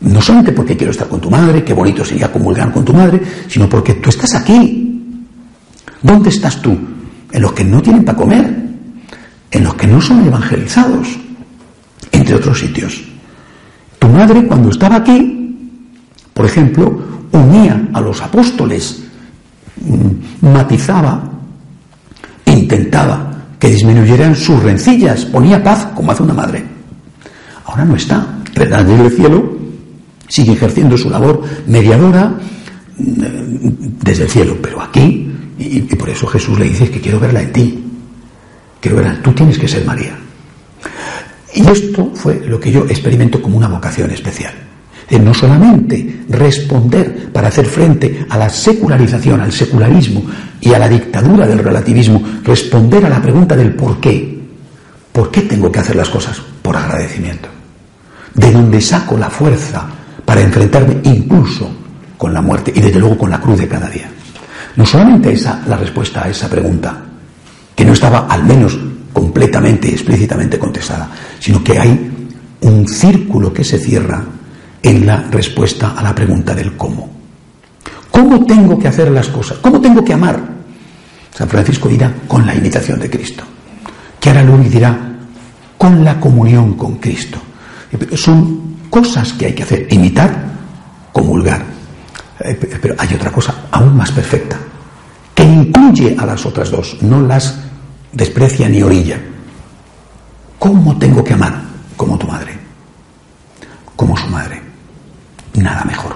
No 0.00 0.22
solamente 0.22 0.52
porque 0.52 0.76
quiero 0.76 0.92
estar 0.92 1.08
con 1.08 1.20
tu 1.20 1.30
madre, 1.30 1.64
qué 1.64 1.74
bonito 1.74 2.04
sería 2.04 2.30
comulgar 2.30 2.72
con 2.72 2.84
tu 2.84 2.92
madre, 2.92 3.20
sino 3.48 3.68
porque 3.68 3.94
tú 3.94 4.10
estás 4.10 4.34
aquí. 4.34 4.84
¿Dónde 6.02 6.28
estás 6.28 6.62
tú? 6.62 6.78
En 7.32 7.42
los 7.42 7.52
que 7.52 7.64
no 7.64 7.82
tienen 7.82 8.04
para 8.04 8.16
comer, 8.16 8.56
en 9.50 9.64
los 9.64 9.74
que 9.74 9.86
no 9.88 10.00
son 10.00 10.24
evangelizados, 10.24 11.08
entre 12.12 12.36
otros 12.36 12.60
sitios. 12.60 13.02
Tu 13.98 14.08
madre 14.08 14.46
cuando 14.46 14.70
estaba 14.70 14.96
aquí, 14.96 15.82
por 16.32 16.46
ejemplo, 16.46 17.02
unía 17.32 17.88
a 17.92 18.00
los 18.00 18.22
apóstoles, 18.22 19.02
mm, 19.80 20.46
matizaba, 20.46 21.28
intentaba 22.46 23.32
que 23.58 23.68
disminuyeran 23.68 24.36
sus 24.36 24.62
rencillas, 24.62 25.24
ponía 25.24 25.62
paz 25.62 25.88
como 25.94 26.12
hace 26.12 26.22
una 26.22 26.34
madre. 26.34 26.64
Ahora 27.66 27.84
no 27.84 27.96
está. 27.96 28.24
¿Verdad? 28.54 28.88
el 28.88 29.10
cielo 29.10 29.57
sigue 30.28 30.52
ejerciendo 30.52 30.96
su 30.96 31.10
labor 31.10 31.42
mediadora 31.66 32.34
mm, 32.98 34.04
desde 34.04 34.24
el 34.24 34.30
cielo, 34.30 34.56
pero 34.62 34.80
aquí 34.80 35.28
Y, 35.58 35.80
por 35.96 36.08
eso 36.08 36.26
Jesús 36.26 36.58
le 36.58 36.66
dice 36.66 36.88
que 36.88 37.00
quiero 37.00 37.18
verla 37.18 37.42
en 37.42 37.52
ti. 37.52 37.84
Quiero 38.80 38.98
verla, 38.98 39.20
tú 39.20 39.32
tienes 39.32 39.58
que 39.58 39.66
ser 39.66 39.84
María. 39.84 40.16
Y 41.52 41.66
esto 41.66 42.12
fue 42.14 42.40
lo 42.46 42.60
que 42.60 42.70
yo 42.70 42.84
experimento 42.84 43.42
como 43.42 43.56
una 43.56 43.66
vocación 43.66 44.10
especial. 44.10 44.54
No 45.10 45.34
solamente 45.34 46.20
responder 46.28 47.32
para 47.32 47.48
hacer 47.48 47.66
frente 47.66 48.26
a 48.28 48.36
la 48.36 48.48
secularización, 48.48 49.40
al 49.40 49.52
secularismo 49.52 50.22
y 50.60 50.72
a 50.74 50.78
la 50.78 50.88
dictadura 50.88 51.46
del 51.46 51.58
relativismo, 51.58 52.22
responder 52.44 53.04
a 53.06 53.08
la 53.08 53.20
pregunta 53.20 53.56
del 53.56 53.74
por 53.74 53.98
qué. 53.98 54.38
¿Por 55.10 55.30
qué 55.30 55.42
tengo 55.42 55.72
que 55.72 55.80
hacer 55.80 55.96
las 55.96 56.10
cosas? 56.10 56.40
Por 56.62 56.76
agradecimiento. 56.76 57.48
De 58.34 58.52
donde 58.52 58.80
saco 58.80 59.16
la 59.16 59.30
fuerza 59.30 59.88
para 60.28 60.42
enfrentarme 60.42 61.00
incluso 61.04 61.70
con 62.18 62.34
la 62.34 62.42
muerte 62.42 62.70
y 62.76 62.80
desde 62.80 63.00
luego 63.00 63.16
con 63.16 63.30
la 63.30 63.40
cruz 63.40 63.60
de 63.60 63.66
cada 63.66 63.88
día. 63.88 64.10
No 64.76 64.84
solamente 64.84 65.32
esa 65.32 65.62
la 65.66 65.78
respuesta 65.78 66.22
a 66.22 66.28
esa 66.28 66.50
pregunta, 66.50 67.02
que 67.74 67.82
no 67.82 67.94
estaba 67.94 68.26
al 68.28 68.44
menos 68.44 68.78
completamente 69.10 69.88
y 69.88 69.92
explícitamente 69.92 70.58
contestada, 70.58 71.08
sino 71.38 71.64
que 71.64 71.78
hay 71.78 72.28
un 72.60 72.86
círculo 72.86 73.54
que 73.54 73.64
se 73.64 73.78
cierra 73.78 74.22
en 74.82 75.06
la 75.06 75.16
respuesta 75.30 75.94
a 75.96 76.02
la 76.02 76.14
pregunta 76.14 76.54
del 76.54 76.76
cómo. 76.76 77.08
¿Cómo 78.10 78.44
tengo 78.44 78.78
que 78.78 78.88
hacer 78.88 79.10
las 79.10 79.28
cosas? 79.28 79.56
¿Cómo 79.62 79.80
tengo 79.80 80.04
que 80.04 80.12
amar? 80.12 80.38
San 81.34 81.48
Francisco 81.48 81.88
dirá 81.88 82.12
con 82.28 82.44
la 82.44 82.54
imitación 82.54 83.00
de 83.00 83.08
Cristo. 83.08 83.44
Chiara 84.20 84.42
Luis 84.42 84.70
dirá 84.70 84.94
con 85.78 86.04
la 86.04 86.20
comunión 86.20 86.74
con 86.74 86.96
Cristo. 86.96 87.38
Son 88.14 88.67
cosas 88.90 89.32
que 89.32 89.46
hay 89.46 89.54
que 89.54 89.62
hacer, 89.62 89.86
imitar, 89.90 90.48
comulgar. 91.12 91.62
Eh, 92.40 92.78
pero 92.80 92.94
hay 92.98 93.14
otra 93.14 93.30
cosa 93.30 93.66
aún 93.70 93.96
más 93.96 94.12
perfecta, 94.12 94.58
que 95.34 95.42
incluye 95.42 96.16
a 96.18 96.26
las 96.26 96.44
otras 96.46 96.70
dos, 96.70 96.98
no 97.02 97.20
las 97.22 97.58
desprecia 98.12 98.68
ni 98.68 98.82
orilla. 98.82 99.18
¿Cómo 100.58 100.98
tengo 100.98 101.22
que 101.22 101.34
amar? 101.34 101.62
Como 101.96 102.18
tu 102.18 102.26
madre, 102.26 102.52
como 103.96 104.16
su 104.16 104.26
madre. 104.28 104.60
Nada 105.54 105.84
mejor, 105.84 106.14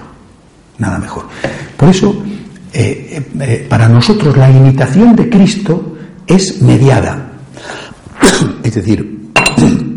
nada 0.77 0.97
mejor. 0.97 1.27
Por 1.75 1.89
eso, 1.89 2.23
eh, 2.71 3.25
eh, 3.39 3.67
para 3.69 3.89
nosotros 3.89 4.37
la 4.37 4.49
imitación 4.49 5.15
de 5.15 5.29
Cristo 5.29 5.97
es 6.25 6.61
mediada. 6.61 7.31
es 8.63 8.75
decir, 8.75 9.31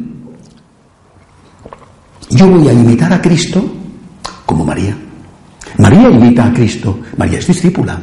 yo 2.37 2.49
voy 2.49 2.69
a 2.69 2.73
imitar 2.73 3.13
a 3.13 3.21
Cristo 3.21 3.65
como 4.45 4.65
María. 4.65 4.97
María 5.79 6.09
imita 6.09 6.47
a 6.47 6.53
Cristo, 6.53 7.01
María 7.17 7.39
es 7.39 7.47
discípula. 7.47 7.99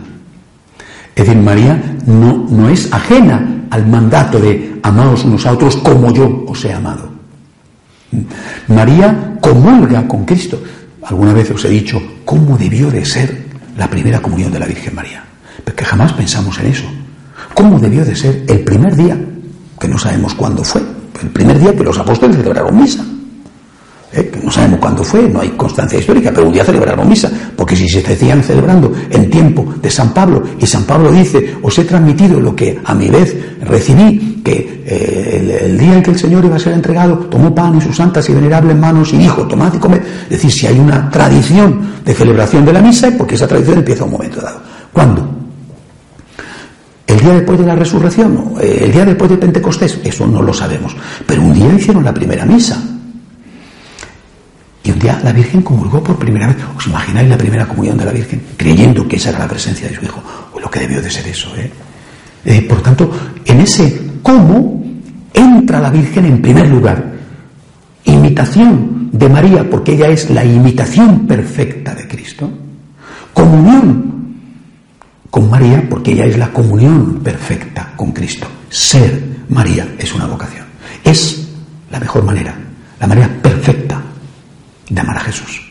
Es 1.16 1.26
decir, 1.26 1.42
María 1.42 1.98
no, 2.08 2.46
no 2.50 2.70
es 2.70 2.92
ajena 2.92 3.66
al 3.70 3.88
mandato 3.88 4.40
de 4.40 4.80
amaos 4.82 5.24
unos 5.24 5.46
a 5.46 5.54
otros 5.54 5.78
como 5.78 6.12
yo 6.12 6.46
os 6.48 6.66
he 6.66 6.74
amado. 6.74 7.12
María 8.68 9.38
comulga 9.40 10.08
con 10.08 10.26
Cristo. 10.26 10.62
Alguna 11.04 11.34
vez 11.34 11.52
os 11.52 11.66
he 11.66 11.70
dicho 11.70 12.02
cómo 12.26 12.58
debió 12.58 12.90
de 12.90 13.06
ser 13.06 13.46
la 13.78 13.90
primera 13.90 14.22
comunión 14.22 14.52
de 14.52 14.60
la 14.60 14.66
Virgen 14.66 14.96
María. 14.96 15.24
Porque 15.64 15.86
jamás 15.86 16.14
pensamos 16.14 16.60
en 16.60 16.68
eso. 16.68 16.86
¿Cómo 17.54 17.80
debió 17.80 18.04
de 18.06 18.16
ser 18.16 18.44
el 18.48 18.64
primer 18.64 18.96
día? 18.96 19.18
Que 19.80 19.88
no 19.88 19.98
sabemos 19.98 20.34
cuándo 20.34 20.64
fue. 20.64 20.82
El 21.22 21.30
primer 21.30 21.60
día 21.60 21.76
que 21.76 21.84
los 21.84 21.98
apóstoles 21.98 22.38
celebraron 22.38 22.76
misa. 22.80 23.04
¿Eh? 24.14 24.30
que 24.30 24.40
no 24.40 24.52
sabemos 24.52 24.80
cuándo 24.80 25.04
fue, 25.04 25.28
no 25.30 25.42
hay 25.42 25.50
constancia 25.50 26.00
histórica, 26.00 26.32
pero 26.34 26.48
un 26.48 26.54
día 26.54 26.64
celebraron 26.64 27.08
misa, 27.08 27.32
porque 27.56 27.76
si 27.76 27.88
se 27.88 28.02
decían 28.02 28.44
celebrando 28.44 28.92
en 29.10 29.30
tiempo 29.30 29.74
de 29.82 29.90
San 29.90 30.14
Pablo, 30.14 30.44
y 30.60 30.66
San 30.66 30.84
Pablo 30.84 31.12
dice, 31.12 31.56
os 31.62 31.78
he 31.78 31.86
transmitido 31.86 32.40
lo 32.40 32.56
que 32.56 32.80
a 32.84 32.94
mi 32.94 33.10
vez 33.10 33.36
recibí, 33.62 34.42
que 34.44 34.84
eh, 34.86 35.62
el, 35.66 35.78
día 35.78 35.96
en 35.96 36.04
que 36.04 36.12
el 36.12 36.20
Señor 36.20 36.44
iba 36.44 36.58
a 36.58 36.60
ser 36.60 36.74
entregado, 36.74 37.18
tomó 37.30 37.56
pan 37.56 37.76
en 37.76 37.82
sus 37.82 37.96
santas 37.96 38.28
y 38.30 38.34
venerables 38.34 38.76
manos 38.76 39.14
y 39.14 39.18
dijo, 39.18 39.48
tomad 39.48 39.74
y 39.74 39.78
comed. 39.78 40.02
Es 40.24 40.30
decir, 40.30 40.52
si 40.52 40.68
hay 40.68 40.78
una 40.78 41.10
tradición 41.10 41.94
de 42.04 42.14
celebración 42.14 42.66
de 42.66 42.74
la 42.74 42.82
misa, 42.82 43.12
porque 43.18 43.36
esa 43.36 43.48
tradición 43.48 43.80
empieza 43.80 44.04
a 44.04 44.06
un 44.06 44.12
momento 44.12 44.42
dado. 44.42 44.62
¿Cuándo? 44.92 45.30
¿El 47.08 47.20
día 47.20 47.34
después 47.34 47.60
de 47.60 47.66
la 47.66 47.76
resurrección? 47.76 48.54
¿El 48.60 48.92
día 48.92 49.06
después 49.06 49.30
de 49.30 49.38
Pentecostés? 49.38 50.00
Eso 50.04 50.28
no 50.28 50.42
lo 50.42 50.54
sabemos. 50.54 50.96
Pero 51.26 51.44
un 51.44 51.54
día 51.54 51.74
hicieron 51.74 52.04
la 52.04 52.14
primera 52.14 52.46
misa. 52.46 52.82
Y 54.84 54.92
un 54.92 55.00
día 55.00 55.20
la 55.24 55.32
Virgen 55.32 55.62
comulgó 55.62 56.04
por 56.04 56.18
primera 56.18 56.48
vez. 56.48 56.58
¿Os 56.78 56.88
imagináis 56.88 57.30
la 57.30 57.38
primera 57.38 57.66
comunión 57.66 57.98
de 57.98 58.06
la 58.06 58.12
Virgen? 58.12 58.42
Creyendo 58.58 59.08
que 59.08 59.16
esa 59.16 59.30
era 59.30 59.40
la 59.40 59.48
presencia 59.48 59.88
de 59.88 59.96
su 59.96 60.04
Hijo. 60.04 60.22
Pues 60.52 60.64
lo 60.64 60.70
que 60.70 60.82
debió 60.82 61.02
de 61.02 61.10
ser 61.10 61.26
eso, 61.28 61.56
¿eh? 61.56 61.72
¿eh? 62.44 62.62
por 62.64 62.82
tanto, 62.82 63.10
en 63.46 63.62
ese 63.62 64.12
cómo 64.22 64.84
entra 65.34 65.80
la 65.80 65.90
Virgen 65.90 66.26
en 66.26 66.42
primer 66.42 66.68
lugar. 66.68 67.14
Imitación 68.04 69.10
de 69.14 69.30
María, 69.30 69.70
porque 69.70 69.94
ella 69.94 70.10
es 70.10 70.30
la 70.30 70.44
imitación 70.44 71.26
perfecta 71.26 71.96
de 71.96 72.06
Cristo. 72.06 72.52
Comunión 73.34 74.36
con 75.30 75.50
María, 75.50 75.88
porque 75.90 76.12
ella 76.12 76.26
es 76.26 76.38
la 76.38 76.52
comunión 76.52 77.22
perfecta 77.24 77.94
con 77.96 78.12
Cristo. 78.12 78.48
Ser 78.70 79.24
María 79.48 79.96
es 79.98 80.14
una 80.14 80.26
vocación. 80.26 80.66
Es 81.06 81.48
la 81.90 82.00
mejor 82.00 82.26
manera, 82.26 82.54
la 83.00 83.08
manera 83.08 83.30
perfecta 83.42 84.02
de 84.94 85.02
amar 85.02 85.18
a 85.18 85.22
Jesús. 85.22 85.62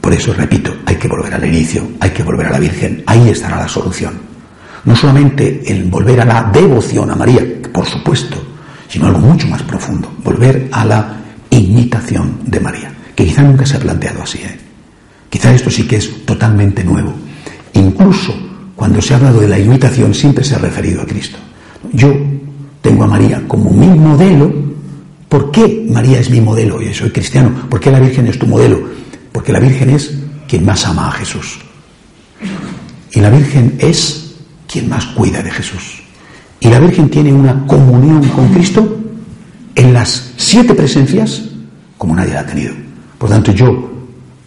Por 0.00 0.12
eso, 0.12 0.32
repito, 0.32 0.74
hay 0.86 0.96
que 0.96 1.08
volver 1.08 1.34
al 1.34 1.44
inicio, 1.44 1.88
hay 1.98 2.10
que 2.10 2.22
volver 2.22 2.46
a 2.46 2.52
la 2.52 2.58
Virgen, 2.58 3.02
ahí 3.06 3.28
estará 3.28 3.56
la 3.56 3.68
solución. 3.68 4.14
No 4.84 4.94
solamente 4.94 5.62
el 5.66 5.84
volver 5.84 6.20
a 6.20 6.24
la 6.24 6.50
devoción 6.52 7.10
a 7.10 7.16
María, 7.16 7.42
por 7.72 7.84
supuesto, 7.84 8.36
sino 8.88 9.08
algo 9.08 9.18
mucho 9.18 9.48
más 9.48 9.62
profundo, 9.62 10.12
volver 10.22 10.68
a 10.72 10.84
la 10.84 11.16
imitación 11.50 12.38
de 12.46 12.60
María, 12.60 12.92
que 13.14 13.24
quizá 13.24 13.42
nunca 13.42 13.66
se 13.66 13.76
ha 13.76 13.80
planteado 13.80 14.22
así. 14.22 14.38
¿eh? 14.38 14.58
Quizá 15.28 15.52
esto 15.52 15.70
sí 15.70 15.86
que 15.86 15.96
es 15.96 16.24
totalmente 16.24 16.84
nuevo. 16.84 17.12
Incluso 17.74 18.32
cuando 18.76 19.02
se 19.02 19.12
ha 19.12 19.16
hablado 19.16 19.40
de 19.40 19.48
la 19.48 19.58
imitación 19.58 20.14
siempre 20.14 20.44
se 20.44 20.54
ha 20.54 20.58
referido 20.58 21.02
a 21.02 21.06
Cristo. 21.06 21.38
Yo 21.92 22.14
tengo 22.80 23.04
a 23.04 23.08
María 23.08 23.42
como 23.46 23.70
mi 23.70 23.86
modelo 23.88 24.69
¿Por 25.30 25.52
qué 25.52 25.86
María 25.88 26.18
es 26.18 26.28
mi 26.28 26.40
modelo? 26.40 26.82
Y 26.82 26.92
soy 26.92 27.10
cristiano. 27.10 27.52
¿Por 27.70 27.78
qué 27.78 27.92
la 27.92 28.00
Virgen 28.00 28.26
es 28.26 28.36
tu 28.36 28.48
modelo? 28.48 28.80
Porque 29.30 29.52
la 29.52 29.60
Virgen 29.60 29.90
es 29.90 30.12
quien 30.48 30.64
más 30.64 30.84
ama 30.84 31.06
a 31.06 31.12
Jesús. 31.12 31.60
Y 33.12 33.20
la 33.20 33.30
Virgen 33.30 33.76
es 33.78 34.34
quien 34.66 34.88
más 34.88 35.06
cuida 35.06 35.40
de 35.40 35.52
Jesús. 35.52 36.02
Y 36.58 36.68
la 36.68 36.80
Virgen 36.80 37.08
tiene 37.08 37.32
una 37.32 37.64
comunión 37.64 38.28
con 38.30 38.48
Cristo 38.48 38.98
en 39.76 39.94
las 39.94 40.32
siete 40.36 40.74
presencias 40.74 41.44
como 41.96 42.16
nadie 42.16 42.34
la 42.34 42.40
ha 42.40 42.46
tenido. 42.46 42.74
Por 43.16 43.30
tanto, 43.30 43.52
yo 43.52 43.88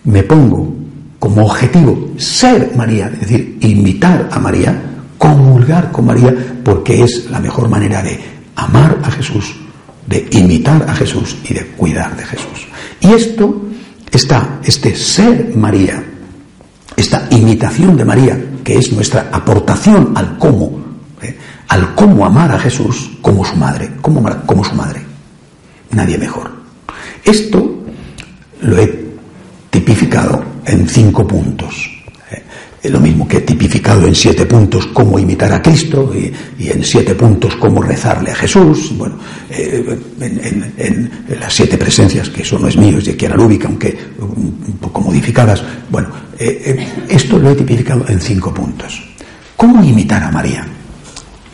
me 0.03 0.23
pongo 0.23 0.75
como 1.17 1.45
objetivo 1.45 2.09
ser 2.17 2.73
María, 2.75 3.09
es 3.13 3.21
decir, 3.21 3.57
invitar 3.61 4.27
a 4.29 4.37
María, 4.37 4.81
comulgar 5.17 5.93
con 5.93 6.07
María, 6.07 6.35
porque 6.61 7.03
es 7.03 7.29
la 7.31 7.39
mejor 7.39 7.69
manera 7.69 8.03
de 8.03 8.19
amar 8.57 8.99
a 9.01 9.09
Jesús 9.11 9.62
de 10.07 10.27
imitar 10.31 10.85
a 10.89 10.95
Jesús 10.95 11.37
y 11.49 11.53
de 11.53 11.65
cuidar 11.67 12.15
de 12.15 12.23
Jesús. 12.25 12.67
Y 12.99 13.13
esto 13.13 13.63
está, 14.11 14.59
este 14.63 14.95
ser 14.95 15.55
María, 15.55 16.03
esta 16.95 17.27
imitación 17.31 17.97
de 17.97 18.05
María, 18.05 18.39
que 18.63 18.77
es 18.77 18.91
nuestra 18.91 19.29
aportación 19.31 20.13
al 20.15 20.37
cómo, 20.37 20.79
¿eh? 21.21 21.37
al 21.67 21.95
cómo 21.95 22.25
amar 22.25 22.51
a 22.51 22.59
Jesús 22.59 23.11
como 23.21 23.45
su 23.45 23.55
madre, 23.55 23.91
como, 24.01 24.23
como 24.45 24.63
su 24.63 24.75
madre. 24.75 25.01
Nadie 25.91 26.17
mejor. 26.17 26.51
Esto 27.23 27.83
lo 28.61 28.77
he 28.77 29.03
tipificado 29.69 30.43
en 30.65 30.87
cinco 30.87 31.25
puntos 31.27 31.92
lo 32.91 32.99
mismo 32.99 33.27
que 33.27 33.39
tipificado 33.41 34.05
en 34.05 34.13
siete 34.13 34.45
puntos 34.45 34.87
cómo 34.87 35.17
imitar 35.17 35.53
a 35.53 35.61
Cristo 35.61 36.13
y, 36.13 36.33
en 36.67 36.83
siete 36.83 37.15
puntos 37.15 37.55
cómo 37.55 37.81
rezarle 37.81 38.31
a 38.31 38.35
Jesús, 38.35 38.91
bueno, 38.97 39.17
eh, 39.49 39.97
en, 40.19 41.11
las 41.39 41.53
siete 41.53 41.77
presencias, 41.77 42.29
que 42.29 42.41
eso 42.41 42.59
no 42.59 42.67
es 42.67 42.75
mío, 42.75 42.97
es 42.97 43.05
de 43.05 43.15
Kiara 43.15 43.35
Lúbica, 43.35 43.67
aunque 43.67 43.97
un 44.19 44.77
poco 44.81 45.01
modificadas, 45.01 45.63
bueno, 45.89 46.09
eh, 46.37 46.61
eh, 46.65 46.87
esto 47.09 47.39
lo 47.39 47.51
he 47.51 47.55
tipificado 47.55 48.05
en 48.07 48.19
cinco 48.19 48.53
puntos. 48.53 49.01
¿Cómo 49.55 49.83
imitar 49.83 50.23
a 50.23 50.31
María? 50.31 50.67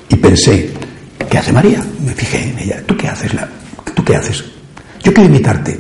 Y 0.09 0.15
pensé, 0.15 0.71
¿qué 1.29 1.37
hace 1.37 1.53
María? 1.53 1.85
Me 2.03 2.13
fijé 2.13 2.49
en 2.49 2.59
ella, 2.59 2.83
¿tú 2.85 2.97
qué 2.97 3.07
haces? 3.07 3.31
¿Tú 3.93 4.03
qué 4.03 4.15
haces? 4.15 4.43
Yo 5.03 5.13
quiero 5.13 5.29
imitarte. 5.29 5.79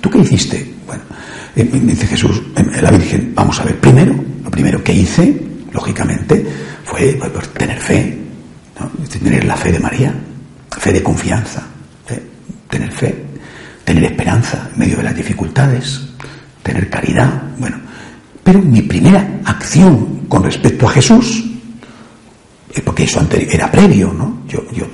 ¿Tú 0.00 0.10
qué 0.10 0.18
hiciste? 0.18 0.72
Me 1.54 1.92
dice 1.92 2.06
Jesús, 2.06 2.42
la 2.80 2.90
Virgen, 2.90 3.32
vamos 3.34 3.60
a 3.60 3.64
ver, 3.64 3.78
primero, 3.78 4.14
lo 4.42 4.50
primero 4.50 4.82
que 4.82 4.92
hice, 4.92 5.40
lógicamente, 5.72 6.44
fue 6.84 7.18
pues, 7.32 7.48
tener 7.50 7.78
fe, 7.78 8.18
tener 9.10 9.44
la 9.44 9.56
fe 9.56 9.72
de 9.72 9.80
María, 9.80 10.14
fe 10.70 10.92
de 10.92 11.02
confianza, 11.02 11.62
¿eh? 12.08 12.22
tener 12.68 12.90
fe, 12.90 13.24
tener 13.84 14.04
esperanza 14.04 14.70
en 14.72 14.78
medio 14.78 14.96
de 14.96 15.02
las 15.02 15.16
dificultades, 15.16 16.00
tener 16.62 16.88
caridad, 16.88 17.42
bueno. 17.58 17.76
Pero 18.42 18.60
mi 18.60 18.82
primera 18.82 19.40
acción 19.44 20.26
con 20.28 20.42
respecto 20.42 20.88
a 20.88 20.90
Jesús 20.90 21.44
porque 22.80 23.04
eso 23.04 23.26
era 23.30 23.70
previo, 23.70 24.12
¿no? 24.12 24.42
Yo, 24.48 24.64
yo, 24.72 24.86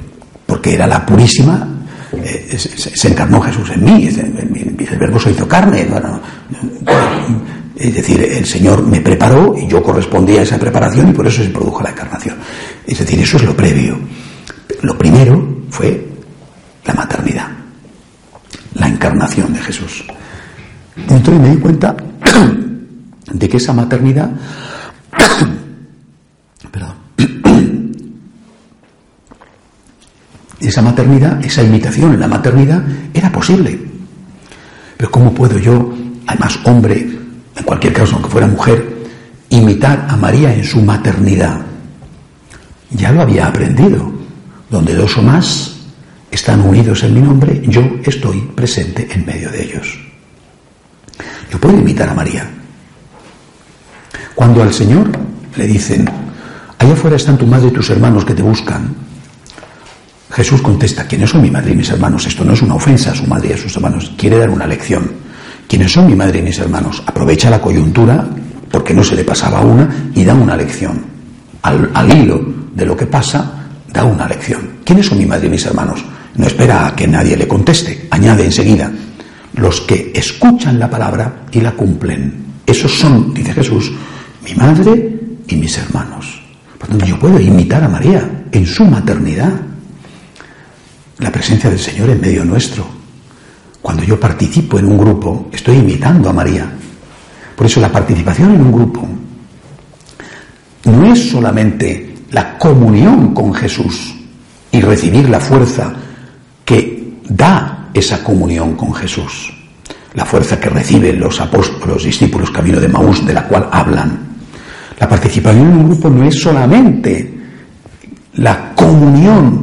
porque 0.46 0.74
era 0.74 0.86
la 0.86 1.06
purísima, 1.06 1.77
eh, 2.24 2.58
se, 2.58 3.08
encarnó 3.08 3.40
Jesús 3.40 3.70
en 3.70 3.84
mí, 3.84 4.08
el 4.08 4.98
verbo 4.98 5.18
se 5.18 5.30
hizo 5.30 5.46
carne. 5.46 5.86
es 7.76 7.94
decir, 7.94 8.22
el 8.22 8.44
Señor 8.46 8.86
me 8.86 9.00
preparó 9.00 9.54
y 9.56 9.66
yo 9.66 9.82
correspondía 9.82 10.40
a 10.40 10.42
esa 10.42 10.58
preparación 10.58 11.10
y 11.10 11.12
por 11.12 11.26
eso 11.26 11.42
se 11.42 11.50
produjo 11.50 11.82
la 11.82 11.90
encarnación. 11.90 12.36
Es 12.86 12.98
decir, 12.98 13.18
eso 13.20 13.36
es 13.36 13.44
lo 13.44 13.56
previo. 13.56 13.98
Lo 14.82 14.96
primero 14.96 15.64
fue 15.70 16.06
la 16.84 16.94
maternidad, 16.94 17.48
la 18.74 18.88
encarnación 18.88 19.52
de 19.52 19.60
Jesús. 19.60 20.04
Entonces 20.96 21.40
me 21.40 21.50
di 21.50 21.56
cuenta 21.58 21.96
de 23.32 23.48
que 23.48 23.56
esa 23.56 23.72
maternidad, 23.72 24.30
perdón, 26.70 27.07
esa 30.60 30.82
maternidad, 30.82 31.44
esa 31.44 31.62
imitación 31.62 32.14
en 32.14 32.20
la 32.20 32.28
maternidad 32.28 32.82
era 33.14 33.30
posible. 33.30 33.78
Pero 34.96 35.10
¿cómo 35.10 35.32
puedo 35.32 35.58
yo, 35.58 35.94
además 36.26 36.58
hombre, 36.64 36.96
en 37.56 37.64
cualquier 37.64 37.92
caso, 37.92 38.14
aunque 38.14 38.30
fuera 38.30 38.46
mujer, 38.46 38.98
imitar 39.50 40.06
a 40.08 40.16
María 40.16 40.54
en 40.54 40.64
su 40.64 40.82
maternidad? 40.82 41.60
Ya 42.90 43.12
lo 43.12 43.22
había 43.22 43.46
aprendido. 43.46 44.18
Donde 44.70 44.94
dos 44.94 45.16
o 45.16 45.22
más 45.22 45.76
están 46.30 46.60
unidos 46.60 47.02
en 47.02 47.14
mi 47.14 47.20
nombre, 47.20 47.62
yo 47.66 47.82
estoy 48.04 48.40
presente 48.54 49.08
en 49.10 49.24
medio 49.24 49.50
de 49.50 49.64
ellos. 49.64 49.98
Yo 51.50 51.58
puedo 51.58 51.78
imitar 51.78 52.08
a 52.08 52.14
María. 52.14 52.50
Cuando 54.34 54.62
al 54.62 54.74
Señor 54.74 55.10
le 55.56 55.66
dicen, 55.66 56.08
allá 56.78 56.92
afuera 56.92 57.16
están 57.16 57.38
tu 57.38 57.46
madre 57.46 57.68
y 57.68 57.72
tus 57.72 57.88
hermanos 57.90 58.24
que 58.24 58.34
te 58.34 58.42
buscan, 58.42 58.94
Jesús 60.30 60.60
contesta, 60.60 61.06
¿quiénes 61.06 61.30
son 61.30 61.42
mi 61.42 61.50
madre 61.50 61.72
y 61.72 61.76
mis 61.76 61.90
hermanos? 61.90 62.26
Esto 62.26 62.44
no 62.44 62.52
es 62.52 62.62
una 62.62 62.74
ofensa 62.74 63.12
a 63.12 63.14
su 63.14 63.26
madre 63.26 63.48
y 63.50 63.52
a 63.52 63.56
sus 63.56 63.74
hermanos, 63.76 64.12
quiere 64.16 64.38
dar 64.38 64.50
una 64.50 64.66
lección. 64.66 65.10
¿Quiénes 65.66 65.92
son 65.92 66.06
mi 66.06 66.14
madre 66.14 66.38
y 66.38 66.42
mis 66.42 66.58
hermanos? 66.58 67.02
Aprovecha 67.06 67.50
la 67.50 67.60
coyuntura, 67.60 68.26
porque 68.70 68.94
no 68.94 69.02
se 69.04 69.16
le 69.16 69.24
pasaba 69.24 69.60
una, 69.60 70.10
y 70.14 70.24
da 70.24 70.34
una 70.34 70.56
lección. 70.56 71.04
Al, 71.62 72.16
hilo 72.16 72.40
de 72.74 72.86
lo 72.86 72.96
que 72.96 73.06
pasa, 73.06 73.68
da 73.92 74.04
una 74.04 74.26
lección. 74.26 74.78
¿Quiénes 74.84 75.06
son 75.06 75.18
mi 75.18 75.26
madre 75.26 75.46
y 75.46 75.50
mis 75.50 75.66
hermanos? 75.66 76.04
No 76.36 76.46
espera 76.46 76.86
a 76.86 76.96
que 76.96 77.06
nadie 77.06 77.36
le 77.36 77.48
conteste, 77.48 78.06
añade 78.10 78.44
enseguida, 78.44 78.90
los 79.54 79.80
que 79.82 80.12
escuchan 80.14 80.78
la 80.78 80.88
palabra 80.88 81.42
y 81.50 81.60
la 81.60 81.72
cumplen. 81.72 82.46
Esos 82.64 82.92
son, 82.98 83.34
dice 83.34 83.52
Jesús, 83.52 83.92
mi 84.44 84.54
madre 84.54 85.18
y 85.48 85.56
mis 85.56 85.76
hermanos. 85.78 86.40
Por 86.78 86.88
tanto, 86.88 87.04
yo 87.04 87.18
puedo 87.18 87.40
imitar 87.40 87.82
a 87.82 87.88
María 87.88 88.44
en 88.52 88.66
su 88.66 88.84
maternidad. 88.84 89.52
La 91.18 91.32
presencia 91.32 91.68
del 91.68 91.78
Señor 91.78 92.10
en 92.10 92.20
medio 92.20 92.44
nuestro. 92.44 92.86
Cuando 93.82 94.04
yo 94.04 94.18
participo 94.20 94.78
en 94.78 94.86
un 94.86 94.98
grupo, 94.98 95.48
estoy 95.52 95.76
imitando 95.78 96.28
a 96.28 96.32
María. 96.32 96.70
Por 97.56 97.66
eso 97.66 97.80
la 97.80 97.90
participación 97.90 98.54
en 98.54 98.60
un 98.60 98.72
grupo 98.72 99.08
no 100.84 101.12
es 101.12 101.30
solamente 101.30 102.14
la 102.30 102.56
comunión 102.56 103.34
con 103.34 103.52
Jesús 103.52 104.14
y 104.70 104.80
recibir 104.80 105.28
la 105.28 105.40
fuerza 105.40 105.92
que 106.64 107.14
da 107.28 107.88
esa 107.92 108.22
comunión 108.22 108.76
con 108.76 108.94
Jesús, 108.94 109.52
la 110.14 110.24
fuerza 110.24 110.60
que 110.60 110.68
reciben 110.68 111.18
los 111.18 111.40
apóstoles, 111.40 111.86
los 111.86 112.04
discípulos 112.04 112.50
camino 112.50 112.78
de 112.78 112.88
Maús, 112.88 113.26
de 113.26 113.34
la 113.34 113.48
cual 113.48 113.68
hablan. 113.72 114.18
La 114.98 115.08
participación 115.08 115.70
en 115.70 115.76
un 115.78 115.88
grupo 115.90 116.10
no 116.10 116.24
es 116.24 116.40
solamente 116.40 117.34
la 118.34 118.72
comunión 118.74 119.57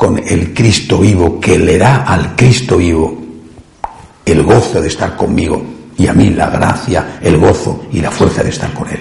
con 0.00 0.18
el 0.18 0.54
Cristo 0.54 0.96
vivo 0.96 1.38
que 1.38 1.58
le 1.58 1.76
da 1.76 2.04
al 2.04 2.34
Cristo 2.34 2.78
vivo 2.78 3.22
el 4.24 4.42
gozo 4.42 4.80
de 4.80 4.88
estar 4.88 5.14
conmigo 5.14 5.62
y 5.98 6.06
a 6.06 6.14
mí 6.14 6.30
la 6.30 6.48
gracia, 6.48 7.18
el 7.20 7.36
gozo 7.36 7.84
y 7.92 8.00
la 8.00 8.10
fuerza 8.10 8.42
de 8.42 8.48
estar 8.48 8.72
con 8.72 8.88
Él. 8.88 9.00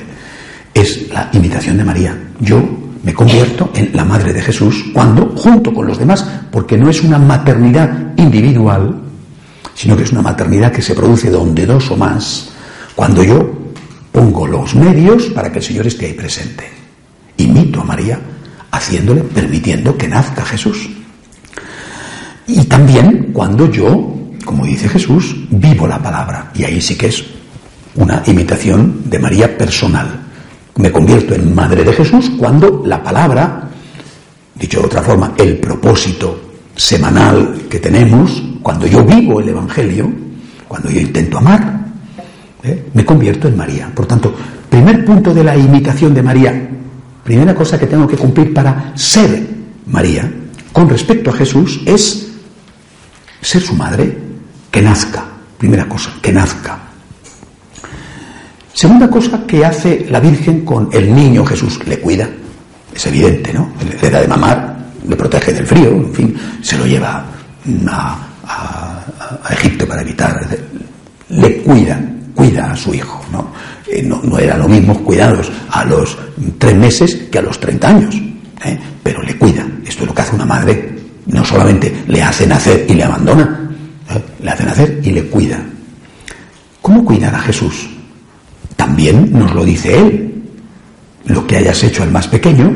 Es 0.74 1.08
la 1.08 1.30
imitación 1.32 1.78
de 1.78 1.86
María. 1.86 2.22
Yo 2.42 2.62
me 3.02 3.14
convierto 3.14 3.72
en 3.76 3.92
la 3.94 4.04
madre 4.04 4.34
de 4.34 4.42
Jesús 4.42 4.88
cuando, 4.94 5.28
junto 5.38 5.74
con 5.74 5.88
los 5.88 5.98
demás, 5.98 6.26
porque 6.52 6.78
no 6.78 6.90
es 6.90 7.02
una 7.02 7.18
maternidad 7.18 8.12
individual, 8.18 9.00
sino 9.74 9.96
que 9.96 10.04
es 10.04 10.12
una 10.12 10.22
maternidad 10.22 10.74
que 10.74 10.82
se 10.82 10.96
produce 10.96 11.30
donde 11.30 11.66
dos 11.66 11.90
o 11.92 11.96
más, 11.96 12.50
cuando 12.94 13.24
yo 13.24 13.50
pongo 14.12 14.46
los 14.46 14.76
medios 14.76 15.28
para 15.28 15.50
que 15.50 15.60
el 15.60 15.64
Señor 15.64 15.88
esté 15.88 16.08
ahí 16.08 16.14
presente. 16.14 16.70
Imito 17.38 17.80
a 17.80 17.86
María 17.86 18.20
haciéndole, 18.72 19.22
permitiendo 19.22 19.98
que 19.98 20.08
nazca 20.08 20.46
Jesús. 20.46 20.90
Y 22.48 22.64
también 22.66 23.32
cuando 23.34 23.70
yo, 23.72 24.16
como 24.46 24.66
dice 24.66 24.90
Jesús, 24.90 25.36
vivo 25.50 25.88
la 25.88 26.02
palabra. 26.02 26.52
Y 26.56 26.64
ahí 26.64 26.82
sí 26.82 26.96
que 26.96 27.08
es 27.08 27.24
una 27.96 28.24
imitación 28.26 29.04
de 29.06 29.20
María 29.20 29.58
personal 29.58 30.30
me 30.80 30.92
convierto 30.94 31.36
en 31.36 31.54
madre 31.54 31.84
de 31.84 31.92
Jesús 31.92 32.32
cuando 32.38 32.84
la 32.86 33.04
palabra, 33.04 33.70
dicho 34.56 34.80
de 34.80 34.86
otra 34.86 35.02
forma, 35.02 35.34
el 35.38 35.58
propósito 35.58 36.40
semanal 36.74 37.64
que 37.70 37.80
tenemos, 37.80 38.42
cuando 38.64 38.88
yo 38.88 39.04
vivo 39.04 39.42
el 39.42 39.50
Evangelio, 39.50 40.10
cuando 40.70 40.90
yo 40.90 41.02
intento 41.02 41.38
amar, 41.38 41.86
¿eh? 42.64 42.86
me 42.94 43.04
convierto 43.04 43.50
en 43.50 43.58
María. 43.58 43.92
Por 43.94 44.06
tanto, 44.06 44.34
primer 44.70 45.04
punto 45.04 45.34
de 45.34 45.44
la 45.44 45.58
imitación 45.58 46.14
de 46.14 46.24
María, 46.24 46.70
primera 47.30 47.54
cosa 47.54 47.78
que 47.78 47.86
tengo 47.86 48.08
que 48.08 48.18
cumplir 48.18 48.52
para 48.52 48.92
ser 48.98 49.46
María 49.86 50.28
con 50.74 50.90
respecto 50.90 51.30
a 51.30 51.34
Jesús 51.34 51.80
es 51.86 52.28
ser 53.40 53.62
su 53.62 53.76
madre, 53.76 54.18
que 54.72 54.82
nazca. 54.82 55.26
Primera 55.56 55.88
cosa, 55.88 56.12
que 56.24 56.34
nazca. 56.34 56.80
Segunda 58.74 59.08
cosa 59.12 59.46
que 59.46 59.64
hace 59.64 60.08
la 60.10 60.20
Virgen 60.20 60.66
con 60.66 60.90
el 60.92 61.14
niño 61.14 61.46
Jesús, 61.46 61.80
le 61.86 62.00
cuida, 62.00 62.28
es 62.96 63.06
evidente, 63.06 63.54
¿no? 63.54 63.74
Le 64.02 64.10
da 64.10 64.22
de 64.22 64.28
mamar, 64.28 64.78
le 65.08 65.16
protege 65.16 65.54
del 65.54 65.68
frío, 65.68 65.92
en 65.92 66.12
fin, 66.12 66.36
se 66.64 66.80
lo 66.80 66.88
lleva 66.88 67.24
a, 68.48 69.06
Egipto 69.52 69.88
para 69.88 70.02
evitar, 70.02 70.34
le 71.30 71.58
cuida, 71.62 72.02
cuida 72.40 72.72
a 72.72 72.76
su 72.76 72.94
hijo, 72.94 73.22
¿no? 73.34 73.52
Eh, 73.86 74.02
no, 74.02 74.22
no 74.24 74.40
era 74.40 74.58
lo 74.58 74.70
mismo 74.70 74.98
cuidados 75.04 75.52
a 75.72 75.84
los 75.84 76.18
tres 76.58 76.76
meses 76.76 77.28
que 77.30 77.38
a 77.38 77.42
los 77.42 77.60
treinta 77.60 77.90
años, 77.90 78.16
¿eh? 78.64 78.80
pero 79.04 79.22
le 79.22 79.38
cuida. 79.38 79.68
Esto 79.86 80.04
es 80.04 80.08
lo 80.08 80.16
que 80.16 80.22
hace 80.22 80.36
una 80.36 80.46
madre. 80.46 80.98
No 81.26 81.44
solamente 81.44 82.04
le 82.08 82.24
hace 82.24 82.48
nacer 82.48 82.86
y 82.88 82.94
le 82.94 83.04
abandona, 83.04 83.70
¿eh? 84.10 84.24
le 84.42 84.50
hace 84.50 84.64
nacer 84.64 85.02
y 85.04 85.12
le 85.12 85.26
cuida. 85.26 85.62
¿Cómo 86.82 87.04
cuidar 87.04 87.36
a 87.36 87.40
Jesús? 87.40 87.90
También 88.78 89.38
nos 89.38 89.54
lo 89.54 89.66
dice 89.66 90.00
Él. 90.00 90.42
Lo 91.26 91.46
que 91.46 91.58
hayas 91.58 91.84
hecho 91.84 92.04
al 92.04 92.12
más 92.12 92.28
pequeño, 92.28 92.74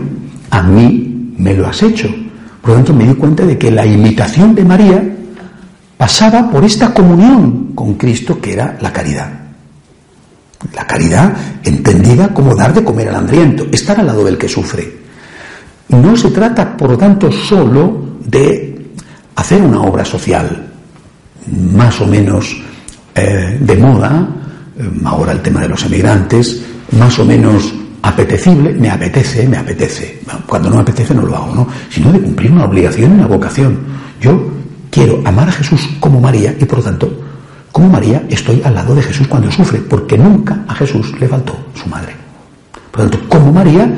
a 0.50 0.62
mí 0.62 1.34
me 1.38 1.54
lo 1.54 1.68
has 1.68 1.82
hecho. 1.84 2.14
Por 2.62 2.72
lo 2.72 2.76
tanto, 2.76 2.94
me 2.94 3.08
di 3.08 3.14
cuenta 3.14 3.46
de 3.46 3.58
que 3.58 3.72
la 3.72 3.86
imitación 3.86 4.54
de 4.54 4.66
María 4.66 5.04
pasaba 5.98 6.52
por 6.52 6.66
esta 6.66 6.94
comunión 6.94 7.72
con 7.74 7.94
Cristo 7.94 8.42
que 8.42 8.52
era 8.52 8.78
la 8.82 8.92
caridad. 8.92 9.43
La 10.74 10.88
caridad 10.88 11.34
entendida 11.64 12.34
como 12.34 12.56
dar 12.56 12.74
de 12.74 12.84
comer 12.84 13.10
al 13.10 13.16
hambriento, 13.16 13.68
estar 13.72 14.00
al 14.00 14.08
lado 14.08 14.24
del 14.24 14.38
que 14.38 14.48
sufre. 14.48 15.04
No 15.90 16.16
se 16.16 16.32
trata, 16.32 16.76
por 16.78 16.92
lo 16.92 16.98
tanto, 16.98 17.32
solo 17.32 18.18
de 18.26 18.94
hacer 19.36 19.62
una 19.62 19.82
obra 19.82 20.06
social 20.06 20.70
más 21.76 22.00
o 22.02 22.08
menos 22.08 22.56
eh, 23.16 23.58
de 23.60 23.76
moda, 23.76 24.28
eh, 24.78 24.90
ahora 25.06 25.34
el 25.34 25.42
tema 25.42 25.62
de 25.62 25.70
los 25.70 25.84
emigrantes, 25.86 26.62
más 26.98 27.18
o 27.20 27.26
menos 27.26 27.74
apetecible, 28.02 28.74
me 28.74 28.90
apetece, 28.90 29.48
me 29.48 29.58
apetece. 29.58 30.22
Cuando 30.46 30.70
no 30.70 30.78
me 30.78 30.82
apetece 30.82 31.14
no 31.14 31.24
lo 31.24 31.36
hago, 31.36 31.56
¿no? 31.56 31.68
Sino 31.90 32.12
de 32.12 32.20
cumplir 32.20 32.52
una 32.52 32.66
obligación 32.66 33.12
y 33.12 33.14
una 33.16 33.28
vocación. 33.28 33.80
Yo 34.20 34.50
quiero 34.90 35.22
amar 35.26 35.50
a 35.50 35.52
Jesús 35.52 35.90
como 36.00 36.20
María 36.20 36.56
y 36.60 36.66
por 36.66 36.80
lo 36.80 36.84
tanto, 36.84 37.12
como 37.74 37.90
María, 37.90 38.24
estoy 38.30 38.62
al 38.64 38.76
lado 38.76 38.94
de 38.94 39.02
Jesús 39.02 39.28
cuando 39.28 39.52
sufre, 39.52 39.80
porque 39.80 40.16
nunca 40.16 40.64
a 40.68 40.76
Jesús 40.76 41.20
le 41.20 41.28
faltó 41.28 41.58
su 41.74 41.90
madre. 41.90 42.14
Por 42.92 43.04
lo 43.04 43.10
tanto, 43.10 43.28
como 43.28 43.52
María, 43.52 43.92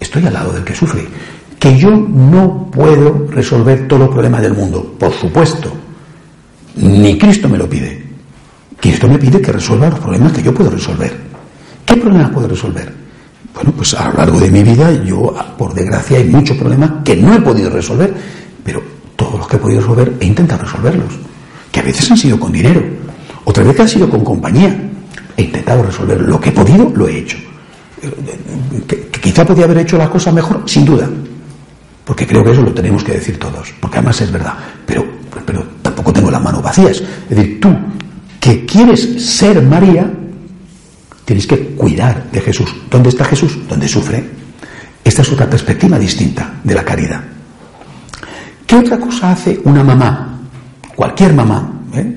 estoy 0.00 0.26
al 0.26 0.32
lado 0.32 0.50
del 0.54 0.64
que 0.64 0.74
sufre. 0.74 1.06
Que 1.58 1.76
yo 1.76 1.90
no 1.90 2.70
puedo 2.70 3.26
resolver 3.30 3.86
todos 3.86 4.00
los 4.00 4.08
problemas 4.08 4.40
del 4.40 4.54
mundo, 4.54 4.94
por 4.98 5.12
supuesto. 5.12 5.70
Ni 6.76 7.18
Cristo 7.18 7.50
me 7.50 7.58
lo 7.58 7.68
pide. 7.68 8.02
Cristo 8.80 9.08
me 9.08 9.18
pide 9.18 9.42
que 9.42 9.52
resuelva 9.52 9.90
los 9.90 9.98
problemas 9.98 10.32
que 10.32 10.42
yo 10.42 10.54
puedo 10.54 10.70
resolver. 10.70 11.14
¿Qué 11.84 11.96
problemas 11.98 12.30
puedo 12.30 12.48
resolver? 12.48 12.90
Bueno, 13.54 13.72
pues 13.72 13.92
a 13.92 14.08
lo 14.08 14.16
largo 14.16 14.40
de 14.40 14.50
mi 14.50 14.62
vida 14.62 14.90
yo, 15.04 15.34
por 15.58 15.74
desgracia, 15.74 16.16
hay 16.16 16.24
muchos 16.24 16.56
problemas 16.56 16.90
que 17.04 17.14
no 17.14 17.34
he 17.34 17.40
podido 17.42 17.68
resolver, 17.68 18.14
pero 18.64 18.82
todos 19.16 19.38
los 19.38 19.46
que 19.46 19.56
he 19.56 19.58
podido 19.58 19.82
resolver 19.82 20.14
he 20.18 20.24
intentado 20.24 20.62
resolverlos. 20.62 21.35
Que 21.76 21.80
a 21.80 21.84
veces 21.84 22.10
han 22.10 22.16
sido 22.16 22.40
con 22.40 22.50
dinero, 22.50 22.82
otras 23.44 23.66
veces 23.66 23.80
han 23.82 23.88
sido 23.90 24.08
con 24.08 24.24
compañía. 24.24 24.74
He 25.36 25.42
intentado 25.42 25.82
resolver 25.82 26.18
lo 26.22 26.40
que 26.40 26.48
he 26.48 26.52
podido, 26.52 26.90
lo 26.96 27.06
he 27.06 27.18
hecho. 27.18 27.36
Que, 28.88 29.10
quizá 29.10 29.44
podía 29.44 29.66
haber 29.66 29.76
hecho 29.76 29.98
la 29.98 30.08
cosa 30.08 30.32
mejor, 30.32 30.62
sin 30.64 30.86
duda, 30.86 31.06
porque 32.02 32.26
creo 32.26 32.42
que 32.42 32.52
eso 32.52 32.62
lo 32.62 32.72
tenemos 32.72 33.04
que 33.04 33.12
decir 33.12 33.38
todos, 33.38 33.74
porque 33.78 33.98
además 33.98 34.18
es 34.22 34.32
verdad, 34.32 34.54
pero, 34.86 35.04
pero 35.44 35.66
tampoco 35.82 36.14
tengo 36.14 36.30
las 36.30 36.42
manos 36.42 36.62
vacías. 36.62 37.02
Es 37.28 37.36
decir, 37.36 37.60
tú 37.60 37.76
que 38.40 38.64
quieres 38.64 39.22
ser 39.22 39.60
María, 39.60 40.10
tienes 41.26 41.46
que 41.46 41.58
cuidar 41.74 42.30
de 42.32 42.40
Jesús. 42.40 42.74
¿Dónde 42.90 43.10
está 43.10 43.26
Jesús? 43.26 43.58
Donde 43.68 43.86
sufre. 43.86 44.24
Esta 45.04 45.20
es 45.20 45.30
otra 45.30 45.50
perspectiva 45.50 45.98
distinta 45.98 46.54
de 46.64 46.74
la 46.74 46.82
caridad. 46.82 47.20
¿Qué 48.66 48.76
otra 48.76 48.98
cosa 48.98 49.32
hace 49.32 49.60
una 49.64 49.84
mamá? 49.84 50.35
Cualquier 50.96 51.34
mamá. 51.34 51.70
¿eh? 51.94 52.16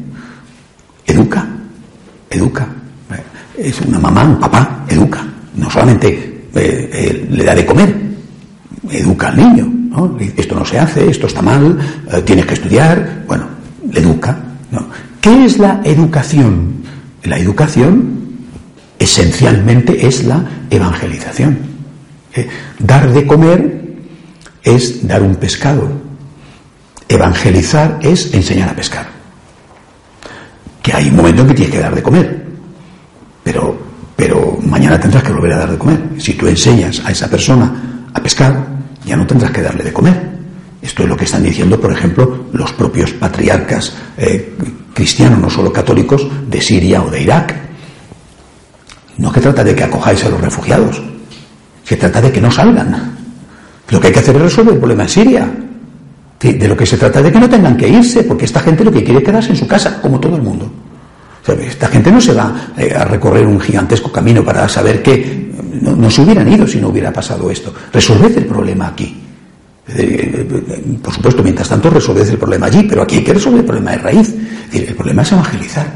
Educa. 1.06 1.46
Educa. 2.30 2.68
Es 3.58 3.82
una 3.82 4.00
mamá, 4.00 4.24
un 4.24 4.39
papá, 4.39 4.86
educa. 4.88 5.22
No 5.56 5.70
solamente 5.70 6.48
eh, 6.56 6.89
eh, 6.94 7.28
le 7.30 7.44
da 7.44 7.54
de 7.54 7.65
comer, 7.65 7.94
educa 8.89 9.28
al 9.28 9.38
niño. 9.38 9.74
Esto 10.38 10.56
no 10.56 10.63
se 10.63 10.80
hace, 10.80 11.10
esto 11.10 11.28
está 11.28 11.42
mal, 11.42 11.78
tienes 12.24 12.46
que 12.46 12.54
estudiar. 12.54 13.26
Bueno, 13.28 13.48
le 13.92 14.00
educa. 14.00 14.38
¿Qué 15.20 15.46
es 15.46 15.60
la 15.60 15.82
educación? 15.84 16.76
La 17.24 17.38
educación 17.38 18.20
esencialmente 18.98 20.06
es 20.06 20.24
la 20.24 20.44
evangelización. 20.70 21.58
Eh, 22.34 22.48
dar 22.80 23.12
de 23.12 23.26
comer 23.26 23.82
es 24.63 25.08
dar 25.08 25.24
un 25.24 25.36
pescado. 25.36 25.89
Evangelizar 27.10 27.98
es 28.04 28.32
enseñar 28.36 28.69
a 28.69 28.76
pescar. 28.76 29.08
Que 30.84 30.93
hay 30.93 31.10
un 31.10 31.15
momento 31.15 31.41
en 31.41 31.48
que 31.48 31.54
tienes 31.56 31.74
que 31.74 31.82
dar 31.82 31.95
de 31.95 32.04
comer. 32.04 32.45
Pero, 33.43 33.76
pero 34.15 34.60
mañana 34.62 35.00
tendrás 35.00 35.24
que 35.24 35.34
volver 35.34 35.54
a 35.54 35.58
dar 35.58 35.72
de 35.72 35.78
comer. 35.80 36.00
Si 36.19 36.36
tú 36.36 36.48
enseñas 36.48 37.02
a 37.04 37.12
esa 37.12 37.28
persona 37.28 38.06
a 38.13 38.19
pescar, 38.22 38.63
ya 39.04 39.17
no 39.17 39.26
tendrás 39.26 39.50
que 39.50 39.63
darle 39.63 39.84
de 39.84 39.91
comer. 39.91 40.30
Esto 40.84 41.02
es 41.02 41.10
lo 41.10 41.17
que 41.17 41.26
están 41.26 41.41
diciendo, 41.41 41.82
por 41.82 41.91
ejemplo, 41.91 42.45
los 42.54 42.72
propios 42.74 43.12
patriarcas 43.13 43.91
eh, 44.15 44.56
cristianos, 44.93 45.39
no 45.39 45.50
solo 45.50 45.74
católicos, 45.74 46.28
de 46.48 46.62
Siria 46.62 47.02
o 47.02 47.10
de 47.10 47.24
Irak. 47.24 47.56
No 49.17 49.32
que 49.32 49.41
trata 49.41 49.63
de 49.63 49.76
que 49.76 49.84
acojáis 49.84 50.24
a 50.24 50.30
los 50.30 50.39
refugiados, 50.39 51.02
se 51.84 51.98
trata 51.98 52.22
de 52.22 52.32
que 52.32 52.39
no 52.39 52.52
salgan. 52.52 53.17
Lo 53.89 54.00
que 54.00 54.08
hay 54.08 54.13
que 54.13 54.19
hacer 54.19 54.36
es 54.36 54.43
resolver 54.43 54.76
el 54.76 54.80
problema 54.80 55.04
en 55.04 55.10
Siria. 55.10 55.52
De 56.39 56.67
lo 56.69 56.78
que 56.78 56.86
se 56.86 56.97
trata 56.97 57.21
de 57.21 57.32
que 57.32 57.39
no 57.39 57.49
tengan 57.49 57.75
que 57.75 57.89
irse, 57.89 58.23
porque 58.23 58.45
esta 58.45 58.62
gente 58.62 58.86
lo 58.86 58.91
que 58.91 59.04
quiere 59.04 59.19
es 59.19 59.25
quedarse 59.25 59.49
en 59.49 59.58
su 59.58 59.67
casa, 59.67 60.02
como 60.02 60.19
todo 60.19 60.38
el 60.38 60.41
mundo. 60.41 60.71
esta 61.60 61.88
gente 61.88 62.12
no 62.12 62.21
se 62.21 62.34
va 62.34 62.71
eh, 62.78 62.93
a 62.95 63.04
recorrer 63.04 63.45
un 63.45 63.60
gigantesco 63.60 64.10
camino 64.10 64.43
para 64.43 64.69
saber 64.69 65.04
que 65.04 65.52
no, 65.82 66.10
se 66.10 66.21
hubieran 66.21 66.52
ido 66.52 66.65
si 66.65 66.80
no 66.80 66.89
hubiera 66.89 67.12
pasado 67.12 67.52
esto. 67.52 67.73
Resolved 67.91 68.38
el 68.38 68.45
problema 68.45 68.88
aquí. 68.88 69.21
Por 71.02 71.13
supuesto, 71.13 71.43
mientras 71.43 71.67
tanto 71.67 71.89
resolved 71.89 72.30
el 72.30 72.38
problema 72.38 72.67
allí, 72.67 72.84
pero 72.84 73.02
aquí 73.02 73.17
hay 73.17 73.23
que 73.23 73.34
resolver 73.34 73.60
el 73.60 73.65
problema 73.65 73.91
de 73.91 73.97
raíz. 73.97 74.34
el 74.71 74.95
problema 74.95 75.23
es 75.23 75.32
evangelizar. 75.32 75.88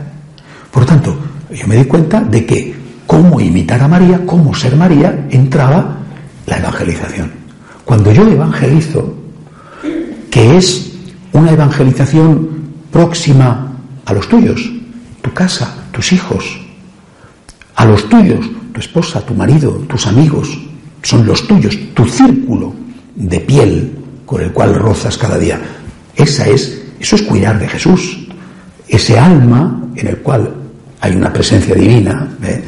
Por 0.71 0.85
tanto, 0.85 1.17
yo 1.53 1.67
me 1.67 1.77
di 1.77 1.85
cuenta 1.85 2.19
de 2.19 2.45
que 2.45 2.75
cómo 3.05 3.39
imitar 3.39 3.81
a 3.81 3.87
María, 3.87 4.25
cómo 4.25 4.53
ser 4.53 4.75
María, 4.75 5.27
entraba 5.29 5.99
la 6.47 6.57
evangelización. 6.57 7.31
Cuando 7.85 8.11
yo 8.11 8.27
evangelizo, 8.27 9.22
que 10.33 10.57
es 10.57 10.91
una 11.31 11.51
evangelización 11.51 12.49
próxima 12.91 13.71
a 14.03 14.13
los 14.13 14.27
tuyos, 14.27 14.67
tu 15.21 15.31
casa, 15.31 15.85
tus 15.91 16.11
hijos, 16.11 16.59
a 17.75 17.85
los 17.85 18.09
tuyos, 18.09 18.43
tu 18.73 18.79
esposa, 18.79 19.21
tu 19.21 19.35
marido, 19.35 19.73
tus 19.87 20.07
amigos, 20.07 20.57
son 21.03 21.27
los 21.27 21.45
tuyos, 21.45 21.77
tu 21.93 22.07
círculo, 22.07 22.73
de 23.15 23.39
piel 23.41 23.95
con 24.25 24.41
el 24.41 24.51
cual 24.51 24.73
rozas 24.73 25.19
cada 25.19 25.37
día. 25.37 25.61
Esa 26.15 26.49
es, 26.49 26.81
eso 26.99 27.15
es 27.15 27.21
cuidar 27.21 27.59
de 27.59 27.67
Jesús. 27.67 28.27
Ese 28.87 29.19
alma 29.19 29.83
en 29.95 30.07
el 30.07 30.17
cual 30.17 30.51
hay 30.99 31.15
una 31.15 31.31
presencia 31.31 31.75
divina. 31.75 32.27
¿eh? 32.41 32.63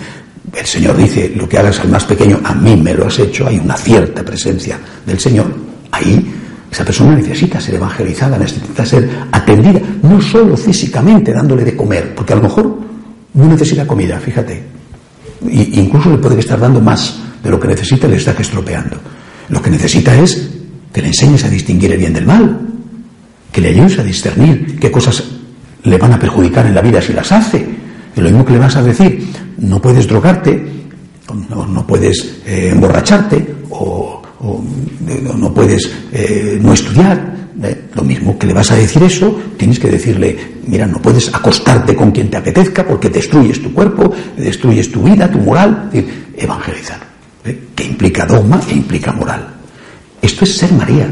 El 0.54 0.66
Señor 0.68 0.96
dice, 0.98 1.34
lo 1.36 1.50
que 1.50 1.58
hagas 1.58 1.80
al 1.80 1.90
más 1.90 2.06
pequeño, 2.06 2.40
a 2.44 2.54
mí 2.54 2.78
me 2.78 2.94
lo 2.94 3.08
has 3.08 3.18
hecho. 3.18 3.48
Hay 3.48 3.58
una 3.58 3.76
cierta 3.76 4.22
presencia 4.24 4.80
del 5.04 5.20
Señor. 5.20 5.52
Ahí 5.92 6.35
esa 6.76 6.84
persona 6.84 7.16
necesita 7.16 7.62
ser 7.62 7.76
evangelizada, 7.76 8.38
necesita 8.38 8.86
ser 8.86 9.10
atendida, 9.32 9.80
no 10.04 10.20
solo 10.20 10.58
físicamente 10.58 11.32
dándole 11.32 11.64
de 11.64 11.74
comer, 11.74 12.14
porque 12.14 12.34
a 12.34 12.36
lo 12.36 12.42
mejor 12.42 12.80
no 13.34 13.48
necesita 13.48 13.88
comida, 13.88 14.20
fíjate. 14.20 14.62
incluso 15.48 16.12
le 16.12 16.18
puede 16.18 16.38
estar 16.38 16.60
dando 16.60 16.82
más 16.82 17.18
de 17.42 17.50
lo 17.50 17.58
que 17.62 17.70
necesita, 17.70 18.10
le 18.10 18.18
está 18.18 18.32
estropeando. 18.32 18.98
Lo 19.48 19.62
que 19.62 19.70
necesita 19.70 20.20
es 20.20 20.50
que 20.92 21.02
le 21.02 21.08
enseñes 21.08 21.46
a 21.46 21.50
distinguir 21.50 21.94
el 21.94 21.98
bien 21.98 22.14
del 22.14 22.26
mal, 22.26 22.60
que 23.54 23.62
le 23.62 23.70
ayudes 23.70 23.98
a 24.00 24.04
discernir 24.04 24.78
qué 24.78 24.92
cosas 24.92 25.24
le 25.82 25.98
van 25.98 26.12
a 26.12 26.20
perjudicar 26.20 26.66
en 26.66 26.76
la 26.76 26.82
vida 26.82 27.02
si 27.02 27.14
las 27.14 27.32
hace. 27.32 27.66
Y 28.18 28.20
lo 28.20 28.28
mismo 28.28 28.44
que 28.44 28.52
le 28.52 28.60
vas 28.60 28.76
a 28.76 28.84
decir, 28.84 29.26
no 29.60 29.82
puedes 29.82 30.10
drogarte, 30.10 30.62
no, 31.50 31.88
puedes 31.88 32.42
eh, 32.46 32.72
emborracharte, 32.74 33.56
o, 33.70 34.15
no 34.42 35.54
puedes 35.54 35.90
eh, 36.12 36.60
no 36.62 36.74
estudiar. 36.74 37.36
Eh, 37.64 37.86
lo 37.94 38.04
mismo 38.04 38.38
que 38.38 38.48
le 38.48 38.54
vas 38.54 38.70
a 38.72 38.76
decir 38.76 39.02
eso, 39.04 39.40
tienes 39.58 39.80
que 39.80 39.90
decirle, 39.90 40.38
mira, 40.68 40.86
no 40.86 41.02
puedes 41.02 41.34
acostarte 41.34 41.96
con 41.96 42.12
quien 42.12 42.30
te 42.30 42.36
apetezca 42.36 42.86
porque 42.86 43.08
destruyes 43.10 43.62
tu 43.62 43.74
cuerpo, 43.74 44.14
destruyes 44.36 44.92
tu 44.92 45.04
vida, 45.04 45.32
tu 45.32 45.40
moral. 45.40 45.90
evangelizar 46.38 47.00
que 47.76 47.84
implica 47.84 48.26
dogma 48.26 48.60
e 48.68 48.74
implica 48.74 49.14
moral. 49.14 49.48
Esto 50.22 50.44
es 50.44 50.58
ser 50.58 50.74
María. 50.74 51.08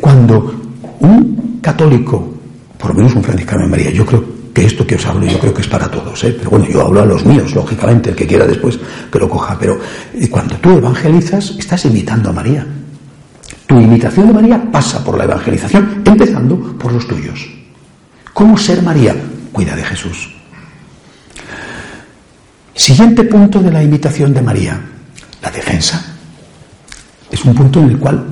Cuando 0.00 0.72
un 1.00 1.58
católico, 1.60 2.34
por 2.78 2.90
lo 2.90 2.96
menos 2.96 3.14
un 3.14 3.22
franciscano 3.22 3.64
de 3.64 3.70
María, 3.70 3.90
yo 3.90 4.06
creo 4.06 4.41
que 4.52 4.66
esto 4.66 4.86
que 4.86 4.96
os 4.96 5.06
hablo, 5.06 5.26
yo 5.26 5.38
creo 5.38 5.54
que 5.54 5.62
es 5.62 5.68
para 5.68 5.90
todos, 5.90 6.22
¿eh? 6.24 6.34
pero 6.36 6.50
bueno, 6.50 6.66
yo 6.68 6.82
hablo 6.82 7.02
a 7.02 7.06
los 7.06 7.24
míos, 7.24 7.54
lógicamente, 7.54 8.10
el 8.10 8.16
que 8.16 8.26
quiera 8.26 8.46
después 8.46 8.78
que 9.10 9.18
lo 9.18 9.28
coja, 9.28 9.56
pero 9.58 9.78
eh, 10.14 10.28
cuando 10.28 10.56
tú 10.56 10.76
evangelizas, 10.76 11.54
estás 11.58 11.84
imitando 11.86 12.30
a 12.30 12.32
María. 12.32 12.66
Tu 13.66 13.80
imitación 13.80 14.26
de 14.28 14.34
María 14.34 14.62
pasa 14.70 15.02
por 15.02 15.16
la 15.16 15.24
evangelización, 15.24 16.02
empezando 16.04 16.76
por 16.78 16.92
los 16.92 17.06
tuyos. 17.06 17.48
¿Cómo 18.34 18.58
ser 18.58 18.82
María? 18.82 19.14
Cuida 19.50 19.74
de 19.74 19.84
Jesús. 19.84 20.34
Siguiente 22.74 23.24
punto 23.24 23.60
de 23.60 23.70
la 23.70 23.82
imitación 23.82 24.34
de 24.34 24.42
María. 24.42 24.80
La 25.42 25.50
defensa 25.50 26.04
es 27.30 27.44
un 27.44 27.54
punto 27.54 27.80
en 27.80 27.90
el 27.90 27.98
cual, 27.98 28.24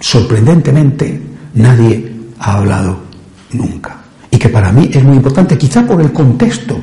sorprendentemente, 0.00 1.20
nadie 1.54 2.12
ha 2.38 2.58
hablado 2.58 3.00
nunca. 3.52 4.05
Que 4.46 4.52
para 4.52 4.70
mí 4.70 4.88
es 4.92 5.02
muy 5.02 5.16
importante, 5.16 5.58
quizá 5.58 5.84
por 5.84 6.00
el 6.00 6.12
contexto, 6.12 6.78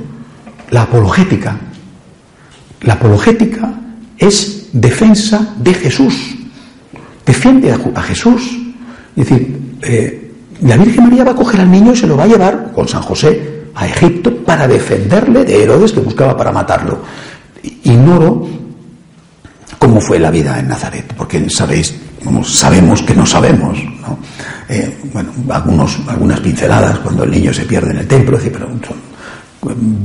la 0.71 0.81
apologética. 0.81 1.57
La 2.81 2.95
apologética 2.95 3.73
es 4.17 4.67
defensa 4.73 5.55
de 5.59 5.73
Jesús. 5.73 6.35
Defiende 7.25 7.71
a, 7.71 8.01
Jesús. 8.01 8.41
Es 9.15 9.29
decir, 9.29 9.77
eh, 9.81 10.33
la 10.63 10.75
Virgen 10.75 11.05
María 11.05 11.23
va 11.23 11.31
a 11.31 11.35
coger 11.35 11.61
al 11.61 11.71
niño 11.71 11.93
y 11.93 11.95
se 11.95 12.05
lo 12.05 12.17
va 12.17 12.25
a 12.25 12.27
llevar 12.27 12.73
con 12.75 12.85
San 12.85 13.01
José 13.01 13.63
a 13.75 13.87
Egipto 13.87 14.35
para 14.43 14.67
defenderle 14.67 15.45
de 15.45 15.63
Herodes 15.63 15.93
que 15.93 16.01
buscaba 16.01 16.35
para 16.35 16.51
matarlo. 16.51 16.99
Ignoro 17.83 18.45
cómo 19.79 20.01
fue 20.01 20.19
la 20.19 20.31
vida 20.31 20.59
en 20.59 20.67
Nazaret, 20.67 21.13
porque 21.15 21.49
sabéis, 21.49 21.95
sabemos 22.43 23.03
que 23.03 23.15
no 23.15 23.25
sabemos, 23.25 23.77
¿no? 24.01 24.19
Eh, 24.73 24.91
bueno, 25.13 25.31
algunos, 25.49 25.99
algunas 26.07 26.39
pinceladas 26.39 26.97
cuando 26.97 27.25
el 27.25 27.29
niño 27.29 27.53
se 27.53 27.63
pierde 27.63 27.91
en 27.91 27.97
el 27.97 28.07
templo, 28.07 28.39
pero 28.41 28.67
son 28.87 28.97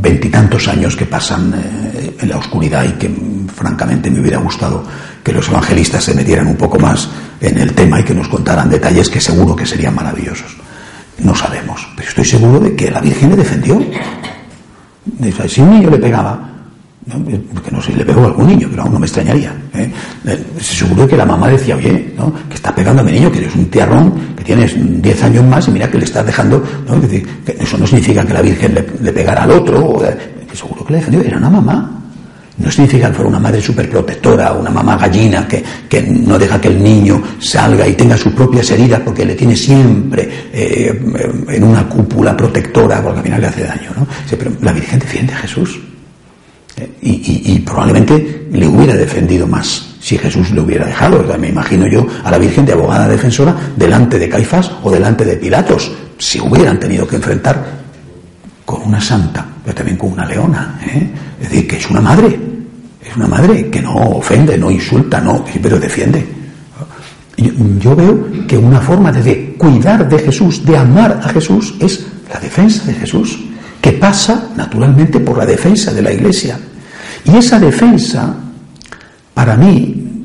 veintitantos 0.02 0.68
años 0.68 0.94
que 0.94 1.06
pasan 1.06 1.54
eh, 1.54 2.14
en 2.20 2.28
la 2.28 2.36
oscuridad 2.36 2.84
y 2.84 2.92
que 2.98 3.10
francamente 3.54 4.10
me 4.10 4.20
hubiera 4.20 4.36
gustado 4.36 4.84
que 5.24 5.32
los 5.32 5.48
evangelistas 5.48 6.04
se 6.04 6.14
metieran 6.14 6.48
un 6.48 6.56
poco 6.56 6.78
más 6.78 7.08
en 7.40 7.56
el 7.56 7.72
tema 7.72 8.00
y 8.00 8.04
que 8.04 8.14
nos 8.14 8.28
contaran 8.28 8.68
detalles 8.68 9.08
que 9.08 9.22
seguro 9.22 9.56
que 9.56 9.64
serían 9.64 9.94
maravillosos. 9.94 10.54
No 11.20 11.34
sabemos, 11.34 11.88
pero 11.96 12.10
estoy 12.10 12.26
seguro 12.26 12.60
de 12.60 12.76
que 12.76 12.90
la 12.90 13.00
Virgen 13.00 13.30
le 13.30 13.36
defendió. 13.36 13.80
Si 15.48 15.62
un 15.62 15.70
niño 15.70 15.88
le 15.88 15.98
pegaba, 15.98 16.48
porque 17.54 17.70
no 17.70 17.80
sé, 17.80 17.96
le 17.96 18.04
pegó 18.04 18.24
a 18.24 18.26
algún 18.26 18.46
niño, 18.46 18.68
pero 18.70 18.82
aún 18.82 18.92
no 18.92 18.98
me 18.98 19.06
extrañaría. 19.06 19.54
¿eh? 19.72 19.90
¿eh? 20.26 20.44
Seguro 20.60 21.08
que 21.08 21.16
la 21.16 21.24
mamá 21.24 21.48
decía, 21.48 21.76
oye, 21.76 22.07
¿no? 22.18 22.32
que 22.48 22.56
estás 22.56 22.72
pegando 22.72 23.02
a 23.02 23.04
mi 23.04 23.12
niño, 23.12 23.30
que 23.30 23.38
eres 23.38 23.54
un 23.54 23.66
tiarrón, 23.66 24.34
que 24.36 24.44
tienes 24.44 24.74
10 24.76 25.22
años 25.22 25.44
más 25.44 25.68
y 25.68 25.70
mira 25.70 25.90
que 25.90 25.98
le 25.98 26.04
estás 26.04 26.26
dejando. 26.26 26.62
¿no? 26.86 27.00
eso 27.46 27.78
no 27.78 27.86
significa 27.86 28.24
que 28.24 28.32
la 28.32 28.42
Virgen 28.42 28.74
le, 28.74 29.12
pegara 29.12 29.44
al 29.44 29.52
otro, 29.52 29.84
o, 29.84 29.98
que 30.00 30.56
seguro 30.56 30.84
que 30.84 30.92
le 30.92 30.98
defendió, 30.98 31.22
era 31.22 31.38
una 31.38 31.50
mamá. 31.50 31.94
No 32.58 32.68
significa 32.72 33.08
que 33.08 33.14
fuera 33.14 33.28
una 33.28 33.38
madre 33.38 33.60
superprotectora, 33.60 34.52
una 34.52 34.70
mamá 34.70 34.96
gallina 34.96 35.46
que, 35.46 35.62
que, 35.88 36.02
no 36.02 36.36
deja 36.36 36.60
que 36.60 36.66
el 36.66 36.82
niño 36.82 37.22
salga 37.38 37.86
y 37.86 37.94
tenga 37.94 38.16
sus 38.16 38.32
propias 38.32 38.68
heridas 38.72 39.00
porque 39.04 39.24
le 39.24 39.36
tiene 39.36 39.54
siempre 39.54 40.28
eh, 40.52 41.00
en 41.50 41.62
una 41.62 41.88
cúpula 41.88 42.36
protectora 42.36 43.00
porque 43.00 43.18
al 43.18 43.24
final 43.24 43.40
le 43.42 43.46
hace 43.46 43.62
daño. 43.62 43.90
¿no? 43.96 44.06
la 44.60 44.72
Virgen 44.72 44.98
defiende 44.98 45.34
a 45.34 45.36
Jesús 45.36 45.78
y, 47.00 47.58
probablemente 47.60 48.46
le 48.52 48.66
hubiera 48.66 48.94
defendido 48.94 49.46
más 49.46 49.96
si 50.00 50.16
Jesús 50.16 50.50
le 50.50 50.60
hubiera 50.60 50.86
dejado. 50.86 51.22
me 51.38 51.48
imagino 51.48 51.86
yo 51.86 52.06
a 52.24 52.30
la 52.30 52.38
Virgen 52.38 52.64
de 52.64 52.72
abogada 52.72 53.08
defensora 53.08 53.54
delante 53.76 54.18
de 54.18 54.28
Caifás 54.28 54.70
o 54.82 54.90
delante 54.90 55.24
de 55.24 55.36
Pilatos, 55.36 55.92
si 56.18 56.40
hubieran 56.40 56.78
tenido 56.78 57.06
que 57.06 57.16
enfrentar 57.16 57.78
con 58.64 58.82
una 58.82 59.00
santa, 59.00 59.46
pero 59.64 59.74
también 59.74 59.96
con 59.96 60.12
una 60.12 60.26
leona. 60.26 60.80
¿eh? 60.84 61.10
Es 61.40 61.50
decir, 61.50 61.68
que 61.68 61.76
es 61.76 61.90
una 61.90 62.00
madre, 62.00 62.38
es 63.04 63.16
una 63.16 63.26
madre 63.26 63.68
que 63.70 63.80
no 63.80 63.94
ofende, 63.94 64.56
no 64.58 64.70
insulta, 64.70 65.20
no, 65.20 65.44
pero 65.62 65.78
defiende. 65.78 66.26
Yo, 67.36 67.52
yo 67.78 67.96
veo 67.96 68.46
que 68.46 68.56
una 68.56 68.80
forma 68.80 69.12
de 69.12 69.54
cuidar 69.56 70.08
de 70.08 70.18
Jesús, 70.18 70.64
de 70.64 70.76
amar 70.76 71.20
a 71.22 71.28
Jesús, 71.28 71.74
es 71.80 72.06
la 72.32 72.40
defensa 72.40 72.84
de 72.84 72.94
Jesús, 72.94 73.38
que 73.80 73.92
pasa 73.92 74.50
naturalmente 74.56 75.20
por 75.20 75.38
la 75.38 75.46
defensa 75.46 75.92
de 75.92 76.02
la 76.02 76.12
Iglesia. 76.12 76.58
Y 77.30 77.36
esa 77.36 77.58
defensa, 77.58 78.34
para 79.34 79.56
mí, 79.56 80.24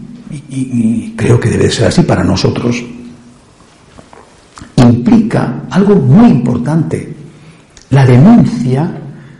y, 0.49 1.13
creo 1.17 1.39
que 1.39 1.49
debe 1.49 1.69
ser 1.69 1.87
así 1.87 2.03
para 2.03 2.23
nosotros, 2.23 2.81
implica 4.77 5.63
algo 5.69 5.95
muy 5.95 6.29
importante, 6.29 7.13
la 7.89 8.05
denuncia 8.05 8.89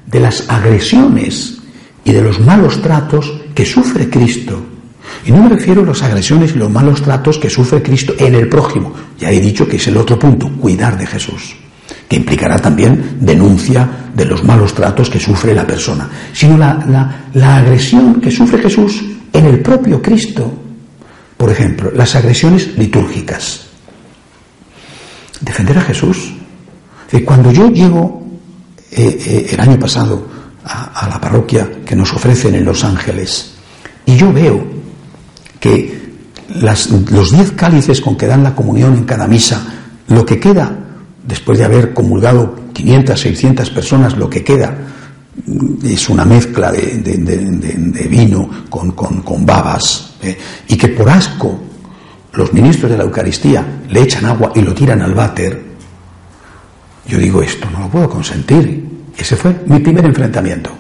de 0.06 0.20
las 0.20 0.50
agresiones 0.50 1.60
y 2.04 2.12
de 2.12 2.22
los 2.22 2.40
malos 2.42 2.82
tratos 2.82 3.34
que 3.56 3.66
sufre 3.66 4.10
Cristo. 4.10 4.62
Y 5.26 5.32
no 5.32 5.44
me 5.44 5.50
refiero 5.50 5.84
a 5.84 5.86
las 5.86 6.04
agresiones 6.04 6.54
y 6.54 6.60
los 6.60 6.70
malos 6.70 7.02
tratos 7.02 7.38
que 7.38 7.50
sufre 7.50 7.82
Cristo 7.82 8.14
en 8.20 8.36
el 8.36 8.50
prójimo. 8.50 8.94
Ya 9.18 9.32
he 9.32 9.40
dicho 9.40 9.68
que 9.68 9.78
es 9.78 9.88
el 9.88 9.98
otro 9.98 10.20
punto, 10.20 10.50
cuidar 10.60 10.98
de 10.98 11.08
Jesús 11.08 11.56
implicará 12.16 12.60
también 12.60 13.18
denuncia 13.20 13.88
de 14.14 14.26
los 14.26 14.44
malos 14.44 14.74
tratos 14.74 15.10
que 15.10 15.20
sufre 15.20 15.54
la 15.54 15.66
persona, 15.66 16.10
sino 16.34 16.58
la, 16.58 17.30
la, 17.34 17.58
agresión 17.58 18.22
que 18.22 18.30
sufre 18.30 18.62
Jesús 18.62 19.04
en 19.32 19.46
el 19.46 19.60
propio 19.62 20.02
Cristo. 20.02 20.52
Por 21.38 21.52
ejemplo, 21.52 21.92
las 21.92 22.16
agresiones 22.16 22.78
litúrgicas. 22.78 23.62
Defender 25.42 25.78
a 25.78 25.82
Jesús. 25.82 26.34
Cuando 27.26 27.52
yo 27.52 27.70
llego 27.70 28.24
eh, 28.92 29.18
eh, 29.26 29.48
el 29.52 29.60
año 29.60 29.80
pasado 29.80 30.28
a, 30.66 31.08
la 31.10 31.20
parroquia 31.20 31.70
que 31.86 31.96
nos 31.96 32.14
ofrecen 32.14 32.56
en 32.56 32.66
Los 32.66 32.84
Ángeles 32.84 33.54
y 34.06 34.16
yo 34.16 34.32
veo 34.32 34.64
que 35.60 36.04
los 36.56 37.32
diez 37.32 37.52
cálices 37.52 38.02
con 38.02 38.16
que 38.16 38.28
dan 38.28 38.44
la 38.44 38.56
comunión 38.56 38.96
en 38.96 39.06
cada 39.06 39.28
misa, 39.28 39.66
lo 40.08 40.26
que 40.26 40.40
queda 40.40 40.83
después 41.26 41.58
de 41.58 41.66
haber 41.66 41.94
comulgado 41.94 42.56
500, 42.74 43.20
600 43.20 43.70
personas, 43.70 44.18
lo 44.18 44.30
que 44.30 44.44
queda 44.44 44.76
es 45.84 46.10
una 46.10 46.26
mezcla 46.26 46.72
de, 46.72 48.08
vino 48.10 48.50
con, 48.70 49.46
babas, 49.46 50.16
¿eh? 50.22 50.38
y 50.68 50.78
que 50.78 50.90
por 50.90 51.10
asco 51.10 51.60
los 52.34 52.54
ministros 52.54 52.92
de 52.92 52.98
la 52.98 53.04
Eucaristía 53.04 53.66
le 53.90 54.02
echan 54.02 54.26
agua 54.26 54.52
y 54.56 54.62
lo 54.62 54.74
tiran 54.74 55.02
al 55.02 55.14
váter, 55.14 55.74
yo 57.08 57.18
digo 57.18 57.42
esto, 57.42 57.70
no 57.70 57.82
lo 57.82 57.90
puedo 57.90 58.10
consentir. 58.10 58.90
Ese 59.18 59.36
fue 59.36 59.56
mi 59.68 59.80
primer 59.80 60.06
enfrentamiento. 60.06 60.72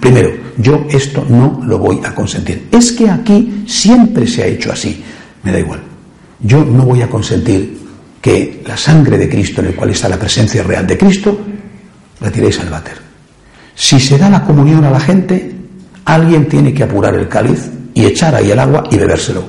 Primero, 0.00 0.30
yo 0.56 0.86
esto 0.88 1.26
no 1.28 1.60
lo 1.66 1.78
voy 1.78 2.00
a 2.04 2.14
consentir. 2.14 2.68
Es 2.70 2.92
que 2.92 3.10
aquí 3.10 3.64
siempre 3.66 4.26
se 4.26 4.44
ha 4.44 4.46
hecho 4.46 4.72
así. 4.72 5.02
Me 5.42 5.50
da 5.50 5.58
igual. 5.58 5.82
Yo 6.40 6.64
no 6.64 6.84
voy 6.84 7.02
a 7.02 7.10
consentir 7.10 7.81
que 8.22 8.62
la 8.64 8.76
sangre 8.76 9.18
de 9.18 9.28
Cristo, 9.28 9.60
en 9.60 9.66
el 9.66 9.74
cual 9.74 9.90
está 9.90 10.08
la 10.08 10.16
presencia 10.16 10.62
real 10.62 10.86
de 10.86 10.96
Cristo, 10.96 11.36
la 12.20 12.30
tiréis 12.30 12.60
al 12.60 12.70
váter. 12.70 12.94
Si 13.74 13.98
se 13.98 14.16
da 14.16 14.30
la 14.30 14.44
comunión 14.44 14.84
a 14.84 14.90
la 14.90 15.00
gente, 15.00 15.52
alguien 16.04 16.48
tiene 16.48 16.72
que 16.72 16.84
apurar 16.84 17.16
el 17.16 17.26
cáliz 17.26 17.68
y 17.92 18.04
echar 18.04 18.36
ahí 18.36 18.52
el 18.52 18.58
agua 18.60 18.84
y 18.92 18.96
bebérselo. 18.96 19.44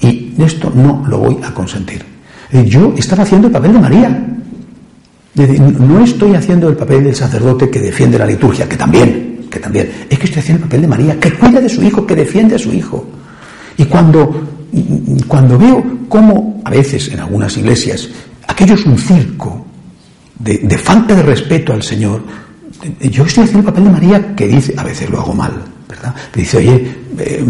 Y 0.00 0.34
esto 0.38 0.72
no 0.74 1.04
lo 1.08 1.18
voy 1.18 1.38
a 1.44 1.54
consentir. 1.54 2.04
Yo 2.50 2.92
estaba 2.98 3.22
haciendo 3.22 3.46
el 3.46 3.52
papel 3.52 3.74
de 3.74 3.78
María. 3.78 4.26
No 5.36 6.02
estoy 6.02 6.34
haciendo 6.34 6.68
el 6.68 6.76
papel 6.76 7.04
del 7.04 7.14
sacerdote 7.14 7.70
que 7.70 7.78
defiende 7.78 8.18
la 8.18 8.26
liturgia, 8.26 8.68
que 8.68 8.76
también, 8.76 9.46
que 9.48 9.60
también. 9.60 9.88
Es 10.10 10.18
que 10.18 10.24
estoy 10.24 10.40
haciendo 10.40 10.64
el 10.64 10.68
papel 10.68 10.82
de 10.82 10.88
María, 10.88 11.20
que 11.20 11.32
cuida 11.32 11.60
de 11.60 11.68
su 11.68 11.80
hijo, 11.84 12.04
que 12.04 12.16
defiende 12.16 12.56
a 12.56 12.58
su 12.58 12.72
hijo. 12.72 13.06
Y 13.76 13.84
cuando 13.84 14.55
cuando 15.26 15.58
veo 15.58 15.84
cómo 16.08 16.60
a 16.64 16.70
veces 16.70 17.08
en 17.08 17.20
algunas 17.20 17.56
iglesias 17.56 18.08
aquello 18.46 18.74
es 18.74 18.84
un 18.84 18.98
circo 18.98 19.66
de, 20.38 20.78
falta 20.78 21.14
de 21.14 21.22
respeto 21.22 21.72
al 21.72 21.82
Señor, 21.82 22.22
yo 23.00 23.24
estoy 23.24 23.44
haciendo 23.44 23.60
el 23.60 23.64
papel 23.64 23.84
de 23.84 23.90
María 23.90 24.36
que 24.36 24.46
dice, 24.46 24.74
a 24.76 24.82
veces 24.84 25.08
lo 25.08 25.20
hago 25.20 25.32
mal, 25.32 25.52
¿verdad? 25.88 26.14
Que 26.32 26.40
dice, 26.40 26.58
oye, 26.58 26.96
eh, 27.18 27.44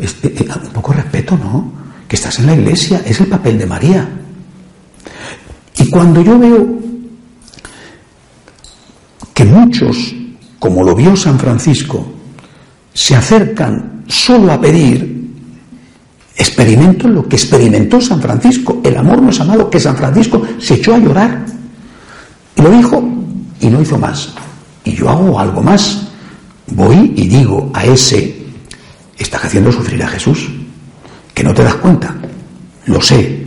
este, 0.00 0.28
eh, 0.28 0.48
un 0.64 0.70
poco 0.70 0.92
respeto, 0.92 1.36
¿no? 1.36 1.72
Que 2.08 2.16
estás 2.16 2.38
en 2.40 2.46
la 2.46 2.54
iglesia, 2.54 3.02
es 3.06 3.20
el 3.20 3.28
papel 3.28 3.58
de 3.58 3.66
María. 3.66 4.08
Y 5.78 5.90
cuando 5.90 6.22
yo 6.22 6.38
veo 6.38 6.78
que 9.32 9.44
muchos, 9.44 10.14
como 10.58 10.82
lo 10.82 10.94
vio 10.94 11.16
San 11.16 11.38
Francisco, 11.38 12.06
se 12.92 13.14
acercan 13.16 14.04
solo 14.06 14.52
a 14.52 14.60
pedir, 14.60 15.13
Experimento 16.36 17.08
lo 17.08 17.28
que 17.28 17.36
experimentó 17.36 18.00
San 18.00 18.20
Francisco. 18.20 18.80
El 18.84 18.96
amor 18.96 19.22
no 19.22 19.30
es 19.30 19.40
amado, 19.40 19.70
que 19.70 19.78
San 19.78 19.96
Francisco 19.96 20.42
se 20.58 20.74
echó 20.74 20.94
a 20.94 20.98
llorar. 20.98 21.44
Y 22.56 22.62
lo 22.62 22.70
dijo 22.70 23.08
y 23.60 23.66
no 23.68 23.80
hizo 23.80 23.98
más. 23.98 24.34
Y 24.84 24.92
yo 24.92 25.08
hago 25.08 25.38
algo 25.38 25.62
más. 25.62 26.08
Voy 26.66 27.12
y 27.16 27.28
digo 27.28 27.70
a 27.72 27.84
ese, 27.84 28.46
estás 29.18 29.44
haciendo 29.44 29.70
sufrir 29.70 30.02
a 30.02 30.08
Jesús. 30.08 30.48
Que 31.32 31.44
no 31.44 31.54
te 31.54 31.62
das 31.62 31.74
cuenta. 31.76 32.14
Lo 32.86 33.00
sé. 33.00 33.44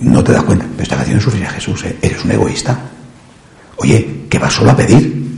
No 0.00 0.22
te 0.22 0.32
das 0.32 0.44
cuenta. 0.44 0.66
Pero 0.70 0.82
estás 0.82 1.00
haciendo 1.00 1.22
sufrir 1.22 1.46
a 1.46 1.50
Jesús. 1.50 1.84
¿eh? 1.84 1.96
Eres 2.02 2.24
un 2.24 2.32
egoísta. 2.32 2.78
Oye, 3.76 4.26
que 4.28 4.38
vas 4.38 4.52
solo 4.52 4.70
a 4.72 4.76
pedir. 4.76 5.28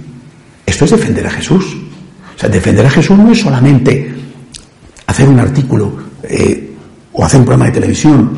Esto 0.67 0.85
es 0.85 0.91
defender 0.91 1.27
a 1.27 1.31
Jesús. 1.31 1.65
O 2.37 2.39
sea, 2.39 2.49
defender 2.49 2.87
a 2.87 2.91
Jesús 2.91 3.17
no 3.17 3.31
es 3.31 3.41
solamente 3.41 4.15
hacer 5.07 5.29
un 5.29 5.39
artículo 5.39 5.93
eh, 6.23 6.70
o 7.21 7.25
hacer 7.27 7.39
un 7.39 7.45
programa 7.45 7.67
de 7.67 7.73
televisión, 7.73 8.31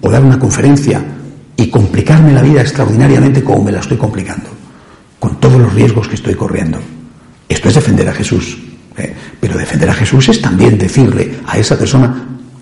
o 0.00 0.08
dar 0.08 0.22
una 0.22 0.38
conferencia 0.38 1.02
y 1.56 1.66
complicarme 1.68 2.32
la 2.32 2.40
vida 2.40 2.60
extraordinariamente 2.60 3.42
como 3.42 3.64
me 3.64 3.72
la 3.72 3.80
estoy 3.80 3.96
complicando, 3.96 4.48
con 5.18 5.40
todos 5.40 5.60
los 5.60 5.74
riesgos 5.74 6.06
que 6.06 6.14
estoy 6.14 6.36
corriendo. 6.36 6.78
Esto 7.48 7.68
es 7.68 7.74
defender 7.74 8.08
a 8.08 8.12
Jesús. 8.12 8.56
¿eh? 8.96 9.12
Pero 9.40 9.58
defender 9.58 9.90
a 9.90 9.94
Jesús 9.94 10.28
es 10.28 10.40
también 10.40 10.78
decirle 10.78 11.40
a 11.48 11.58
esa 11.58 11.76
persona 11.76 12.14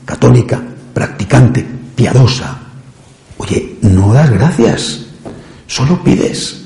católica, 0.07 0.63
practicante, 0.95 1.63
piadosa, 1.95 2.57
oye, 3.37 3.77
no 3.83 4.15
das 4.15 4.31
gracias, 4.31 5.05
solo 5.67 6.03
pides. 6.03 6.63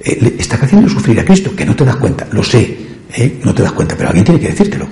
Eh, 0.00 0.34
está 0.40 0.56
haciendo 0.56 0.88
sufrir 0.88 1.20
a 1.20 1.24
Cristo, 1.24 1.54
que 1.54 1.64
no 1.64 1.76
te 1.76 1.84
das 1.84 1.94
cuenta, 1.94 2.26
lo 2.32 2.42
sé, 2.42 2.76
¿eh? 3.14 3.40
no 3.44 3.54
te 3.54 3.62
das 3.62 3.70
cuenta, 3.70 3.94
pero 3.96 4.08
alguien 4.08 4.24
tiene 4.24 4.40
que 4.40 4.48
decírtelo. 4.48 4.88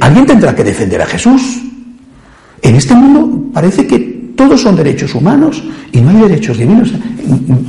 Alguien 0.00 0.24
tendrá 0.24 0.54
que 0.54 0.64
defender 0.64 1.02
a 1.02 1.06
Jesús. 1.06 1.68
En 2.62 2.76
este 2.76 2.94
mundo 2.94 3.50
parece 3.52 3.86
que 3.86 3.98
todos 4.36 4.62
son 4.62 4.76
derechos 4.76 5.14
humanos 5.14 5.62
y 5.92 6.00
no 6.00 6.10
hay 6.10 6.28
derechos 6.28 6.58
divinos. 6.58 6.92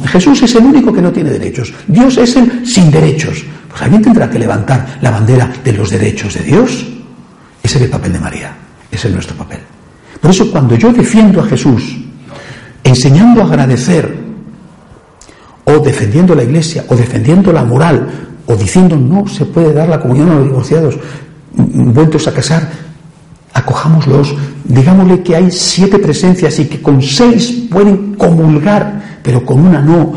Jesús 0.05 0.43
es 0.43 0.55
el 0.55 0.65
único 0.65 0.93
que 0.93 1.01
no 1.01 1.11
tiene 1.11 1.31
derechos. 1.31 1.73
Dios 1.87 2.17
es 2.17 2.35
el 2.35 2.65
sin 2.65 2.89
derechos. 2.91 3.43
Pues 3.69 3.81
alguien 3.81 4.01
tendrá 4.03 4.29
que 4.29 4.39
levantar 4.39 4.99
la 5.01 5.11
bandera 5.11 5.51
de 5.63 5.73
los 5.73 5.89
derechos 5.89 6.35
de 6.35 6.43
Dios. 6.43 6.85
Ese 7.61 7.77
es 7.77 7.83
el 7.83 7.89
papel 7.89 8.13
de 8.13 8.19
María. 8.19 8.55
Ese 8.91 9.07
es 9.07 9.13
nuestro 9.13 9.35
papel. 9.35 9.59
Por 10.21 10.31
eso 10.31 10.51
cuando 10.51 10.75
yo 10.75 10.93
defiendo 10.93 11.41
a 11.41 11.45
Jesús, 11.45 11.97
enseñando 12.83 13.41
a 13.41 13.45
agradecer, 13.45 14.15
o 15.65 15.79
defendiendo 15.79 16.35
la 16.35 16.43
iglesia, 16.43 16.85
o 16.87 16.95
defendiendo 16.95 17.51
la 17.51 17.63
moral, 17.63 18.07
o 18.45 18.55
diciendo 18.55 18.95
no 18.95 19.27
se 19.27 19.45
puede 19.45 19.73
dar 19.73 19.89
la 19.89 19.99
comunión 19.99 20.29
a 20.29 20.35
los 20.35 20.45
divorciados, 20.45 20.97
vueltos 21.55 22.27
a 22.27 22.33
casar, 22.33 22.82
acojámoslos, 23.53 24.35
digámosle 24.63 25.21
que 25.21 25.35
hay 25.35 25.51
siete 25.51 25.99
presencias 25.99 26.57
y 26.59 26.65
que 26.65 26.81
con 26.81 27.01
seis 27.01 27.65
pueden 27.69 28.15
comulgar, 28.15 29.19
pero 29.21 29.45
con 29.45 29.59
una 29.59 29.81
no. 29.81 30.13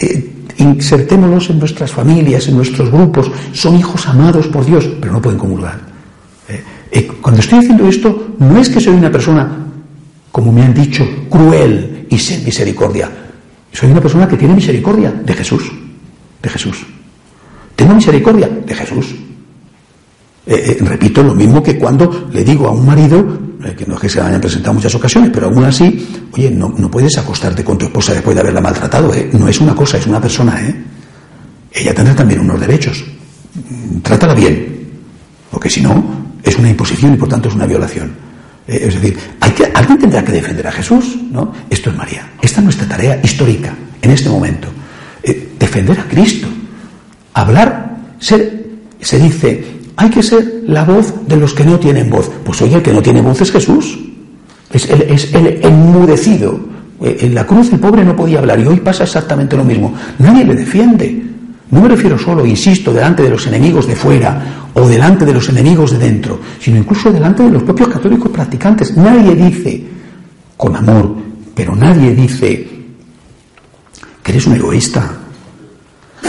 Eh, 0.00 0.30
insertémoslos 0.56 1.50
en 1.50 1.58
nuestras 1.58 1.90
familias, 1.90 2.48
en 2.48 2.56
nuestros 2.56 2.90
grupos, 2.90 3.30
son 3.52 3.76
hijos 3.76 4.06
amados 4.06 4.46
por 4.46 4.64
Dios, 4.64 4.88
pero 5.00 5.12
no 5.12 5.20
pueden 5.20 5.38
comulgar. 5.38 5.78
Eh, 6.48 6.62
eh, 6.90 7.08
cuando 7.20 7.40
estoy 7.40 7.58
haciendo 7.58 7.86
esto, 7.88 8.34
no 8.38 8.58
es 8.58 8.68
que 8.68 8.80
soy 8.80 8.94
una 8.94 9.10
persona, 9.10 9.48
como 10.30 10.52
me 10.52 10.62
han 10.62 10.72
dicho, 10.72 11.06
cruel 11.28 12.06
y 12.08 12.18
sin 12.18 12.44
misericordia. 12.44 13.10
Soy 13.72 13.90
una 13.90 14.00
persona 14.00 14.28
que 14.28 14.36
tiene 14.36 14.54
misericordia 14.54 15.10
de 15.10 15.34
Jesús, 15.34 15.70
de 16.40 16.48
Jesús. 16.48 16.86
Tengo 17.74 17.94
misericordia 17.94 18.48
de 18.48 18.74
Jesús. 18.74 19.14
Eh, 20.46 20.76
eh, 20.78 20.84
repito 20.84 21.22
lo 21.22 21.34
mismo 21.34 21.62
que 21.62 21.78
cuando 21.78 22.28
le 22.30 22.44
digo 22.44 22.68
a 22.68 22.72
un 22.72 22.84
marido, 22.84 23.38
eh, 23.64 23.74
que 23.76 23.86
no 23.86 23.94
es 23.94 24.00
que 24.00 24.08
se 24.10 24.20
hayan 24.20 24.40
presentado 24.40 24.74
muchas 24.74 24.94
ocasiones, 24.94 25.30
pero 25.32 25.46
aún 25.46 25.64
así, 25.64 26.06
oye, 26.32 26.50
no, 26.50 26.74
no 26.76 26.90
puedes 26.90 27.16
acostarte 27.16 27.64
con 27.64 27.78
tu 27.78 27.86
esposa 27.86 28.12
después 28.12 28.34
de 28.34 28.42
haberla 28.42 28.60
maltratado, 28.60 29.10
no 29.32 29.48
es 29.48 29.60
una 29.60 29.74
cosa, 29.74 29.96
es 29.96 30.06
una 30.06 30.20
persona, 30.20 30.60
ella 31.72 31.94
tendrá 31.94 32.14
también 32.14 32.40
unos 32.40 32.60
derechos. 32.60 33.02
Trátala 34.02 34.34
bien, 34.34 34.86
porque 35.50 35.70
si 35.70 35.80
no, 35.80 36.04
es 36.42 36.58
una 36.58 36.68
imposición 36.68 37.14
y 37.14 37.16
por 37.16 37.28
tanto 37.28 37.48
es 37.48 37.54
una 37.54 37.64
violación. 37.64 38.12
Es 38.66 38.94
decir, 38.94 39.16
hay 39.40 39.50
que, 39.52 39.64
alguien 39.74 39.98
tendrá 39.98 40.24
que 40.24 40.32
defender 40.32 40.66
a 40.66 40.72
Jesús, 40.72 41.16
¿no? 41.30 41.52
Esto 41.70 41.90
es 41.90 41.96
María. 41.96 42.32
Esta 42.40 42.60
es 42.60 42.64
nuestra 42.64 42.86
tarea 42.86 43.20
histórica 43.22 43.74
en 44.00 44.10
este 44.10 44.28
momento. 44.28 44.68
Defender 45.58 45.98
a 46.00 46.04
Cristo. 46.04 46.48
Hablar, 47.32 47.96
ser, 48.18 48.66
se 49.00 49.18
dice, 49.18 49.73
hay 49.96 50.10
que 50.10 50.22
ser 50.22 50.64
la 50.66 50.84
voz 50.84 51.14
de 51.26 51.36
los 51.36 51.54
que 51.54 51.64
no 51.64 51.78
tienen 51.78 52.10
voz. 52.10 52.30
Pues 52.44 52.60
oye, 52.62 52.76
el 52.76 52.82
que 52.82 52.92
no 52.92 53.02
tiene 53.02 53.20
voz 53.20 53.40
es 53.40 53.52
Jesús. 53.52 53.98
Es 54.72 54.88
el, 54.90 55.02
es 55.02 55.32
el 55.34 55.60
enmudecido. 55.62 56.58
Eh, 57.00 57.18
en 57.20 57.34
la 57.34 57.46
cruz 57.46 57.72
el 57.72 57.78
pobre 57.78 58.04
no 58.04 58.16
podía 58.16 58.38
hablar 58.38 58.58
y 58.60 58.66
hoy 58.66 58.80
pasa 58.80 59.04
exactamente 59.04 59.56
lo 59.56 59.64
mismo. 59.64 59.94
Nadie 60.18 60.44
le 60.44 60.54
defiende. 60.54 61.22
No 61.70 61.80
me 61.80 61.88
refiero 61.88 62.18
solo, 62.18 62.44
insisto, 62.44 62.92
delante 62.92 63.22
de 63.22 63.30
los 63.30 63.46
enemigos 63.46 63.86
de 63.86 63.96
fuera 63.96 64.68
o 64.74 64.86
delante 64.86 65.24
de 65.24 65.32
los 65.32 65.48
enemigos 65.48 65.92
de 65.92 65.98
dentro, 65.98 66.40
sino 66.60 66.78
incluso 66.78 67.10
delante 67.12 67.42
de 67.42 67.50
los 67.50 67.62
propios 67.62 67.88
católicos 67.88 68.30
practicantes. 68.30 68.96
Nadie 68.96 69.34
dice, 69.34 69.84
con 70.56 70.76
amor, 70.76 71.16
pero 71.54 71.74
nadie 71.74 72.14
dice 72.14 72.68
que 74.22 74.32
eres 74.32 74.46
un 74.46 74.54
egoísta, 74.54 75.10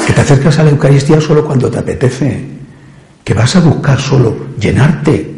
que 0.05 0.13
te 0.13 0.21
acercas 0.21 0.59
a 0.59 0.63
la 0.63 0.71
Eucaristía 0.71 1.19
solo 1.19 1.45
cuando 1.45 1.69
te 1.69 1.79
apetece, 1.79 2.54
que 3.25 3.33
vas 3.33 3.55
a 3.55 3.59
buscar 3.59 3.99
solo 3.99 4.53
llenarte, 4.59 5.35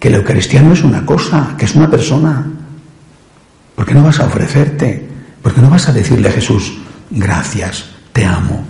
que 0.00 0.08
la 0.08 0.16
Eucaristía 0.16 0.62
no 0.62 0.72
es 0.72 0.82
una 0.82 1.04
cosa, 1.04 1.54
que 1.58 1.66
es 1.66 1.74
una 1.74 1.90
persona. 1.90 2.46
¿Por 3.74 3.84
qué 3.84 3.92
no 3.92 4.02
vas 4.02 4.18
a 4.20 4.24
ofrecerte? 4.24 5.06
¿Por 5.42 5.52
qué 5.52 5.60
no 5.60 5.68
vas 5.68 5.86
a 5.88 5.92
decirle 5.92 6.30
a 6.30 6.32
Jesús, 6.32 6.78
gracias, 7.10 7.90
te 8.14 8.24
amo? 8.24 8.64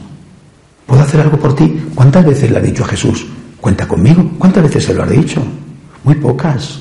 ¿Puedo 0.84 1.00
hacer 1.00 1.20
algo 1.20 1.38
por 1.38 1.54
ti? 1.54 1.90
¿Cuántas 1.94 2.26
veces 2.26 2.50
le 2.50 2.58
ha 2.58 2.60
dicho 2.60 2.84
a 2.84 2.88
Jesús, 2.88 3.24
cuenta 3.60 3.86
conmigo? 3.86 4.32
¿Cuántas 4.36 4.64
veces 4.64 4.84
se 4.84 4.94
lo 4.94 5.04
has 5.04 5.10
dicho? 5.10 5.40
Muy 6.02 6.16
pocas. 6.16 6.80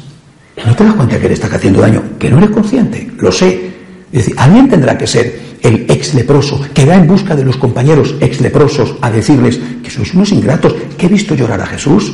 ¿No 0.66 0.76
te 0.76 0.86
das 0.86 0.96
cuenta 0.96 1.20
que 1.20 1.28
le 1.28 1.36
estás 1.36 1.54
haciendo 1.54 1.82
daño? 1.82 2.02
Que 2.18 2.32
no 2.32 2.40
eres 2.40 2.50
consciente, 2.50 3.12
lo 3.20 3.32
sé. 3.32 3.74
Es 4.12 4.26
decir, 4.26 4.36
alguien 4.40 4.70
tendrá 4.70 4.98
que 4.98 5.06
ser 5.06 5.40
el 5.62 5.86
ex 5.90 6.14
leproso, 6.14 6.62
que 6.74 6.86
va 6.86 6.96
en 6.96 7.08
busca 7.08 7.36
de 7.36 7.44
los 7.44 7.58
compañeros 7.58 8.16
ex 8.20 8.42
leprosos 8.42 8.96
a 9.02 9.12
decirles 9.12 9.60
que 9.82 9.90
sois 9.90 10.14
unos 10.14 10.32
ingratos, 10.32 10.76
que 10.98 11.06
he 11.06 11.10
visto 11.10 11.36
llorar 11.36 11.62
a 11.62 11.66
Jesús, 11.66 12.14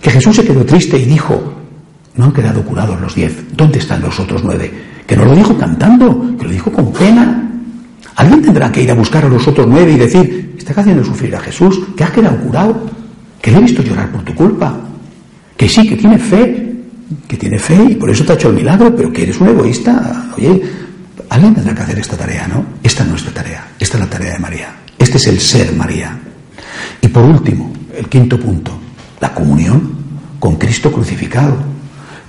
que 0.00 0.10
Jesús 0.10 0.36
se 0.36 0.44
quedó 0.44 0.64
triste 0.64 0.98
y 0.98 1.04
dijo, 1.04 1.54
no 2.16 2.24
han 2.24 2.32
quedado 2.32 2.62
curados 2.62 3.00
los 3.00 3.14
diez, 3.14 3.36
¿dónde 3.56 3.78
están 3.78 4.00
los 4.02 4.18
otros 4.18 4.42
nueve? 4.44 4.70
Que 5.06 5.16
no 5.16 5.24
lo 5.24 5.34
dijo 5.34 5.56
cantando, 5.56 6.36
que 6.38 6.44
lo 6.44 6.50
dijo 6.50 6.72
con 6.72 6.92
pena. 6.92 7.42
Alguien 8.16 8.42
tendrá 8.42 8.72
que 8.72 8.82
ir 8.82 8.90
a 8.90 8.94
buscar 8.94 9.24
a 9.24 9.28
los 9.28 9.46
otros 9.46 9.66
nueve 9.68 9.92
y 9.92 9.96
decir, 9.96 10.54
estás 10.56 10.78
haciendo 10.78 11.04
sufrir 11.04 11.36
a 11.36 11.40
Jesús, 11.40 11.80
que 11.96 12.04
has 12.04 12.10
quedado 12.10 12.36
curado, 12.38 12.74
que 13.40 13.50
le 13.50 13.58
he 13.58 13.60
visto 13.60 13.82
llorar 13.82 14.10
por 14.10 14.22
tu 14.22 14.34
culpa, 14.34 14.74
que 15.56 15.68
sí, 15.68 15.86
que 15.88 15.96
tiene 15.96 16.18
fe, 16.18 16.74
que 17.28 17.36
tiene 17.36 17.58
fe 17.58 17.78
y 17.90 17.94
por 17.94 18.10
eso 18.10 18.24
te 18.24 18.32
ha 18.32 18.34
hecho 18.34 18.48
el 18.48 18.56
milagro, 18.56 18.94
pero 18.94 19.12
que 19.12 19.22
eres 19.22 19.40
un 19.40 19.48
egoísta. 19.48 20.30
Oye, 20.36 20.62
Alguien 21.30 21.54
tendrá 21.54 21.74
que 21.74 21.82
hacer 21.82 21.98
esta 21.98 22.16
tarea, 22.16 22.46
¿no? 22.46 22.64
Esta 22.82 23.02
es 23.02 23.08
nuestra 23.08 23.32
tarea, 23.32 23.68
esta 23.78 23.96
es 23.96 24.04
la 24.04 24.10
tarea 24.10 24.32
de 24.34 24.38
María, 24.38 24.76
este 24.98 25.16
es 25.16 25.26
el 25.26 25.40
ser 25.40 25.72
María. 25.74 26.18
Y 27.00 27.08
por 27.08 27.24
último, 27.24 27.72
el 27.96 28.08
quinto 28.08 28.38
punto, 28.38 28.72
la 29.20 29.32
comunión 29.32 29.96
con 30.38 30.56
Cristo 30.56 30.92
crucificado. 30.92 31.56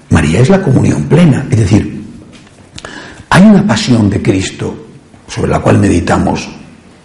María 0.10 0.40
es 0.40 0.50
la 0.50 0.62
comunión 0.62 1.04
plena, 1.04 1.46
es 1.50 1.58
decir, 1.58 2.04
hay 3.30 3.44
una 3.44 3.68
pasión 3.68 4.10
de 4.10 4.22
Cristo 4.22 4.88
sobre 5.28 5.52
la 5.52 5.60
cual 5.60 5.80
meditamos 5.80 6.48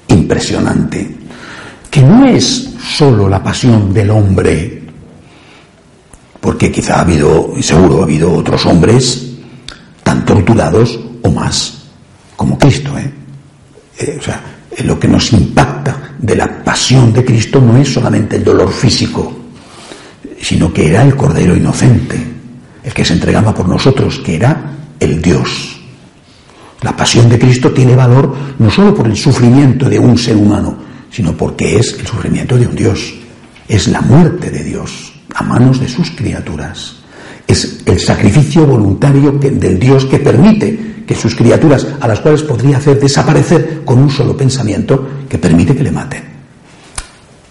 impresionante, 0.08 1.16
que 1.90 2.02
no 2.02 2.26
es 2.26 2.70
solo 2.96 3.28
la 3.28 3.42
pasión 3.42 3.92
del 3.92 4.10
hombre, 4.10 4.82
porque 6.40 6.70
quizá 6.70 6.96
ha 6.96 7.00
habido, 7.00 7.52
y 7.56 7.62
seguro 7.62 8.00
ha 8.00 8.04
habido 8.04 8.32
otros 8.32 8.64
hombres 8.66 9.32
tan 10.02 10.24
torturados 10.24 10.98
o 11.22 11.30
más 11.30 11.82
como 12.36 12.58
Cristo. 12.58 12.96
¿eh? 12.98 13.10
¿eh? 13.98 14.16
o 14.18 14.22
sea, 14.22 14.40
lo 14.84 14.98
que 14.98 15.08
nos 15.08 15.32
impacta 15.32 16.14
de 16.18 16.36
la 16.36 16.62
pasión 16.62 17.12
de 17.12 17.24
Cristo 17.24 17.60
no 17.60 17.76
es 17.76 17.92
solamente 17.92 18.36
el 18.36 18.44
dolor 18.44 18.72
físico, 18.72 19.32
sino 20.40 20.72
que 20.72 20.88
era 20.88 21.02
el 21.02 21.14
Cordero 21.16 21.56
inocente, 21.56 22.16
el 22.82 22.92
que 22.92 23.04
se 23.04 23.14
entregaba 23.14 23.54
por 23.54 23.68
nosotros, 23.68 24.20
que 24.24 24.36
era 24.36 24.72
el 24.98 25.20
Dios. 25.20 25.78
La 26.80 26.96
pasión 26.96 27.28
de 27.28 27.38
Cristo 27.38 27.70
tiene 27.70 27.94
valor 27.94 28.34
no 28.58 28.70
solo 28.70 28.94
por 28.94 29.06
el 29.06 29.16
sufrimiento 29.16 29.88
de 29.88 29.98
un 29.98 30.18
ser 30.18 30.36
humano, 30.36 30.76
sino 31.10 31.36
porque 31.36 31.76
es 31.76 31.92
el 31.98 32.06
sufrimiento 32.06 32.56
de 32.56 32.66
un 32.66 32.74
Dios. 32.74 33.14
Es 33.68 33.86
la 33.88 34.00
muerte 34.00 34.50
de 34.50 34.64
Dios 34.64 35.12
a 35.34 35.44
manos 35.44 35.80
de 35.80 35.88
sus 35.88 36.10
criaturas. 36.10 36.96
Es 37.46 37.82
el 37.86 38.00
sacrificio 38.00 38.66
voluntario 38.66 39.32
del 39.32 39.78
Dios 39.78 40.06
que 40.06 40.18
permite 40.18 40.91
que 41.06 41.14
sus 41.14 41.34
criaturas, 41.34 41.86
a 42.00 42.08
las 42.08 42.20
cuales 42.20 42.42
podría 42.42 42.78
hacer 42.78 42.98
desaparecer 42.98 43.82
con 43.84 43.98
un 43.98 44.10
solo 44.10 44.36
pensamiento, 44.36 45.08
que 45.28 45.38
permite 45.38 45.74
que 45.74 45.82
le 45.82 45.90
maten. 45.90 46.22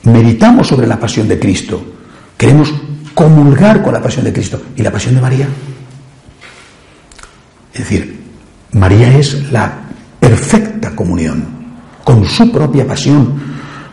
Meditamos 0.03 0.67
sobre 0.67 0.87
la 0.87 0.99
pasión 0.99 1.27
de 1.27 1.39
Cristo, 1.39 1.81
queremos 2.37 2.73
comulgar 3.13 3.81
con 3.83 3.93
la 3.93 4.01
pasión 4.01 4.25
de 4.25 4.33
Cristo 4.33 4.61
y 4.75 4.81
la 4.81 4.91
pasión 4.91 5.15
de 5.15 5.21
María. 5.21 5.47
Es 7.73 7.79
decir, 7.79 8.19
María 8.73 9.17
es 9.17 9.51
la 9.51 9.71
perfecta 10.19 10.95
comunión 10.95 11.45
con 12.03 12.25
su 12.25 12.51
propia 12.51 12.85
pasión. 12.85 13.33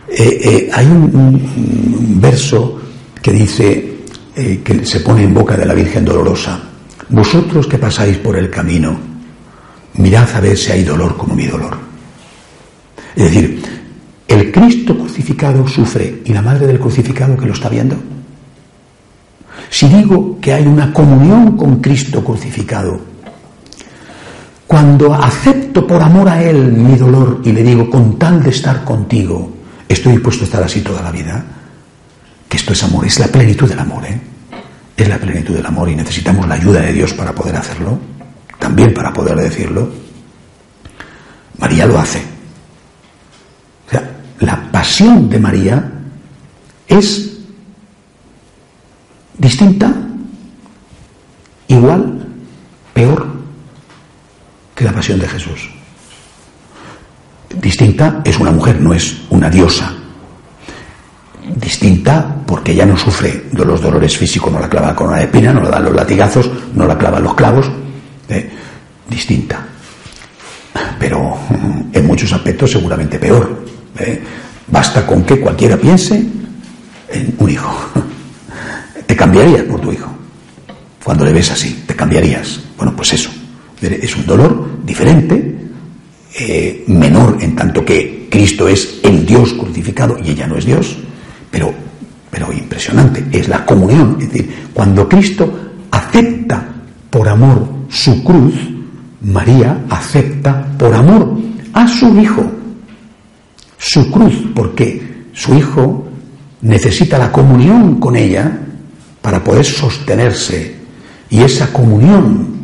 Eh, 0.08 0.40
eh, 0.42 0.70
hay 0.72 0.86
un, 0.86 2.18
verso 2.20 2.80
que 3.20 3.32
dice, 3.32 3.98
eh, 4.34 4.60
que 4.64 4.84
se 4.84 5.00
pone 5.00 5.24
en 5.24 5.34
boca 5.34 5.56
de 5.56 5.66
la 5.66 5.74
Virgen 5.74 6.04
Dolorosa, 6.04 6.60
vosotros 7.10 7.66
que 7.66 7.78
pasáis 7.78 8.16
por 8.18 8.36
el 8.36 8.50
camino, 8.50 8.98
mirad 9.98 10.28
a 10.34 10.40
ver 10.40 10.56
si 10.56 10.72
hay 10.72 10.84
dolor 10.84 11.16
como 11.16 11.34
mi 11.34 11.46
dolor. 11.46 11.76
Es 13.14 13.24
decir, 13.24 13.62
el 14.26 14.52
Cristo 14.52 14.96
crucificado 14.96 15.66
sufre 15.66 16.22
y 16.24 16.32
la 16.32 16.42
madre 16.42 16.66
del 16.66 16.78
crucificado 16.78 17.36
que 17.36 17.46
lo 17.46 17.52
está 17.52 17.68
viendo. 17.68 17.96
Si 19.70 19.88
digo 19.88 20.38
que 20.40 20.54
hay 20.54 20.66
una 20.66 20.92
comunión 20.92 21.56
con 21.56 21.80
Cristo 21.80 22.24
crucificado, 22.24 23.00
cuando 24.66 25.14
acepto 25.14 25.86
por 25.86 26.00
amor 26.00 26.28
a 26.28 26.42
Él 26.42 26.72
mi 26.72 26.96
dolor 26.96 27.40
y 27.44 27.52
le 27.52 27.62
digo, 27.62 27.90
con 27.90 28.18
tal 28.18 28.42
de 28.42 28.50
estar 28.50 28.84
contigo, 28.84 29.50
estoy 29.88 30.12
dispuesto 30.12 30.44
a 30.44 30.46
estar 30.46 30.62
así 30.62 30.80
toda 30.80 31.02
la 31.02 31.10
vida, 31.10 31.44
que 32.48 32.56
esto 32.56 32.72
es 32.72 32.82
amor, 32.84 33.06
es 33.06 33.18
la 33.18 33.28
plenitud 33.28 33.68
del 33.68 33.78
amor, 33.78 34.04
¿eh? 34.04 34.20
Es 34.96 35.08
la 35.08 35.18
plenitud 35.18 35.54
del 35.54 35.66
amor 35.66 35.88
y 35.88 35.96
necesitamos 35.96 36.46
la 36.46 36.54
ayuda 36.54 36.80
de 36.80 36.92
Dios 36.92 37.14
para 37.14 37.34
poder 37.34 37.56
hacerlo 37.56 37.98
también 38.58 38.92
para 38.92 39.12
poder 39.12 39.36
decirlo, 39.36 39.88
María 41.58 41.86
lo 41.86 41.98
hace. 41.98 42.22
O 43.86 43.90
sea, 43.90 44.10
la 44.40 44.70
pasión 44.70 45.28
de 45.28 45.38
María 45.38 45.92
es 46.86 47.38
distinta, 49.36 49.92
igual, 51.68 52.26
peor 52.92 53.26
que 54.74 54.84
la 54.84 54.92
pasión 54.92 55.18
de 55.18 55.28
Jesús. 55.28 55.70
Distinta 57.60 58.20
es 58.24 58.38
una 58.38 58.50
mujer, 58.50 58.80
no 58.80 58.92
es 58.92 59.22
una 59.30 59.48
diosa. 59.50 59.92
Distinta 61.56 62.36
porque 62.46 62.72
ella 62.72 62.86
no 62.86 62.96
sufre 62.96 63.46
de 63.50 63.64
los 63.64 63.80
dolores 63.80 64.16
físicos, 64.16 64.52
no 64.52 64.60
la 64.60 64.68
clava 64.68 64.94
con 64.94 65.08
una 65.08 65.22
espina, 65.22 65.52
no 65.52 65.62
la 65.62 65.70
dan 65.70 65.84
los 65.84 65.94
latigazos, 65.94 66.50
no 66.74 66.86
la 66.86 66.96
clavan 66.96 67.22
los 67.22 67.34
clavos. 67.34 67.70
Distinta, 69.08 69.66
pero 70.98 71.38
en 71.92 72.06
muchos 72.06 72.32
aspectos 72.32 72.72
seguramente 72.72 73.18
peor. 73.18 73.64
¿eh? 73.98 74.20
Basta 74.66 75.06
con 75.06 75.24
que 75.24 75.40
cualquiera 75.40 75.76
piense 75.76 76.16
en 77.10 77.34
un 77.38 77.50
hijo. 77.50 77.74
Te 79.06 79.16
cambiarías 79.16 79.62
por 79.62 79.80
tu 79.80 79.92
hijo. 79.92 80.12
Cuando 81.02 81.24
le 81.24 81.32
ves 81.32 81.50
así, 81.50 81.84
te 81.86 81.96
cambiarías. 81.96 82.60
Bueno, 82.76 82.94
pues 82.94 83.14
eso. 83.14 83.30
Es 83.80 84.14
un 84.16 84.26
dolor 84.26 84.84
diferente, 84.84 85.56
eh, 86.38 86.84
menor 86.88 87.38
en 87.40 87.54
tanto 87.54 87.84
que 87.84 88.28
Cristo 88.30 88.68
es 88.68 89.00
el 89.04 89.24
Dios 89.24 89.54
crucificado 89.54 90.18
y 90.22 90.30
ella 90.30 90.46
no 90.46 90.56
es 90.56 90.66
Dios, 90.66 90.98
pero, 91.50 91.72
pero 92.30 92.52
impresionante. 92.52 93.24
Es 93.32 93.48
la 93.48 93.64
comunión. 93.64 94.18
Es 94.20 94.30
decir, 94.30 94.66
cuando 94.74 95.08
Cristo 95.08 95.72
acepta 95.90 96.68
por 97.08 97.28
amor 97.28 97.68
su 97.88 98.22
cruz, 98.22 98.54
María 99.22 99.84
acepta 99.90 100.66
por 100.78 100.94
amor 100.94 101.36
a 101.72 101.86
su 101.88 102.18
hijo 102.18 102.58
su 103.78 104.10
cruz, 104.10 104.34
porque 104.54 105.00
su 105.32 105.54
hijo 105.54 106.08
necesita 106.62 107.16
la 107.16 107.30
comunión 107.30 108.00
con 108.00 108.16
ella 108.16 108.58
para 109.22 109.42
poder 109.42 109.64
sostenerse. 109.64 110.76
Y 111.30 111.40
esa 111.40 111.72
comunión 111.72 112.58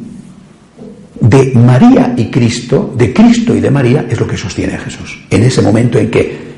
de 1.21 1.53
María 1.55 2.15
y 2.17 2.31
Cristo, 2.31 2.93
de 2.97 3.15
Cristo 3.15 3.55
y 3.55 3.61
de 3.61 3.71
María, 3.71 4.07
es 4.11 4.19
lo 4.19 4.27
que 4.27 4.37
sostiene 4.37 4.75
a 4.75 4.79
Jesús. 4.79 5.25
En 5.31 5.45
ese 5.45 5.63
momento 5.63 5.99
en 5.99 6.11
que, 6.11 6.55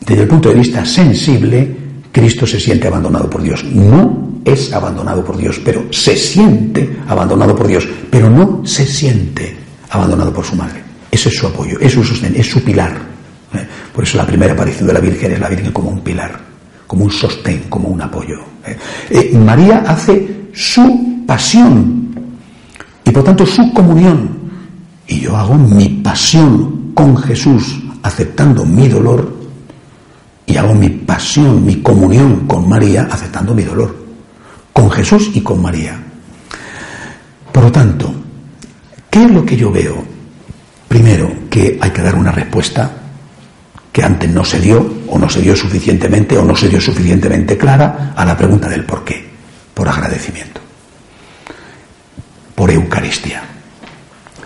desde 0.00 0.22
el 0.22 0.28
punto 0.28 0.48
de 0.48 0.54
vista 0.54 0.84
sensible, 0.84 1.76
Cristo 2.10 2.46
se 2.46 2.58
siente 2.58 2.88
abandonado 2.88 3.28
por 3.28 3.42
Dios. 3.42 3.62
No 3.64 4.27
es 4.44 4.72
abandonado 4.72 5.24
por 5.24 5.36
Dios, 5.36 5.60
pero 5.64 5.92
se 5.92 6.16
siente 6.16 6.98
abandonado 7.08 7.54
por 7.54 7.66
Dios, 7.66 7.86
pero 8.10 8.30
no 8.30 8.62
se 8.64 8.86
siente 8.86 9.56
abandonado 9.90 10.32
por 10.32 10.44
su 10.44 10.56
madre. 10.56 10.82
Ese 11.10 11.28
es 11.28 11.36
su 11.36 11.46
apoyo, 11.46 11.78
es 11.80 11.92
su 11.92 12.04
sostén, 12.04 12.34
es 12.36 12.46
su 12.50 12.62
pilar. 12.62 12.92
¿eh? 13.54 13.66
Por 13.94 14.04
eso 14.04 14.16
la 14.16 14.26
primera 14.26 14.52
aparición 14.52 14.86
de 14.86 14.92
la 14.92 15.00
Virgen 15.00 15.32
es 15.32 15.40
la 15.40 15.48
Virgen 15.48 15.72
como 15.72 15.90
un 15.90 16.00
pilar, 16.00 16.38
como 16.86 17.04
un 17.04 17.10
sostén, 17.10 17.64
como 17.68 17.88
un 17.88 18.00
apoyo. 18.00 18.38
¿eh? 18.66 18.76
Eh, 19.10 19.38
María 19.38 19.84
hace 19.86 20.48
su 20.52 21.24
pasión 21.26 22.08
y 23.04 23.10
por 23.10 23.24
tanto 23.24 23.46
su 23.46 23.72
comunión. 23.72 24.36
Y 25.06 25.20
yo 25.20 25.36
hago 25.36 25.54
mi 25.54 25.88
pasión 25.88 26.92
con 26.94 27.16
Jesús, 27.16 27.80
aceptando 28.02 28.66
mi 28.66 28.88
dolor, 28.88 29.38
y 30.48 30.56
hago 30.56 30.74
mi 30.74 30.88
pasión, 30.88 31.64
mi 31.64 31.76
comunión 31.82 32.46
con 32.46 32.68
María, 32.68 33.06
aceptando 33.10 33.54
mi 33.54 33.62
dolor, 33.62 33.94
con 34.78 34.92
Jesús 34.92 35.32
y 35.34 35.40
con 35.40 35.60
María. 35.60 35.98
Por 37.50 37.64
lo 37.64 37.72
tanto, 37.72 38.14
¿qué 39.10 39.24
es 39.24 39.30
lo 39.32 39.44
que 39.44 39.56
yo 39.56 39.72
veo? 39.72 40.04
Primero, 40.86 41.32
que 41.50 41.76
hay 41.80 41.90
que 41.90 42.00
dar 42.00 42.14
una 42.14 42.30
respuesta 42.30 42.88
que 43.90 44.04
antes 44.04 44.30
no 44.30 44.44
se 44.44 44.60
dio, 44.60 44.88
o 45.08 45.18
no 45.18 45.28
se 45.28 45.40
dio 45.40 45.56
suficientemente, 45.56 46.38
o 46.38 46.44
no 46.44 46.54
se 46.54 46.68
dio 46.68 46.80
suficientemente 46.80 47.58
clara 47.58 48.12
a 48.14 48.24
la 48.24 48.36
pregunta 48.36 48.68
del 48.68 48.84
por 48.84 49.04
qué. 49.04 49.28
Por 49.74 49.88
agradecimiento. 49.88 50.60
Por 52.54 52.70
Eucaristía. 52.70 53.42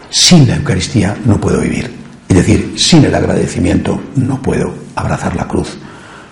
Sin 0.08 0.48
la 0.48 0.56
Eucaristía 0.56 1.14
no 1.26 1.38
puedo 1.38 1.60
vivir. 1.60 1.94
Es 2.26 2.36
decir, 2.36 2.72
sin 2.78 3.04
el 3.04 3.14
agradecimiento 3.14 4.00
no 4.16 4.40
puedo 4.40 4.72
abrazar 4.96 5.36
la 5.36 5.46
cruz. 5.46 5.76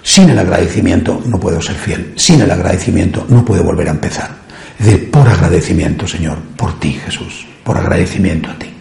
Sin 0.03 0.31
el 0.31 0.39
agradecimiento 0.39 1.23
no 1.27 1.39
puedo 1.39 1.61
ser 1.61 1.77
fiel. 1.77 2.15
Sin 2.17 2.41
el 2.41 2.51
agradecimiento 2.51 3.27
no 3.29 3.45
puedo 3.45 3.63
volver 3.63 3.89
a 3.89 3.93
empezar. 3.93 4.31
Es 4.79 4.87
decir, 4.87 5.11
por 5.11 5.29
agradecimiento, 5.29 6.07
Señor, 6.07 6.39
por 6.57 6.79
ti, 6.81 6.93
Jesús, 6.93 7.47
por 7.63 7.77
agradecimiento 7.77 8.51
a 8.51 8.59
ti. 8.59 8.73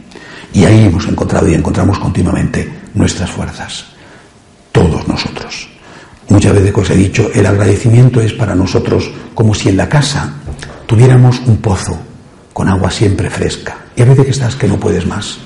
Y 0.53 0.65
ahí 0.65 0.85
hemos 0.85 1.07
encontrado 1.07 1.47
y 1.49 1.53
encontramos 1.53 1.99
continuamente 1.99 2.69
nuestras 2.93 3.29
fuerzas. 3.29 3.85
Todos 4.71 5.07
nosotros. 5.07 5.69
Muchas 6.29 6.53
veces 6.53 6.73
os 6.75 6.89
he 6.89 6.95
dicho, 6.95 7.29
el 7.33 7.45
agradecimiento 7.45 8.21
es 8.21 8.33
para 8.33 8.55
nosotros 8.55 9.11
como 9.33 9.53
si 9.53 9.69
en 9.69 9.77
la 9.77 9.89
casa 9.89 10.35
tuviéramos 10.85 11.39
un 11.45 11.57
pozo 11.57 11.99
con 12.53 12.69
agua 12.69 12.91
siempre 12.91 13.29
fresca. 13.29 13.77
Y 13.95 14.01
a 14.01 14.05
veces 14.05 14.25
que 14.25 14.31
estás 14.31 14.55
que 14.55 14.67
no 14.67 14.79
puedes 14.79 15.05
más. 15.05 15.37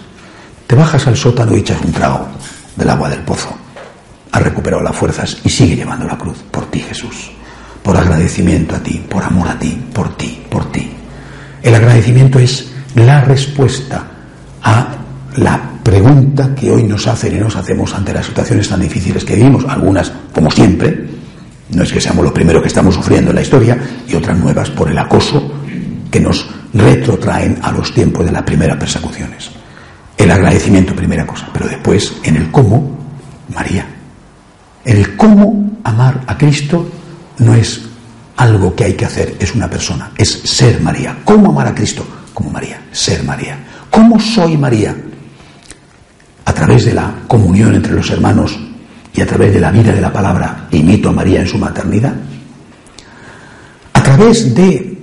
Te 0.68 0.76
bajas 0.76 1.08
al 1.08 1.18
sótano 1.18 1.56
y 1.56 1.60
echas 1.60 1.82
un 1.84 1.92
trago 1.92 2.28
del 2.76 2.90
agua 2.90 3.10
del 3.10 3.22
pozo. 3.22 3.63
Has 4.34 4.42
recuperado 4.42 4.82
las 4.82 4.96
fuerzas 4.96 5.38
y 5.44 5.50
sigue 5.50 5.76
llevando 5.76 6.08
la 6.08 6.18
cruz 6.18 6.40
por 6.50 6.66
ti, 6.66 6.80
Jesús. 6.80 7.32
Por 7.84 7.96
agradecimiento 7.96 8.76
a 8.76 8.80
ti, 8.80 9.06
por 9.08 9.24
amor 9.24 9.48
a 9.48 9.60
ti, 9.60 9.80
por 9.94 10.18
ti, 10.18 10.42
por 10.50 10.72
ti. 10.72 10.92
El 11.62 11.76
agradecimiento 11.76 12.40
es 12.40 12.74
la 12.96 13.22
respuesta 13.22 14.08
a 14.64 14.88
la 15.36 15.62
pregunta 15.84 16.56
que 16.56 16.72
hoy 16.72 16.82
nos 16.84 17.06
hacen 17.06 17.36
y 17.36 17.40
nos 17.40 17.56
hacemos 17.56 17.94
ante 17.94 18.12
las 18.12 18.26
situaciones 18.26 18.68
tan 18.68 18.82
difíciles 18.82 19.24
que 19.24 19.36
vivimos, 19.36 19.66
algunas 19.70 20.12
como 20.34 20.50
siempre, 20.50 21.08
no 21.70 21.84
es 21.84 21.94
que 21.94 22.02
seamos 22.02 22.24
los 22.24 22.34
primeros 22.34 22.64
que 22.64 22.70
estamos 22.70 22.96
sufriendo 22.96 23.30
en 23.30 23.36
la 23.36 23.42
historia, 23.44 23.78
y 24.08 24.16
otras 24.16 24.38
nuevas 24.38 24.72
por 24.72 24.90
el 24.90 24.98
acoso 24.98 25.52
que 26.10 26.20
nos 26.20 26.50
retrotraen 26.74 27.60
a 27.62 27.72
los 27.72 27.94
tiempos 27.94 28.26
de 28.26 28.32
las 28.32 28.42
primeras 28.42 28.78
persecuciones. 28.78 29.52
El 30.18 30.32
agradecimiento, 30.32 30.96
primera 30.96 31.28
cosa, 31.28 31.50
pero 31.54 31.68
después, 31.68 32.14
en 32.24 32.38
el 32.38 32.50
cómo, 32.50 32.98
María. 33.54 33.93
El 34.86 35.16
cómo 35.16 35.80
amar 35.84 36.22
a 36.28 36.38
Cristo 36.38 36.90
no 37.40 37.54
es 37.54 37.82
algo 38.38 38.76
que 38.76 38.86
hay 38.86 38.94
que 38.94 39.06
hacer, 39.06 39.36
es 39.40 39.56
una 39.56 39.70
persona, 39.70 40.12
es 40.18 40.32
ser 40.44 40.82
María. 40.82 41.18
¿Cómo 41.24 41.52
amar 41.52 41.68
a 41.68 41.76
Cristo? 41.76 42.06
Como 42.34 42.50
María, 42.50 42.82
ser 42.92 43.24
María. 43.24 43.58
¿Cómo 43.90 44.20
soy 44.20 44.58
María? 44.58 44.96
A 46.46 46.54
través 46.54 46.86
de 46.86 46.94
la 46.94 47.14
comunión 47.28 47.76
entre 47.76 47.94
los 47.94 48.10
hermanos 48.10 48.58
y 49.14 49.22
a 49.22 49.28
través 49.28 49.54
de 49.54 49.62
la 49.62 49.72
vida 49.72 49.94
de 49.94 50.02
la 50.02 50.12
palabra, 50.12 50.68
imito 50.72 51.10
a 51.10 51.14
María 51.14 51.42
en 51.42 51.48
su 51.48 51.58
maternidad. 51.58 52.14
A 53.94 54.04
través 54.04 54.54
de 54.54 54.98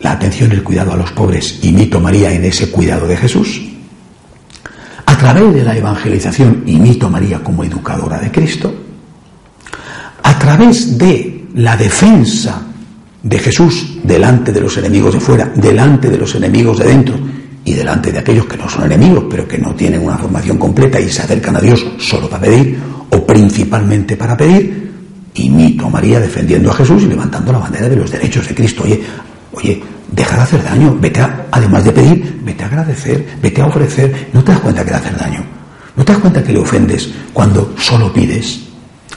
la 0.00 0.12
atención 0.12 0.50
y 0.50 0.54
el 0.54 0.64
cuidado 0.64 0.92
a 0.92 0.96
los 0.96 1.12
pobres, 1.12 1.60
imito 1.62 1.98
a 1.98 2.00
María 2.00 2.32
en 2.32 2.44
ese 2.44 2.70
cuidado 2.70 3.06
de 3.06 3.16
Jesús. 3.16 3.75
Través 5.26 5.54
de 5.54 5.64
la 5.64 5.76
evangelización, 5.76 6.62
imito 6.66 7.08
a 7.08 7.10
María 7.10 7.42
como 7.42 7.64
educadora 7.64 8.20
de 8.20 8.30
Cristo. 8.30 8.72
A 10.22 10.38
través 10.38 10.96
de 10.96 11.46
la 11.56 11.76
defensa 11.76 12.62
de 13.24 13.38
Jesús 13.40 13.98
delante 14.04 14.52
de 14.52 14.60
los 14.60 14.76
enemigos 14.76 15.14
de 15.14 15.18
fuera, 15.18 15.50
delante 15.56 16.08
de 16.10 16.16
los 16.16 16.32
enemigos 16.36 16.78
de 16.78 16.84
dentro 16.84 17.18
y 17.64 17.72
delante 17.72 18.12
de 18.12 18.20
aquellos 18.20 18.46
que 18.46 18.56
no 18.56 18.68
son 18.68 18.84
enemigos, 18.84 19.24
pero 19.28 19.48
que 19.48 19.58
no 19.58 19.74
tienen 19.74 20.04
una 20.04 20.16
formación 20.16 20.58
completa 20.58 21.00
y 21.00 21.08
se 21.08 21.22
acercan 21.22 21.56
a 21.56 21.60
Dios 21.60 21.84
solo 21.98 22.30
para 22.30 22.42
pedir 22.42 22.78
o 23.10 23.26
principalmente 23.26 24.16
para 24.16 24.36
pedir, 24.36 24.92
imito 25.34 25.86
a 25.86 25.90
María 25.90 26.20
defendiendo 26.20 26.70
a 26.70 26.74
Jesús 26.74 27.02
y 27.02 27.06
levantando 27.06 27.50
la 27.50 27.58
bandera 27.58 27.88
de 27.88 27.96
los 27.96 28.12
derechos 28.12 28.46
de 28.46 28.54
Cristo. 28.54 28.84
Oye, 28.84 29.02
Oye, 29.56 29.82
deja 30.10 30.36
de 30.36 30.42
hacer 30.42 30.62
daño, 30.62 30.96
vete 31.00 31.20
a, 31.20 31.46
además 31.50 31.84
de 31.84 31.92
pedir, 31.92 32.40
vete 32.42 32.64
a 32.64 32.66
agradecer, 32.66 33.26
vete 33.40 33.60
a 33.60 33.66
ofrecer. 33.66 34.28
¿No 34.32 34.42
te 34.42 34.52
das 34.52 34.60
cuenta 34.60 34.84
que 34.84 34.90
le 34.90 34.96
haces 34.96 35.18
daño? 35.18 35.44
¿No 35.96 36.04
te 36.04 36.12
das 36.12 36.20
cuenta 36.20 36.42
que 36.42 36.52
le 36.52 36.58
ofendes 36.58 37.10
cuando 37.32 37.74
solo 37.78 38.12
pides? 38.12 38.60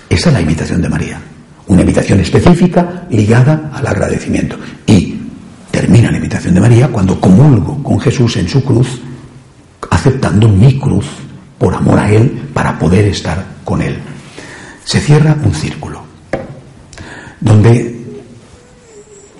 Esa 0.09 0.29
es 0.29 0.33
la 0.33 0.41
invitación 0.41 0.81
de 0.81 0.89
María. 0.89 1.21
Una 1.67 1.81
invitación 1.81 2.19
específica 2.19 3.05
ligada 3.09 3.71
al 3.73 3.85
agradecimiento. 3.85 4.57
Y 4.87 5.19
termina 5.71 6.09
la 6.09 6.17
invitación 6.17 6.53
de 6.55 6.61
María 6.61 6.87
cuando 6.87 7.19
comulgo 7.19 7.83
con 7.83 7.99
Jesús 7.99 8.37
en 8.37 8.47
su 8.47 8.63
cruz, 8.63 9.01
aceptando 9.91 10.49
mi 10.49 10.79
cruz 10.79 11.05
por 11.57 11.75
amor 11.75 11.99
a 11.99 12.11
Él 12.11 12.49
para 12.53 12.79
poder 12.79 13.05
estar 13.05 13.45
con 13.63 13.81
Él. 13.81 13.99
Se 14.83 14.99
cierra 14.99 15.37
un 15.43 15.53
círculo 15.53 16.09
donde 17.39 17.98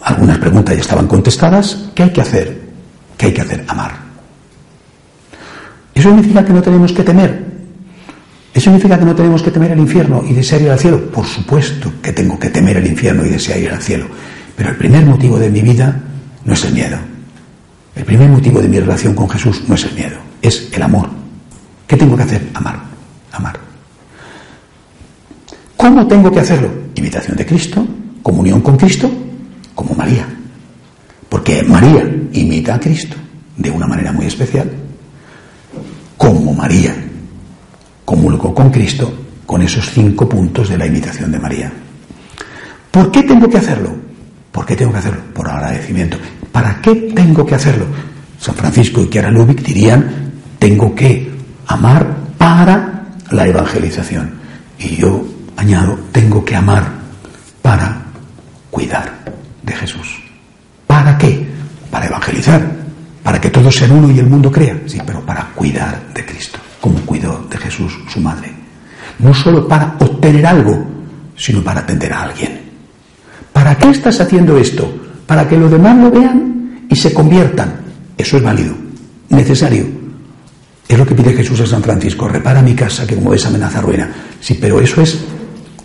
algunas 0.09 0.39
preguntas 0.39 0.75
ya 0.75 0.81
estaban 0.81 1.07
contestadas. 1.07 1.89
¿Qué 1.93 2.03
hay 2.03 2.09
que 2.09 2.21
hacer? 2.21 2.61
¿Qué 3.15 3.27
hay 3.27 3.33
que 3.33 3.41
hacer? 3.41 3.63
Amar. 3.67 3.91
¿Eso 5.93 6.09
significa 6.09 6.43
que 6.43 6.53
no 6.53 6.61
tenemos 6.61 6.91
que 6.91 7.03
temer? 7.03 7.45
¿Eso 8.53 8.63
significa 8.63 8.97
que 8.97 9.05
no 9.05 9.15
tenemos 9.15 9.43
que 9.43 9.51
temer 9.51 9.71
el 9.71 9.79
infierno 9.79 10.23
y 10.27 10.33
desear 10.33 10.61
ir 10.61 10.71
al 10.71 10.79
cielo? 10.79 11.11
Por 11.11 11.25
supuesto 11.25 11.93
que 12.01 12.11
tengo 12.11 12.39
que 12.39 12.49
temer 12.49 12.77
el 12.77 12.87
infierno 12.87 13.23
y 13.25 13.29
desear 13.29 13.59
ir 13.59 13.71
al 13.71 13.81
cielo. 13.81 14.07
Pero 14.55 14.71
el 14.71 14.77
primer 14.77 15.05
motivo 15.05 15.37
de 15.37 15.49
mi 15.49 15.61
vida 15.61 16.01
no 16.43 16.53
es 16.53 16.65
el 16.65 16.73
miedo. 16.73 16.97
El 17.95 18.05
primer 18.05 18.29
motivo 18.29 18.61
de 18.61 18.67
mi 18.67 18.79
relación 18.79 19.13
con 19.13 19.29
Jesús 19.29 19.63
no 19.67 19.75
es 19.75 19.83
el 19.85 19.93
miedo, 19.93 20.17
es 20.41 20.69
el 20.73 20.81
amor. 20.81 21.09
¿Qué 21.85 21.97
tengo 21.97 22.17
que 22.17 22.23
hacer? 22.23 22.49
Amar. 22.53 22.79
Amar. 23.31 23.59
¿Cómo 25.77 26.07
tengo 26.07 26.31
que 26.31 26.39
hacerlo? 26.39 26.69
Imitación 26.95 27.37
de 27.37 27.45
Cristo, 27.45 27.85
comunión 28.23 28.61
con 28.61 28.77
Cristo 28.77 29.28
como 29.79 29.95
María. 29.95 30.27
Porque 31.29 31.63
María 31.63 32.03
imita 32.33 32.75
a 32.75 32.79
Cristo 32.81 33.15
de 33.55 33.71
una 33.71 33.87
manera 33.87 34.11
muy 34.11 34.25
especial. 34.25 34.69
Como 36.17 36.53
María 36.53 36.93
comulgo 38.03 38.53
con 38.53 38.71
Cristo 38.71 39.09
con 39.45 39.61
esos 39.61 39.89
cinco 39.89 40.27
puntos 40.27 40.67
de 40.67 40.77
la 40.77 40.85
imitación 40.85 41.31
de 41.31 41.39
María. 41.39 41.71
¿Por 42.91 43.09
qué 43.09 43.23
tengo 43.23 43.47
que 43.47 43.57
hacerlo? 43.57 43.95
¿Por 44.51 44.65
qué 44.65 44.75
tengo 44.75 44.91
que 44.91 44.97
hacerlo? 44.97 45.21
Por 45.33 45.47
agradecimiento. 45.47 46.17
¿Para 46.51 46.81
qué 46.81 47.13
tengo 47.15 47.45
que 47.45 47.55
hacerlo? 47.55 47.85
San 48.37 48.55
Francisco 48.55 49.01
y 49.01 49.09
Chiara 49.09 49.31
Lubick 49.31 49.63
dirían, 49.63 50.33
tengo 50.59 50.93
que 50.93 51.31
amar 51.67 52.05
para 52.37 53.05
la 53.31 53.47
evangelización. 53.47 54.29
Y 54.77 54.97
yo 54.97 55.25
añado, 55.55 55.97
tengo 56.11 56.43
que 56.43 56.57
amar 56.57 56.83
para 57.61 58.01
cuidar 58.69 59.38
de 59.69 59.75
Jesús. 59.75 60.21
¿Para 60.87 61.17
qué? 61.17 61.47
Para 61.91 62.07
evangelizar, 62.07 62.61
para 63.23 63.39
que 63.39 63.49
todos 63.49 63.73
sean 63.75 63.91
uno 63.91 64.11
y 64.11 64.19
el 64.19 64.27
mundo 64.27 64.51
crea, 64.51 64.81
sí, 64.87 64.99
pero 65.05 65.21
para 65.21 65.45
cuidar 65.55 66.11
de 66.13 66.25
Cristo, 66.25 66.59
como 66.81 66.99
cuidó 67.01 67.45
de 67.49 67.57
Jesús 67.57 67.97
su 68.11 68.19
madre. 68.19 68.51
No 69.19 69.33
solo 69.33 69.67
para 69.67 69.95
obtener 69.99 70.45
algo, 70.45 70.85
sino 71.35 71.61
para 71.61 71.81
atender 71.81 72.11
a 72.11 72.23
alguien. 72.23 72.61
¿Para 73.53 73.77
qué 73.77 73.89
estás 73.89 74.19
haciendo 74.19 74.57
esto? 74.57 74.91
Para 75.27 75.47
que 75.47 75.57
los 75.57 75.69
demás 75.69 75.97
lo 75.97 76.09
vean 76.09 76.87
y 76.89 76.95
se 76.95 77.13
conviertan. 77.13 77.81
Eso 78.17 78.37
es 78.37 78.43
válido, 78.43 78.73
necesario. 79.29 79.85
Es 80.87 80.97
lo 80.97 81.05
que 81.05 81.13
pide 81.13 81.33
Jesús 81.33 81.59
a 81.61 81.67
San 81.67 81.83
Francisco, 81.83 82.27
repara 82.27 82.63
mi 82.63 82.73
casa 82.73 83.05
que 83.05 83.15
como 83.15 83.29
ves 83.29 83.45
amenaza 83.45 83.81
ruina. 83.81 84.09
Sí, 84.41 84.57
pero 84.59 84.81
eso 84.81 85.01
es, 85.01 85.19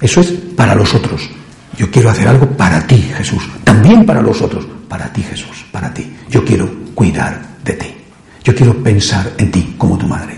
eso 0.01 0.21
es 0.21 0.33
para 0.57 0.75
los 0.75 0.95
otros. 0.95 1.29
Yo 1.77 1.91
quiero 1.91 2.11
hacer 2.11 2.29
algo 2.29 2.47
para 2.51 2.87
ti, 2.87 3.11
Jesús. 3.17 3.43
También 3.65 4.07
para 4.07 4.23
los 4.23 4.41
otros. 4.43 4.67
Para 4.89 5.13
ti, 5.13 5.23
Jesús. 5.23 5.65
Para 5.73 5.93
ti. 5.93 6.15
Yo 6.31 6.45
quiero 6.45 6.71
cuidar 6.95 7.41
de 7.65 7.73
ti. 7.73 7.95
Yo 8.43 8.55
quiero 8.55 8.75
pensar 8.83 9.33
en 9.39 9.51
ti 9.51 9.75
como 9.77 9.99
tu 9.99 10.07
madre. 10.07 10.37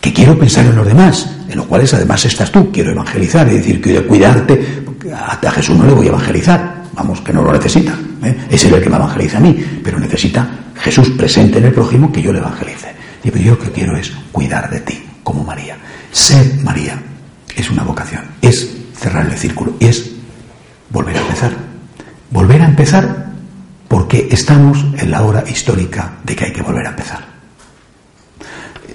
Que 0.00 0.12
quiero 0.12 0.38
pensar 0.38 0.66
en 0.66 0.76
los 0.76 0.86
demás, 0.86 1.28
en 1.48 1.56
los 1.56 1.66
cuales 1.66 1.92
además 1.94 2.24
estás 2.24 2.50
tú. 2.50 2.70
Quiero 2.70 2.92
evangelizar, 2.92 3.46
es 3.48 3.54
decir, 3.54 3.80
quiero 3.80 4.06
cuidarte. 4.06 4.84
A 5.12 5.50
Jesús 5.50 5.76
no 5.76 5.86
le 5.86 5.92
voy 5.92 6.06
a 6.06 6.10
evangelizar. 6.10 6.84
vamos, 6.94 7.20
que 7.20 7.32
no 7.32 7.42
lo 7.42 7.52
necesita. 7.52 7.94
¿eh? 8.22 8.46
Es 8.50 8.64
él 8.64 8.74
el 8.74 8.82
que 8.82 8.90
me 8.90 8.96
evangeliza 8.96 9.38
a 9.38 9.40
mí, 9.40 9.80
pero 9.82 9.98
necesita 9.98 10.48
Jesús 10.76 11.10
presente 11.10 11.58
en 11.58 11.66
el 11.66 11.72
prójimo 11.72 12.12
que 12.12 12.22
yo 12.22 12.32
le 12.32 12.38
evangelice. 12.38 12.94
Y 13.22 13.42
yo 13.42 13.52
lo 13.52 13.58
que 13.58 13.70
quiero 13.70 13.96
es 13.96 14.12
cuidar 14.32 14.70
de 14.70 14.80
ti, 14.80 15.02
como 15.22 15.44
María. 15.44 15.76
Ser 16.12 16.60
María 16.62 17.00
es 17.56 17.70
una 17.70 17.82
vocación, 17.82 18.22
es 18.42 18.70
cerrar 18.94 19.26
el 19.26 19.36
círculo, 19.36 19.74
es 19.80 20.10
volver 20.94 21.16
a 21.16 21.20
empezar. 21.20 21.52
Volver 22.30 22.62
a 22.62 22.66
empezar 22.66 23.26
porque 23.88 24.28
estamos 24.30 24.86
en 24.96 25.10
la 25.10 25.22
hora 25.22 25.44
histórica 25.46 26.14
de 26.24 26.34
que 26.34 26.46
hay 26.46 26.52
que 26.52 26.62
volver 26.62 26.86
a 26.86 26.90
empezar. 26.90 27.20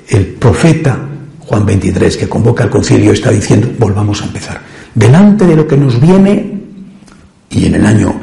El 0.08 0.26
profeta 0.26 0.98
Juan 1.42 1.66
23, 1.66 2.18
que 2.18 2.30
convoca 2.30 2.64
al 2.64 2.70
concilio, 2.70 3.12
está 3.12 3.32
diciendo, 3.32 3.72
volvamos 3.78 4.22
a 4.22 4.26
empezar. 4.26 4.62
Delante 4.94 5.46
de 5.46 5.56
lo 5.56 5.68
que 5.68 5.78
nos 5.78 6.00
viene, 6.00 6.62
y 7.50 7.66
en 7.66 7.76
el 7.76 7.86
año 7.86 8.14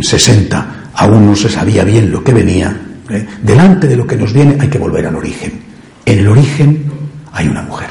60 0.00 0.90
aún 0.94 1.26
no 1.26 1.36
se 1.36 1.48
sabía 1.48 1.84
bien 1.84 2.10
lo 2.10 2.22
que 2.22 2.32
venía, 2.32 2.76
¿eh? 3.10 3.26
delante 3.42 3.88
de 3.88 3.96
lo 3.96 4.06
que 4.06 4.16
nos 4.16 4.32
viene 4.32 4.56
hay 4.60 4.68
que 4.68 4.78
volver 4.78 5.06
al 5.06 5.16
origen. 5.16 5.60
En 6.04 6.18
el 6.20 6.28
origen 6.28 6.84
hay 7.32 7.48
una 7.48 7.62
mujer. 7.62 7.90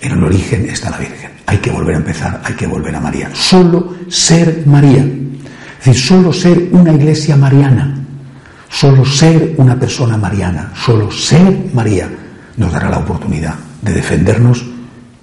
En 0.00 0.12
el 0.12 0.24
origen 0.24 0.68
está 0.68 0.90
la 0.90 0.98
Virgen. 0.98 1.27
Hay 1.48 1.56
que 1.56 1.70
volver 1.70 1.94
a 1.94 1.98
empezar, 1.98 2.42
hay 2.44 2.52
que 2.52 2.66
volver 2.66 2.94
a 2.94 3.00
María. 3.00 3.30
Solo 3.32 3.94
ser 4.10 4.64
María. 4.66 5.00
Es 5.00 5.86
decir, 5.86 5.98
solo 5.98 6.30
ser 6.30 6.68
una 6.72 6.92
iglesia 6.92 7.36
mariana. 7.36 7.96
Solo 8.68 9.02
ser 9.02 9.54
una 9.56 9.74
persona 9.80 10.18
mariana. 10.18 10.74
Solo 10.76 11.10
ser 11.10 11.70
María 11.72 12.06
nos 12.58 12.70
dará 12.70 12.90
la 12.90 12.98
oportunidad 12.98 13.54
de 13.80 13.94
defendernos 13.94 14.62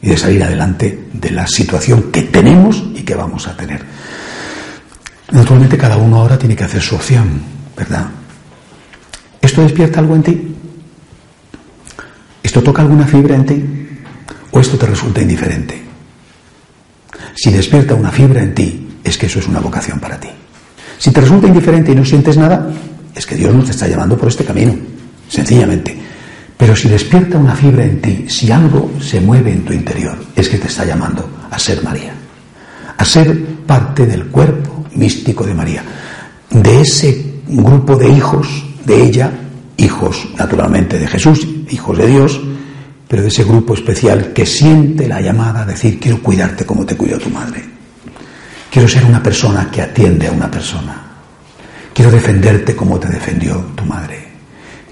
y 0.01 0.09
de 0.09 0.17
salir 0.17 0.41
adelante 0.41 1.09
de 1.13 1.29
la 1.29 1.45
situación 1.45 2.11
que 2.11 2.23
tenemos 2.23 2.83
y 2.95 3.03
que 3.03 3.13
vamos 3.13 3.47
a 3.47 3.55
tener. 3.55 3.85
Naturalmente 5.31 5.77
cada 5.77 5.97
uno 5.97 6.21
ahora 6.21 6.39
tiene 6.39 6.55
que 6.55 6.63
hacer 6.63 6.81
su 6.81 6.95
opción, 6.95 7.39
¿verdad? 7.77 8.07
¿Esto 9.39 9.61
despierta 9.61 9.99
algo 9.99 10.15
en 10.15 10.23
ti? 10.23 10.55
¿Esto 12.41 12.63
toca 12.63 12.81
alguna 12.81 13.05
fibra 13.05 13.35
en 13.35 13.45
ti? 13.45 13.63
¿O 14.49 14.59
esto 14.59 14.75
te 14.75 14.87
resulta 14.87 15.21
indiferente? 15.21 15.85
Si 17.35 17.51
despierta 17.51 17.93
una 17.93 18.11
fibra 18.11 18.41
en 18.41 18.55
ti, 18.55 18.87
es 19.03 19.17
que 19.17 19.25
eso 19.25 19.39
es 19.39 19.47
una 19.47 19.59
vocación 19.59 19.99
para 19.99 20.19
ti. 20.19 20.29
Si 20.97 21.11
te 21.11 21.21
resulta 21.21 21.47
indiferente 21.47 21.91
y 21.91 21.95
no 21.95 22.05
sientes 22.05 22.37
nada, 22.37 22.71
es 23.13 23.25
que 23.25 23.35
Dios 23.35 23.53
no 23.53 23.63
te 23.63 23.71
está 23.71 23.87
llamando 23.87 24.17
por 24.17 24.29
este 24.29 24.45
camino, 24.45 24.73
sencillamente. 25.27 25.95
Pero 26.57 26.75
si 26.75 26.87
despierta 26.87 27.37
una 27.37 27.53
fibra 27.53 27.83
en 27.83 28.01
ti, 28.01 28.25
si 28.29 28.51
algo 28.51 28.91
se 29.01 29.19
mueve 29.19 29.51
en 29.51 29.65
tu 29.65 29.73
interior, 29.73 30.17
es 30.35 30.47
que 30.47 30.57
te 30.57 30.67
está 30.67 30.85
llamando 30.85 31.29
a 31.51 31.59
ser 31.59 31.83
María, 31.83 32.13
a 32.97 33.05
ser 33.05 33.45
parte 33.67 34.05
del 34.05 34.27
cuerpo 34.27 34.85
místico 34.95 35.45
de 35.45 35.53
María, 35.53 35.83
de 36.49 36.81
ese 36.81 37.41
grupo 37.47 37.97
de 37.97 38.09
hijos 38.09 38.47
de 38.85 39.03
ella, 39.03 39.31
hijos 39.75 40.25
naturalmente 40.37 40.97
de 40.97 41.07
Jesús, 41.07 41.45
hijos 41.69 41.97
de 41.97 42.07
Dios, 42.07 42.39
pero 43.15 43.23
de 43.23 43.29
ese 43.29 43.45
grupo 43.45 43.75
especial 43.75 44.33
que 44.33 44.45
siente 44.45 45.07
la 45.07 45.21
llamada 45.21 45.61
a 45.61 45.65
decir, 45.65 46.01
quiero 46.01 46.21
cuidarte 46.21 46.65
como 46.65 46.85
te 46.85 46.97
cuidó 46.97 47.17
tu 47.17 47.29
madre, 47.29 47.63
quiero 48.69 48.89
ser 48.89 49.05
una 49.05 49.23
persona 49.23 49.71
que 49.71 49.81
atiende 49.81 50.27
a 50.27 50.33
una 50.33 50.51
persona, 50.51 51.01
quiero 51.93 52.11
defenderte 52.11 52.75
como 52.75 52.99
te 52.99 53.07
defendió 53.07 53.67
tu 53.73 53.85
madre, 53.85 54.19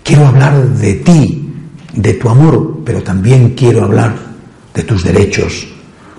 quiero 0.02 0.26
hablar 0.26 0.70
de 0.70 0.94
ti 0.94 1.52
de 1.92 2.14
tu 2.14 2.30
amor, 2.30 2.80
pero 2.86 3.04
también 3.04 3.56
quiero 3.56 3.84
hablar 3.84 4.16
de 4.74 4.84
tus 4.84 5.04
derechos. 5.04 5.68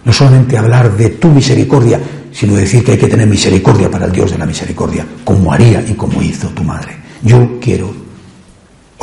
No 0.04 0.12
solamente 0.12 0.58
hablar 0.58 0.94
de 0.98 1.08
tu 1.08 1.28
misericordia, 1.28 1.98
sino 2.30 2.54
decir 2.54 2.84
que 2.84 2.92
hay 2.92 2.98
que 2.98 3.08
tener 3.08 3.26
misericordia 3.26 3.90
para 3.90 4.04
el 4.04 4.12
Dios 4.12 4.30
de 4.30 4.36
la 4.36 4.44
misericordia, 4.44 5.06
como 5.24 5.54
haría 5.54 5.82
y 5.88 5.94
como 5.94 6.20
hizo 6.22 6.48
tu 6.48 6.64
madre. 6.64 6.98
Yo 7.22 7.58
quiero 7.62 8.03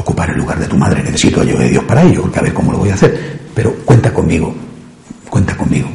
ocupar 0.01 0.29
el 0.29 0.37
lugar 0.37 0.59
de 0.59 0.67
tu 0.67 0.77
madre, 0.77 1.03
necesito 1.03 1.41
ayuda 1.41 1.59
de 1.59 1.69
Dios 1.69 1.83
para 1.85 2.03
ello, 2.03 2.21
porque 2.23 2.39
a 2.39 2.41
ver 2.41 2.53
cómo 2.53 2.71
lo 2.71 2.79
voy 2.79 2.89
a 2.89 2.95
hacer. 2.95 3.39
Pero 3.53 3.73
cuenta 3.85 4.13
conmigo, 4.13 4.53
cuenta 5.29 5.55
conmigo, 5.55 5.89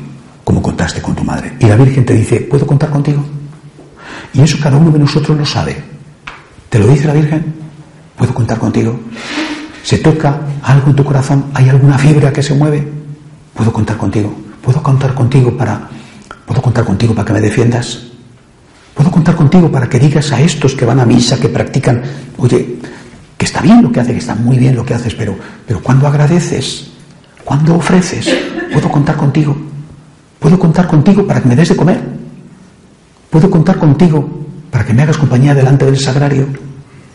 como 0.44 0.62
contaste 0.62 1.00
con 1.02 1.14
tu 1.14 1.24
madre. 1.24 1.54
Y 1.60 1.66
la 1.66 1.76
Virgen 1.76 2.04
te 2.04 2.14
dice, 2.14 2.40
¿puedo 2.40 2.66
contar 2.66 2.90
contigo? 2.90 3.24
Y 4.32 4.40
eso 4.40 4.58
cada 4.62 4.76
uno 4.76 4.90
de 4.90 4.98
nosotros 4.98 5.36
lo 5.36 5.44
sabe. 5.44 5.76
¿Te 6.68 6.78
lo 6.78 6.86
dice 6.88 7.06
la 7.06 7.14
Virgen? 7.14 7.54
¿Puedo 8.16 8.34
contar 8.34 8.58
contigo? 8.58 8.98
¿Se 9.82 9.98
toca 9.98 10.40
algo 10.62 10.90
en 10.90 10.96
tu 10.96 11.04
corazón? 11.04 11.46
¿Hay 11.54 11.68
alguna 11.68 11.96
fibra 11.98 12.32
que 12.32 12.42
se 12.42 12.54
mueve? 12.54 12.86
Puedo 13.54 13.72
contar 13.72 13.96
contigo. 13.96 14.34
Puedo 14.62 14.82
contar 14.82 15.14
contigo 15.14 15.56
para 15.56 15.88
puedo 16.44 16.62
contar 16.62 16.84
contigo 16.84 17.14
para 17.14 17.26
que 17.26 17.32
me 17.32 17.40
defiendas. 17.40 18.02
Puedo 18.94 19.10
contar 19.10 19.36
contigo 19.36 19.70
para 19.70 19.88
que 19.88 19.98
digas 19.98 20.32
a 20.32 20.40
estos 20.40 20.74
que 20.74 20.84
van 20.84 21.00
a 21.00 21.04
misa, 21.04 21.38
que 21.38 21.48
practican, 21.48 22.02
oye, 22.38 22.78
que 23.36 23.44
está 23.44 23.60
bien 23.60 23.82
lo 23.82 23.92
que 23.92 24.00
haces, 24.00 24.12
que 24.12 24.18
está 24.18 24.34
muy 24.34 24.58
bien 24.58 24.74
lo 24.74 24.84
que 24.84 24.94
haces, 24.94 25.14
pero 25.14 25.36
pero 25.66 25.82
cuando 25.82 26.06
agradeces, 26.06 26.90
cuando 27.44 27.76
ofreces, 27.76 28.28
puedo 28.72 28.90
contar 28.90 29.16
contigo. 29.16 29.56
Puedo 30.38 30.58
contar 30.58 30.86
contigo 30.86 31.26
para 31.26 31.40
que 31.42 31.48
me 31.48 31.56
des 31.56 31.68
de 31.68 31.76
comer. 31.76 32.00
Puedo 33.30 33.50
contar 33.50 33.78
contigo 33.78 34.46
para 34.70 34.84
que 34.84 34.94
me 34.94 35.02
hagas 35.02 35.16
compañía 35.16 35.54
delante 35.54 35.84
del 35.84 35.98
sagrario. 35.98 36.46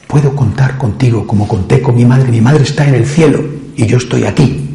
Puedo 0.07 0.35
contar 0.35 0.77
contigo 0.77 1.25
como 1.25 1.47
conté 1.47 1.81
con 1.81 1.95
mi 1.95 2.05
madre. 2.05 2.29
Mi 2.29 2.41
madre 2.41 2.63
está 2.63 2.87
en 2.87 2.95
el 2.95 3.05
cielo 3.05 3.43
y 3.75 3.85
yo 3.85 3.97
estoy 3.97 4.25
aquí. 4.25 4.69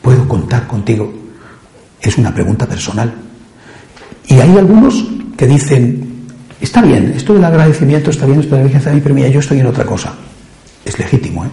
¿Puedo 0.00 0.26
contar 0.26 0.66
contigo? 0.66 1.12
Es 2.00 2.18
una 2.18 2.34
pregunta 2.34 2.66
personal. 2.66 3.14
Y 4.26 4.34
hay 4.40 4.58
algunos 4.58 5.04
que 5.36 5.46
dicen, 5.46 6.26
está 6.60 6.82
bien, 6.82 7.12
esto 7.16 7.34
del 7.34 7.44
agradecimiento 7.44 8.10
está 8.10 8.26
bien, 8.26 8.40
esto 8.40 8.56
de 8.56 8.62
la 8.62 8.68
Virgen 8.68 9.00
pero 9.00 9.14
mira, 9.14 9.28
yo 9.28 9.40
estoy 9.40 9.60
en 9.60 9.66
otra 9.66 9.84
cosa. 9.84 10.14
Es 10.84 10.98
legítimo, 10.98 11.44
¿eh? 11.44 11.48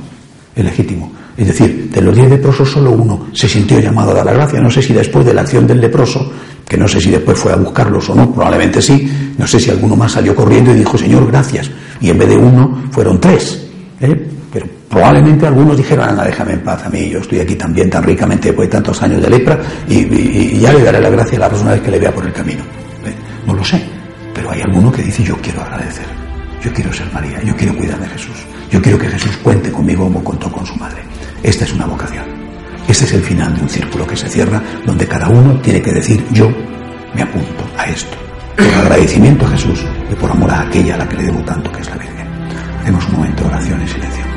Es 0.55 0.63
legítimo. 0.63 1.11
Es 1.37 1.47
decir, 1.47 1.89
de 1.89 2.01
los 2.01 2.15
diez 2.15 2.29
leprosos 2.29 2.69
solo 2.69 2.91
uno 2.91 3.27
se 3.33 3.47
sintió 3.47 3.79
llamado 3.79 4.11
a 4.11 4.15
dar 4.15 4.25
la 4.25 4.33
gracia. 4.33 4.59
No 4.59 4.69
sé 4.69 4.81
si 4.81 4.93
después 4.93 5.25
de 5.25 5.33
la 5.33 5.41
acción 5.41 5.65
del 5.65 5.79
leproso, 5.79 6.29
que 6.67 6.77
no 6.77 6.87
sé 6.87 6.99
si 6.99 7.09
después 7.09 7.37
fue 7.37 7.53
a 7.53 7.55
buscarlos 7.55 8.09
o 8.09 8.15
no, 8.15 8.31
probablemente 8.31 8.81
sí, 8.81 9.09
no 9.37 9.47
sé 9.47 9.59
si 9.59 9.69
alguno 9.69 9.95
más 9.95 10.11
salió 10.11 10.35
corriendo 10.35 10.71
y 10.71 10.75
dijo, 10.75 10.97
Señor, 10.97 11.25
gracias 11.27 11.71
y 12.01 12.09
en 12.09 12.17
vez 12.17 12.29
de 12.29 12.37
uno 12.37 12.83
fueron 12.91 13.19
tres. 13.19 13.67
¿eh? 13.99 14.27
Pero 14.51 14.65
probablemente 14.89 15.47
algunos 15.47 15.77
dijeron, 15.77 16.09
anda, 16.09 16.23
déjame 16.25 16.53
en 16.53 16.63
paz 16.63 16.85
a 16.85 16.89
mí, 16.89 17.09
yo 17.09 17.19
estoy 17.19 17.39
aquí 17.39 17.55
también 17.55 17.89
tan 17.89 18.03
ricamente 18.03 18.49
después 18.49 18.67
de 18.67 18.73
tantos 18.73 19.01
años 19.01 19.21
de 19.21 19.29
lepra 19.29 19.59
y, 19.87 20.59
ya 20.59 20.73
le 20.73 20.83
daré 20.83 20.99
la 20.99 21.09
gracia 21.09 21.37
a 21.37 21.41
la 21.41 21.47
próxima 21.47 21.71
vez 21.71 21.81
que 21.81 21.91
le 21.91 21.99
vea 21.99 22.13
por 22.13 22.25
el 22.25 22.33
camino. 22.33 22.61
¿eh? 23.05 23.13
No 23.47 23.53
lo 23.53 23.63
sé, 23.63 23.81
pero 24.33 24.51
hay 24.51 24.61
alguno 24.61 24.91
que 24.91 25.03
dice, 25.03 25.23
yo 25.23 25.35
quiero 25.37 25.61
agradecer, 25.61 26.05
yo 26.63 26.73
quiero 26.73 26.91
ser 26.93 27.11
María, 27.13 27.41
yo 27.43 27.55
quiero 27.55 27.75
cuidar 27.75 27.99
de 27.99 28.07
Jesús, 28.09 28.45
yo 28.71 28.81
quiero 28.81 28.97
que 28.97 29.09
Jesús 29.09 29.37
cuente 29.37 29.71
conmigo 29.71 30.03
como 30.03 30.23
contó 30.23 30.51
con 30.51 30.65
su 30.65 30.75
madre. 30.75 31.01
Esta 31.43 31.65
es 31.65 31.73
una 31.73 31.85
vocación. 31.85 32.25
Este 32.87 33.05
es 33.05 33.13
el 33.13 33.21
final 33.21 33.55
de 33.55 33.61
un 33.61 33.69
círculo 33.69 34.05
que 34.07 34.15
se 34.15 34.27
cierra 34.27 34.61
donde 34.85 35.07
cada 35.07 35.29
uno 35.29 35.59
tiene 35.61 35.81
que 35.81 35.93
decir, 35.93 36.25
yo 36.31 36.49
me 37.13 37.21
apunto 37.21 37.63
a 37.77 37.85
esto 37.85 38.17
por 38.55 38.85
agradecimiento 38.85 39.45
a 39.45 39.49
Jesús 39.49 39.85
y 40.11 40.15
por 40.15 40.31
amor 40.31 40.51
a 40.51 40.61
aquella 40.61 40.95
a 40.95 40.97
la 40.97 41.07
que 41.07 41.17
le 41.17 41.23
debo 41.23 41.39
tanto, 41.43 41.71
que 41.71 41.81
es 41.81 41.89
la 41.89 41.95
Virgen. 41.95 42.27
Hacemos 42.81 43.05
un 43.07 43.13
momento 43.13 43.43
de 43.43 43.49
oración 43.49 43.81
en 43.81 43.87
silencio. 43.87 44.28